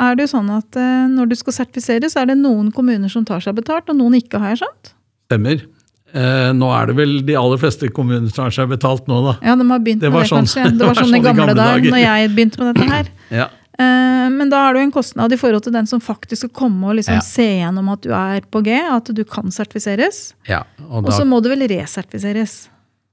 er 0.00 0.16
det 0.16 0.24
jo 0.24 0.32
sånn 0.32 0.48
at 0.54 0.78
eh, 0.80 1.04
når 1.12 1.30
du 1.30 1.36
skal 1.36 1.58
sertifisere, 1.58 2.08
så 2.10 2.22
er 2.22 2.32
det 2.32 2.38
noen 2.40 2.70
kommuner 2.74 3.12
som 3.12 3.26
tar 3.28 3.44
seg 3.44 3.58
betalt, 3.58 3.90
og 3.92 3.98
noen 3.98 4.16
ikke, 4.18 4.40
har 4.40 4.54
jeg 4.54 4.62
skjønt? 4.62 4.94
Stemmer. 5.28 5.66
Eh, 6.14 6.50
nå 6.56 6.70
er 6.72 6.88
det 6.88 6.94
vel 6.96 7.12
de 7.28 7.36
aller 7.36 7.60
fleste 7.60 7.90
kommuner 7.92 8.32
som 8.32 8.46
har 8.46 8.56
seg 8.56 8.70
betalt 8.72 9.10
nå, 9.10 9.20
da. 9.26 9.34
Ja, 9.44 9.58
de 9.60 9.68
har 9.68 9.84
begynt 9.84 10.00
det 10.00 10.12
med 10.14 10.24
det, 10.24 10.30
sånn, 10.32 10.48
kanskje. 10.48 10.64
Det 10.78 10.88
var, 10.88 10.96
sånn, 11.02 11.12
i 11.12 11.20
gamle, 11.20 11.44
gamle 11.44 11.58
dager, 11.60 11.92
når 11.92 12.02
jeg 12.06 12.32
begynte 12.38 12.62
med 12.62 12.72
dette 12.72 12.88
her. 12.94 13.12
ja. 13.42 13.50
Eh, 13.74 14.26
men 14.30 14.50
da 14.52 14.60
er 14.68 14.74
det 14.74 14.82
jo 14.82 14.88
en 14.88 14.94
kostnad 14.94 15.34
i 15.34 15.38
forhold 15.40 15.64
til 15.66 15.74
den 15.74 15.88
som 15.90 16.02
faktisk 16.02 16.44
skal 16.44 16.52
komme 16.54 16.92
og 16.92 16.98
liksom 17.00 17.18
ja. 17.18 17.24
se 17.26 17.46
gjennom 17.58 17.90
at 17.94 18.04
du 18.06 18.12
er 18.14 18.46
på 18.46 18.62
G, 18.66 18.76
at 18.78 19.10
du 19.10 19.24
kan 19.26 19.50
sertifiseres. 19.54 20.28
Ja, 20.50 20.62
og, 20.86 21.10
så 21.14 21.26
må 21.26 21.40
du 21.42 21.50
vel 21.52 21.66
resertifiseres. 21.70 22.64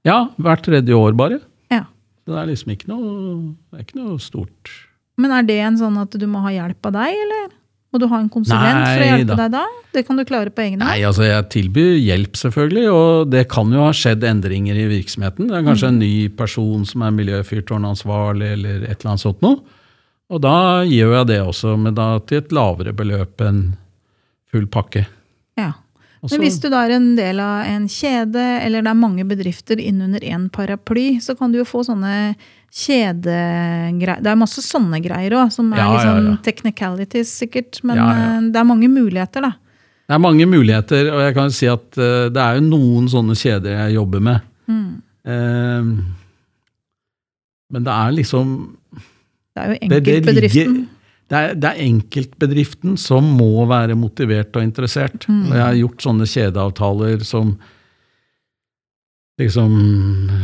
Ja, 0.08 0.26
hvert 0.42 0.64
tredje 0.66 0.98
år 0.98 1.18
bare. 1.18 1.42
Ja. 1.74 1.86
Det 2.28 2.38
er 2.38 2.50
liksom 2.50 2.76
ikke 2.76 2.92
noe, 2.94 3.56
ikke 3.82 3.98
noe 4.02 4.20
stort. 4.22 4.76
Men 5.22 5.34
er 5.36 5.46
det 5.46 5.58
en 5.66 5.82
sånn 5.82 5.98
at 6.02 6.14
du 6.18 6.30
må 6.30 6.42
ha 6.46 6.54
hjelp 6.54 6.90
av 6.90 6.96
deg, 7.00 7.18
eller? 7.26 7.50
Må 7.92 8.00
du 8.00 8.06
ha 8.08 8.22
en 8.24 8.30
konsulent 8.32 8.78
Nei, 8.80 8.92
for 8.94 9.04
å 9.04 9.08
hjelpe 9.10 9.34
da. 9.34 9.36
deg 9.42 9.56
da? 9.58 9.64
Det 9.92 10.06
kan 10.08 10.20
du 10.20 10.24
klare 10.24 10.54
på 10.56 10.64
egen 10.64 10.80
hånd? 10.80 10.88
Nei, 10.88 11.02
altså 11.04 11.26
jeg 11.28 11.48
tilbyr 11.52 11.98
hjelp, 12.00 12.38
selvfølgelig. 12.40 12.86
Og 12.96 13.34
det 13.34 13.44
kan 13.52 13.74
jo 13.76 13.84
ha 13.84 13.92
skjedd 13.98 14.24
endringer 14.30 14.80
i 14.80 14.86
virksomheten. 14.94 15.50
Det 15.50 15.58
er 15.58 15.66
kanskje 15.68 15.90
mm. 15.90 15.92
en 15.92 16.02
ny 16.06 16.14
person 16.40 16.88
som 16.88 17.04
er 17.04 17.18
miljøfyrtårnansvarlig, 17.18 18.54
eller 18.56 18.86
et 18.86 18.96
eller 18.96 19.12
annet 19.12 19.26
sånt 19.26 19.44
noe. 19.44 19.60
Og 20.32 20.40
da 20.44 20.84
gjør 20.88 21.18
jeg 21.20 21.30
det 21.34 21.40
også, 21.44 21.76
men 21.80 21.96
da 21.98 22.14
til 22.24 22.40
et 22.40 22.54
lavere 22.56 22.94
beløp 22.96 23.44
enn 23.44 23.64
full 24.52 24.68
pakke. 24.72 25.04
Ja. 25.60 25.74
Men 26.22 26.44
hvis 26.44 26.60
du 26.62 26.68
da 26.70 26.84
er 26.86 26.96
en 27.00 27.14
del 27.18 27.40
av 27.42 27.66
en 27.66 27.88
kjede, 27.90 28.42
eller 28.62 28.86
det 28.86 28.92
er 28.92 29.00
mange 29.00 29.26
bedrifter 29.28 29.80
innunder 29.82 30.24
én 30.24 30.48
paraply, 30.54 31.16
så 31.24 31.36
kan 31.38 31.52
du 31.52 31.60
jo 31.60 31.68
få 31.68 31.82
sånne 31.88 32.36
kjedegreier 32.72 34.22
Det 34.24 34.30
er 34.32 34.38
masse 34.40 34.62
sånne 34.64 35.02
greier 35.04 35.34
òg, 35.36 35.50
som 35.52 35.74
er 35.74 35.82
Ja, 35.82 35.88
litt 35.90 36.06
ja, 36.06 36.12
sånn 36.12 36.30
ja. 36.30 36.36
technicalities, 36.46 37.34
sikkert. 37.42 37.82
Men 37.84 38.00
eh, 38.06 38.38
det 38.54 38.62
er 38.62 38.70
mange 38.70 38.88
muligheter, 38.92 39.50
da. 39.50 39.56
Det 40.08 40.16
er 40.16 40.22
mange 40.24 40.48
muligheter, 40.48 41.10
og 41.12 41.24
jeg 41.26 41.36
kan 41.36 41.52
si 41.56 41.68
at 41.72 42.00
eh, 42.00 42.30
det 42.32 42.44
er 42.44 42.60
jo 42.60 42.68
noen 42.70 43.10
sånne 43.12 43.36
kjeder 43.36 43.76
jeg 43.76 43.98
jobber 43.98 44.24
med. 44.30 44.48
Mm. 44.72 44.92
Eh, 45.34 45.92
men 47.72 47.88
det 47.88 47.98
er 47.98 48.16
liksom 48.22 48.56
Det 49.56 49.62
er 49.64 49.68
jo 49.68 49.76
det, 49.76 49.90
det, 49.90 49.98
enkeltbedriften. 50.16 50.76
det, 51.32 51.38
er, 51.42 51.54
det 51.60 51.70
er 51.72 51.82
enkeltbedriften 51.86 52.98
som 52.98 53.26
må 53.38 53.66
være 53.68 53.96
motivert 54.00 54.56
og 54.56 54.64
interessert. 54.64 55.28
Mm. 55.28 55.42
Og 55.50 55.56
jeg 55.58 55.66
har 55.66 55.80
gjort 55.82 56.06
sånne 56.08 56.28
kjedeavtaler 56.32 57.26
som 57.28 57.56
liksom 59.42 59.74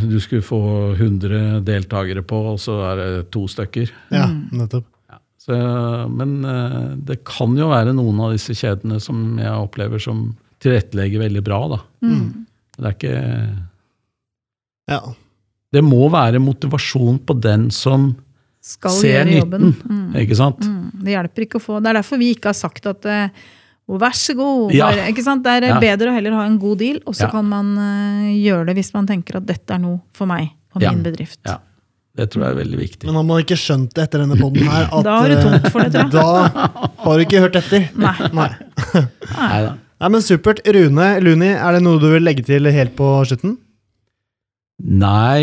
du 0.09 0.17
skulle 0.23 0.41
få 0.45 0.59
100 0.97 1.61
deltakere 1.67 2.23
på, 2.25 2.39
og 2.53 2.59
så 2.61 2.79
er 2.91 3.01
det 3.01 3.09
to 3.35 3.45
stykker. 3.51 3.91
Ja, 4.11 4.25
Mm. 4.27 4.49
nettopp. 4.63 4.85
Så, 5.47 5.55
men 6.11 6.43
eh, 6.43 6.95
det 7.07 7.21
kan 7.23 7.53
jo 7.55 7.69
være 7.71 7.93
noen 7.95 8.17
av 8.19 8.33
disse 8.33 8.51
kjedene 8.57 8.97
som 8.99 9.37
jeg 9.39 9.47
opplever 9.53 10.01
som 10.03 10.33
tilrettelegger 10.59 11.21
veldig 11.23 11.43
bra. 11.45 11.59
da. 11.71 11.77
Mm. 12.03 12.45
Det 12.77 12.85
er 12.85 12.97
ikke 12.97 13.57
Ja. 14.89 14.99
Det 15.71 15.83
må 15.83 16.09
være 16.11 16.39
motivasjon 16.39 17.19
på 17.27 17.39
den 17.39 17.69
som 17.71 18.15
Skal 18.67 18.97
gjøre 18.99 19.37
jobben. 19.39 19.61
nytten, 19.69 20.01
Mm. 20.11 20.15
ikke 20.23 20.35
sant? 20.35 20.59
Mm. 20.67 20.89
Det 21.03 21.13
hjelper 21.15 21.45
ikke 21.45 21.59
å 21.61 21.63
få 21.63 21.77
Det 21.83 21.89
er 21.93 22.01
derfor 22.01 22.19
vi 22.19 22.33
ikke 22.35 22.49
har 22.51 22.57
sagt 22.59 22.85
at 22.91 23.05
eh, 23.07 23.29
vær 23.87 24.11
så 24.19 24.35
god. 24.35 24.73
Ja. 24.75 24.89
Bare, 24.91 25.05
ikke 25.13 25.23
sant? 25.23 25.43
Det 25.45 25.53
er 25.63 25.67
Ja. 25.69 25.79
bedre 25.79 26.09
å 26.11 26.13
heller 26.17 26.31
ha 26.35 26.43
en 26.45 26.57
god 26.59 26.77
deal, 26.79 26.97
og 27.07 27.15
så 27.15 27.27
Ja. 27.27 27.29
kan 27.31 27.45
man 27.47 27.77
uh, 27.77 28.27
gjøre 28.35 28.65
det 28.67 28.75
hvis 28.75 28.93
man 28.93 29.07
tenker 29.07 29.37
at 29.37 29.45
dette 29.47 29.71
er 29.71 29.79
noe 29.79 30.01
for 30.13 30.27
meg 30.27 30.49
og 30.75 30.81
Ja. 30.83 30.91
min 30.91 31.03
bedrift. 31.03 31.39
Ja. 31.45 31.59
Det 32.17 32.31
tror 32.31 32.43
jeg 32.43 32.51
er 32.57 32.63
veldig 32.65 32.77
viktig. 32.81 33.05
Men 33.05 33.13
har 33.15 33.23
man 33.23 33.43
ikke 33.43 33.55
skjønt 33.55 33.93
det 33.93 34.03
etter 34.09 34.19
denne 34.25 34.35
poden 34.41 34.65
her, 34.67 34.89
at 34.97 35.03
Da 35.05 35.19
har 35.21 35.27
du 35.29 35.35
eh, 35.37 35.43
tungt 35.43 35.71
for 35.71 35.79
det, 35.85 35.91
tror 35.93 36.09
jeg. 36.11 36.11
Da 36.97 37.03
har 37.05 37.17
du 37.17 37.23
ikke 37.23 37.41
hørt 37.45 37.55
etter. 37.55 37.89
Nei. 37.95 38.29
Nei. 38.33 38.49
Nei. 39.37 39.61
Nei, 40.01 40.09
men 40.09 40.21
Supert. 40.21 40.59
Rune 40.65 41.21
Luni, 41.21 41.47
er 41.55 41.71
det 41.77 41.81
noe 41.83 41.99
du 42.01 42.09
vil 42.11 42.23
legge 42.25 42.43
til 42.45 42.65
helt 42.65 42.95
på 42.97 43.07
slutten? 43.25 43.55
Nei, 44.83 45.41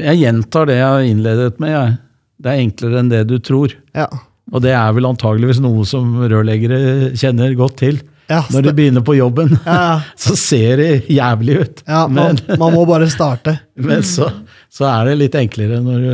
jeg 0.00 0.16
gjentar 0.22 0.66
det 0.70 0.78
jeg 0.78 1.10
innledet 1.12 1.58
med. 1.60 1.70
Jeg. 1.74 1.98
Det 2.42 2.50
er 2.52 2.62
enklere 2.64 3.00
enn 3.02 3.10
det 3.12 3.24
du 3.30 3.36
tror. 3.42 3.74
Ja. 3.96 4.08
Og 4.52 4.62
det 4.64 4.72
er 4.74 4.94
vel 4.96 5.06
antageligvis 5.08 5.60
noe 5.62 5.84
som 5.88 6.16
rørleggere 6.20 7.12
kjenner 7.18 7.54
godt 7.58 7.78
til. 7.84 8.00
Ja, 8.30 8.40
Når 8.54 8.62
de 8.64 8.72
begynner 8.76 9.02
på 9.04 9.14
jobben, 9.18 9.50
ja, 9.66 10.00
så 10.24 10.34
ser 10.38 10.78
det 10.80 10.90
jævlig 11.10 11.56
ut. 11.60 11.82
ja 11.86 12.04
man, 12.08 12.38
Men, 12.48 12.58
man 12.60 12.74
må 12.74 12.84
bare 12.88 13.08
starte. 13.12 13.56
men 13.88 14.04
så, 14.06 14.28
så 14.72 14.86
er 14.88 15.10
det 15.10 15.16
litt 15.24 15.36
enklere 15.38 15.80
når 15.84 16.04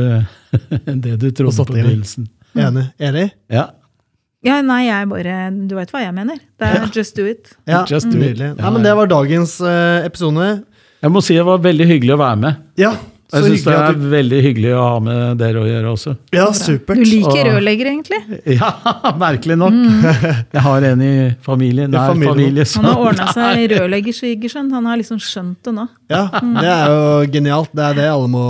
enn 0.89 1.03
det 1.05 1.17
du 1.21 1.29
trodde 1.31 1.53
på 1.65 1.75
begynnelsen. 1.77 2.27
Enig? 2.57 2.87
Enig? 2.99 3.27
Ja, 3.53 3.69
Ja, 4.43 4.61
nei, 4.63 4.85
jeg 4.87 5.07
bare 5.11 5.33
Du 5.67 5.73
veit 5.75 5.89
hva 5.91 5.99
jeg 5.99 6.13
mener. 6.15 6.37
Det 6.59 6.67
er 6.71 6.85
just 6.95 7.17
do 7.17 7.25
it. 7.27 7.51
Ja, 7.67 7.81
Just 7.87 8.07
do 8.09 8.17
it. 8.23 8.39
Ja, 8.39 8.53
Nei, 8.55 8.69
men 8.71 8.85
det 8.87 8.93
var 8.95 9.09
dagens 9.11 9.57
eh, 9.61 10.05
episode. 10.07 10.47
Jeg 11.03 11.11
må 11.11 11.21
si 11.23 11.35
det 11.35 11.43
var 11.47 11.59
veldig 11.63 11.87
hyggelig 11.89 12.15
å 12.15 12.19
være 12.23 12.39
med. 12.39 12.61
Ja, 12.79 12.93
Jeg 13.29 13.43
syns 13.45 13.63
det 13.67 13.73
er 13.77 13.93
du 13.93 14.05
veldig 14.09 14.37
hyggelig 14.41 14.69
å 14.73 14.81
ha 14.87 14.99
med 15.05 15.37
dere 15.37 15.61
å 15.61 15.67
gjøre 15.69 15.91
også. 15.93 16.15
Ja, 16.33 16.47
supert. 16.57 16.97
Du 16.97 17.05
liker 17.05 17.29
Og- 17.29 17.49
rørlegger, 17.51 17.89
egentlig. 17.91 18.19
Ja, 18.59 18.71
merkelig 19.21 19.57
nok. 19.61 19.77
Jeg 20.55 20.63
har 20.65 20.87
en 20.89 21.01
i 21.05 21.11
familien, 21.45 21.91
nær 21.93 22.09
familien. 22.09 22.33
familie. 22.33 22.65
Han 22.75 22.85
har 22.89 22.95
Så. 22.99 23.07
ordna 23.11 23.27
seg 23.37 23.65
rørleggersvigersønn. 23.75 24.71
Han 24.73 24.89
har 24.89 24.97
liksom 25.03 25.21
skjønt 25.21 25.61
det 25.69 25.75
nå. 25.77 25.85
Ja, 26.09 26.23
det 26.41 26.71
er 26.73 26.89
jo 26.95 27.31
genialt. 27.37 27.69
Det 27.77 27.85
er 27.91 27.99
det 28.01 28.07
alle 28.09 28.31
må, 28.33 28.45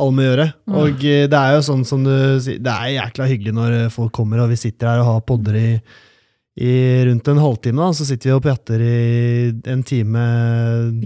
alle 0.00 0.16
må 0.18 0.26
gjøre. 0.26 0.48
Og 0.74 1.04
eh, 1.06 1.24
det 1.30 1.38
er 1.44 1.54
jo 1.60 1.64
sånn 1.70 1.86
som 1.86 2.02
du 2.06 2.14
sier, 2.42 2.58
det 2.58 2.74
er 2.74 2.96
jækla 2.98 3.30
hyggelig 3.30 3.54
når 3.62 3.78
folk 3.94 4.10
kommer 4.16 4.42
og 4.42 4.50
vi 4.50 4.58
sitter 4.58 4.90
her 4.90 5.04
og 5.04 5.12
har 5.14 5.26
podder 5.30 5.60
i, 5.60 5.68
i 6.60 7.04
rundt 7.06 7.28
en 7.30 7.38
halvtime. 7.38 7.78
da, 7.78 7.92
Så 7.94 8.04
sitter 8.08 8.30
vi 8.30 8.34
og 8.34 8.42
prater 8.42 8.80
i 8.82 9.52
en 9.70 9.82
time 9.86 10.24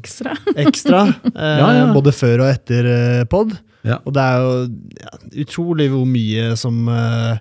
Ekstra. 0.01 0.33
ekstra. 0.57 1.03
Eh, 1.35 1.59
Ja, 1.61 1.69
ja. 1.83 1.85
Både 1.93 2.13
før 2.17 2.41
og 2.47 2.49
etter 2.55 2.87
eh, 2.89 3.25
pod. 3.29 3.53
Ja. 3.85 3.99
Og 4.07 4.15
det 4.17 4.23
er 4.25 4.41
jo 4.41 4.55
ja, 5.05 5.13
utrolig 5.45 5.91
hvor 5.93 6.07
mye 6.09 6.55
som 6.57 6.89
eh, 6.89 7.37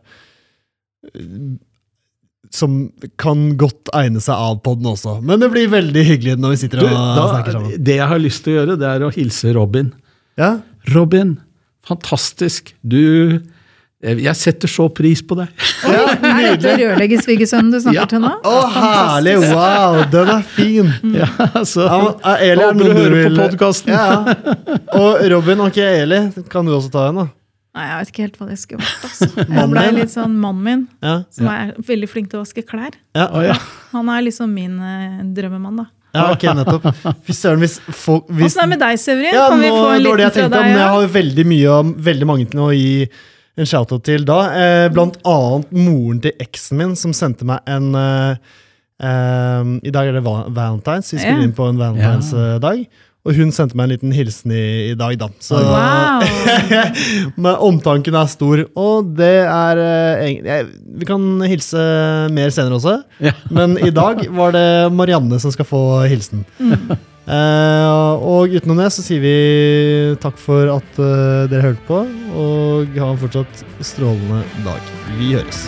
Som 2.53 2.91
kan 3.17 3.55
godt 3.57 3.89
egne 3.97 4.21
seg 4.21 4.35
av 4.35 4.59
podden 4.65 4.91
også. 4.91 5.15
Men 5.25 5.41
det 5.41 5.49
blir 5.53 5.71
veldig 5.71 6.03
hyggelig 6.05 6.35
når 6.43 6.53
vi 6.53 6.59
sitter 6.65 6.83
Du, 6.83 6.89
og 6.91 6.93
da, 7.17 7.23
snakker 7.31 7.55
sammen. 7.55 7.79
det 7.87 7.95
jeg 7.97 8.09
har 8.11 8.21
lyst 8.21 8.43
til 8.45 8.53
å 8.53 8.57
gjøre, 8.59 8.75
det 8.83 8.89
er 8.91 9.05
å 9.07 9.13
hilse 9.15 9.53
Robin. 9.55 9.89
Ja? 10.37 10.51
Robin, 10.93 11.37
fantastisk. 11.87 12.75
Du 12.83 13.39
Jeg 14.03 14.35
setter 14.35 14.67
så 14.67 14.89
pris 14.91 15.21
på 15.23 15.37
deg. 15.39 15.47
Ja, 15.87 16.01
Er 16.27 16.57
dette 16.57 16.73
rørleggersvigersønnen 16.81 17.69
du 17.71 17.77
snakker 17.79 18.01
Ja. 18.01 18.05
til 18.11 18.19
nå? 18.23 18.31
Å, 18.43 18.55
herlig! 18.75 19.35
Wow, 19.47 20.01
den 20.11 20.31
er 20.33 20.41
fin! 20.43 20.89
Ja, 21.21 21.29
så 21.63 21.85
Ja, 21.87 21.99
men, 22.01 22.17
eh, 22.19 22.43
Eli, 22.49 22.65
er 22.65 22.73
Håper 22.73 22.83
du 22.83 22.97
hører 22.97 23.15
på 23.29 23.37
podkasten. 23.37 23.53
podcasten. 23.55 23.93
Ja, 23.95 24.03
ja. 24.19 24.79
Og 24.99 25.23
Robin, 25.31 25.63
ok, 25.69 25.79
Eli, 25.87 26.19
kan 26.51 26.67
du 26.67 26.73
også 26.75 26.91
ta 26.91 27.07
en, 27.13 27.21
da? 27.23 27.27
Nei, 27.73 27.87
Jeg 27.89 27.97
vet 28.03 28.11
ikke 28.11 28.23
helt 28.27 28.35
hva 28.37 28.47
det 28.51 28.59
skulle 28.61 28.83
vært. 28.83 29.07
Altså. 29.07 29.47
Jeg 29.55 29.69
ble 29.71 29.85
litt 29.95 30.11
sånn 30.13 30.35
Mannen 30.43 30.63
min, 30.67 30.83
Ja. 31.01 31.15
som 31.33 31.47
er 31.49 31.71
veldig 31.87 32.09
flink 32.11 32.29
til 32.29 32.41
å 32.41 32.43
vaske 32.43 32.61
klær. 32.67 32.93
Ja, 33.17 33.29
Å, 33.31 33.41
ja. 33.47 33.55
Han 33.95 34.11
er 34.13 34.21
liksom 34.27 34.51
min 34.53 34.75
eh, 34.83 35.23
drømmemann, 35.33 35.79
da. 35.81 35.87
ja 36.13 36.27
ok, 36.35 36.43
nettopp. 36.59 36.85
Fy 37.25 37.33
søren, 37.33 37.63
hvis 37.63 37.79
folk 37.89 38.27
hvis, 38.29 38.51
Åssen 38.51 38.61
er 38.61 38.67
det 38.67 38.73
med 38.75 38.83
deg, 38.83 38.99
Severin? 39.01 39.33
Ja, 39.33 39.47
kan 39.49 39.63
vi 39.63 39.71
nå, 39.71 39.79
få 39.79 39.87
en 39.95 40.03
liten 40.05 40.21
jeg 40.27 40.33
fra 40.35 40.41
tenkte 40.43 40.59
om. 40.61 40.73
Jeg 40.75 40.91
har 40.93 41.07
veldig 41.15 41.45
mye 41.55 41.79
veldig 42.11 42.27
mange 42.29 42.45
til 42.51 42.61
å 42.67 42.69
gi 42.75 43.07
en 43.57 43.65
shout-out 43.69 44.03
til 44.07 44.25
da. 44.25 44.39
Eh, 44.57 44.89
blant 44.93 45.17
annet 45.29 45.71
moren 45.77 46.19
til 46.23 46.33
eksen 46.41 46.79
min, 46.79 46.95
som 46.99 47.13
sendte 47.13 47.45
meg 47.45 47.59
en 47.69 47.91
eh, 47.95 48.35
eh, 49.03 49.71
I 49.89 49.93
dag 49.93 50.09
er 50.09 50.19
det 50.19 50.23
va- 50.25 50.47
valentines. 50.49 51.11
Vi 51.13 51.19
spiller 51.21 51.41
Ja. 51.43 51.47
inn 51.49 51.53
på 51.57 51.69
en 51.69 51.77
valentines-dag. 51.81 52.85
Og 53.23 53.31
hun 53.37 53.53
sendte 53.55 53.77
meg 53.79 53.85
en 53.85 53.91
liten 53.93 54.11
hilsen 54.11 54.51
i, 54.51 54.63
i 54.91 54.95
dag, 54.99 55.13
da. 55.21 55.29
Så 55.39 55.55
Wow! 55.55 56.25
men 57.45 57.55
omtanken 57.55 58.17
er 58.19 58.27
stor. 58.27 58.65
Og 58.75 59.13
det 59.15 59.29
er 59.47 59.79
eh, 59.79 60.33
jeg, 60.43 60.65
Vi 60.99 61.07
kan 61.07 61.23
hilse 61.47 61.79
mer 62.35 62.51
senere 62.51 62.75
også. 62.81 62.97
Ja. 63.23 63.31
Men 63.49 63.77
i 63.79 63.93
dag 63.95 64.25
var 64.35 64.51
det 64.51 64.65
Marianne 64.91 65.39
som 65.39 65.53
skal 65.55 65.69
få 65.69 65.83
hilsen. 66.11 66.43
Mm. 66.59 66.97
Eh, 67.23 68.15
og 68.19 68.51
utenom 68.51 68.81
det 68.81 68.89
så 68.91 69.03
sier 69.03 69.21
vi 69.23 69.35
takk 70.19 70.35
for 70.41 70.67
at 70.73 70.97
uh, 70.99 71.47
dere 71.47 71.69
hørte 71.69 71.85
på, 71.87 72.01
og 72.35 72.97
ha 72.99 73.11
en 73.13 73.21
fortsatt 73.21 73.63
strålende 73.79 74.41
dag. 74.65 74.89
Vi 75.15 75.31
høres. 75.37 75.63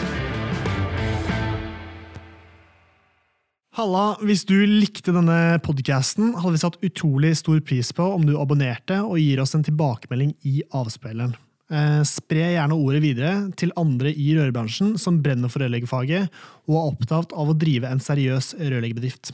Halla, 3.76 4.04
hvis 4.24 4.46
du 4.48 4.56
likte 4.68 5.12
denne 5.16 5.58
podcasten, 5.64 6.34
hadde 6.40 6.54
vi 6.56 6.62
satt 6.62 6.78
utrolig 6.84 7.34
stor 7.40 7.60
pris 7.64 7.92
på 7.96 8.04
om 8.08 8.28
du 8.28 8.38
abonnerte 8.40 9.02
og 9.04 9.20
gir 9.20 9.42
oss 9.44 9.56
en 9.56 9.66
tilbakemelding 9.68 10.36
i 10.48 10.62
avspilleren. 10.76 11.36
Uh, 11.72 12.04
spre 12.06 12.52
gjerne 12.52 12.76
ordet 12.76 13.02
videre 13.04 13.34
til 13.58 13.72
andre 13.80 14.12
i 14.12 14.36
rørbransjen 14.36 15.00
som 15.02 15.24
brenner 15.24 15.50
for 15.50 15.64
rørleggerfaget 15.64 16.28
og 16.68 16.76
er 16.76 16.92
opptatt 16.92 17.34
av 17.34 17.52
å 17.52 17.58
drive 17.58 17.90
en 17.90 18.04
seriøs 18.04 18.54
rørleggerbedrift. 18.60 19.34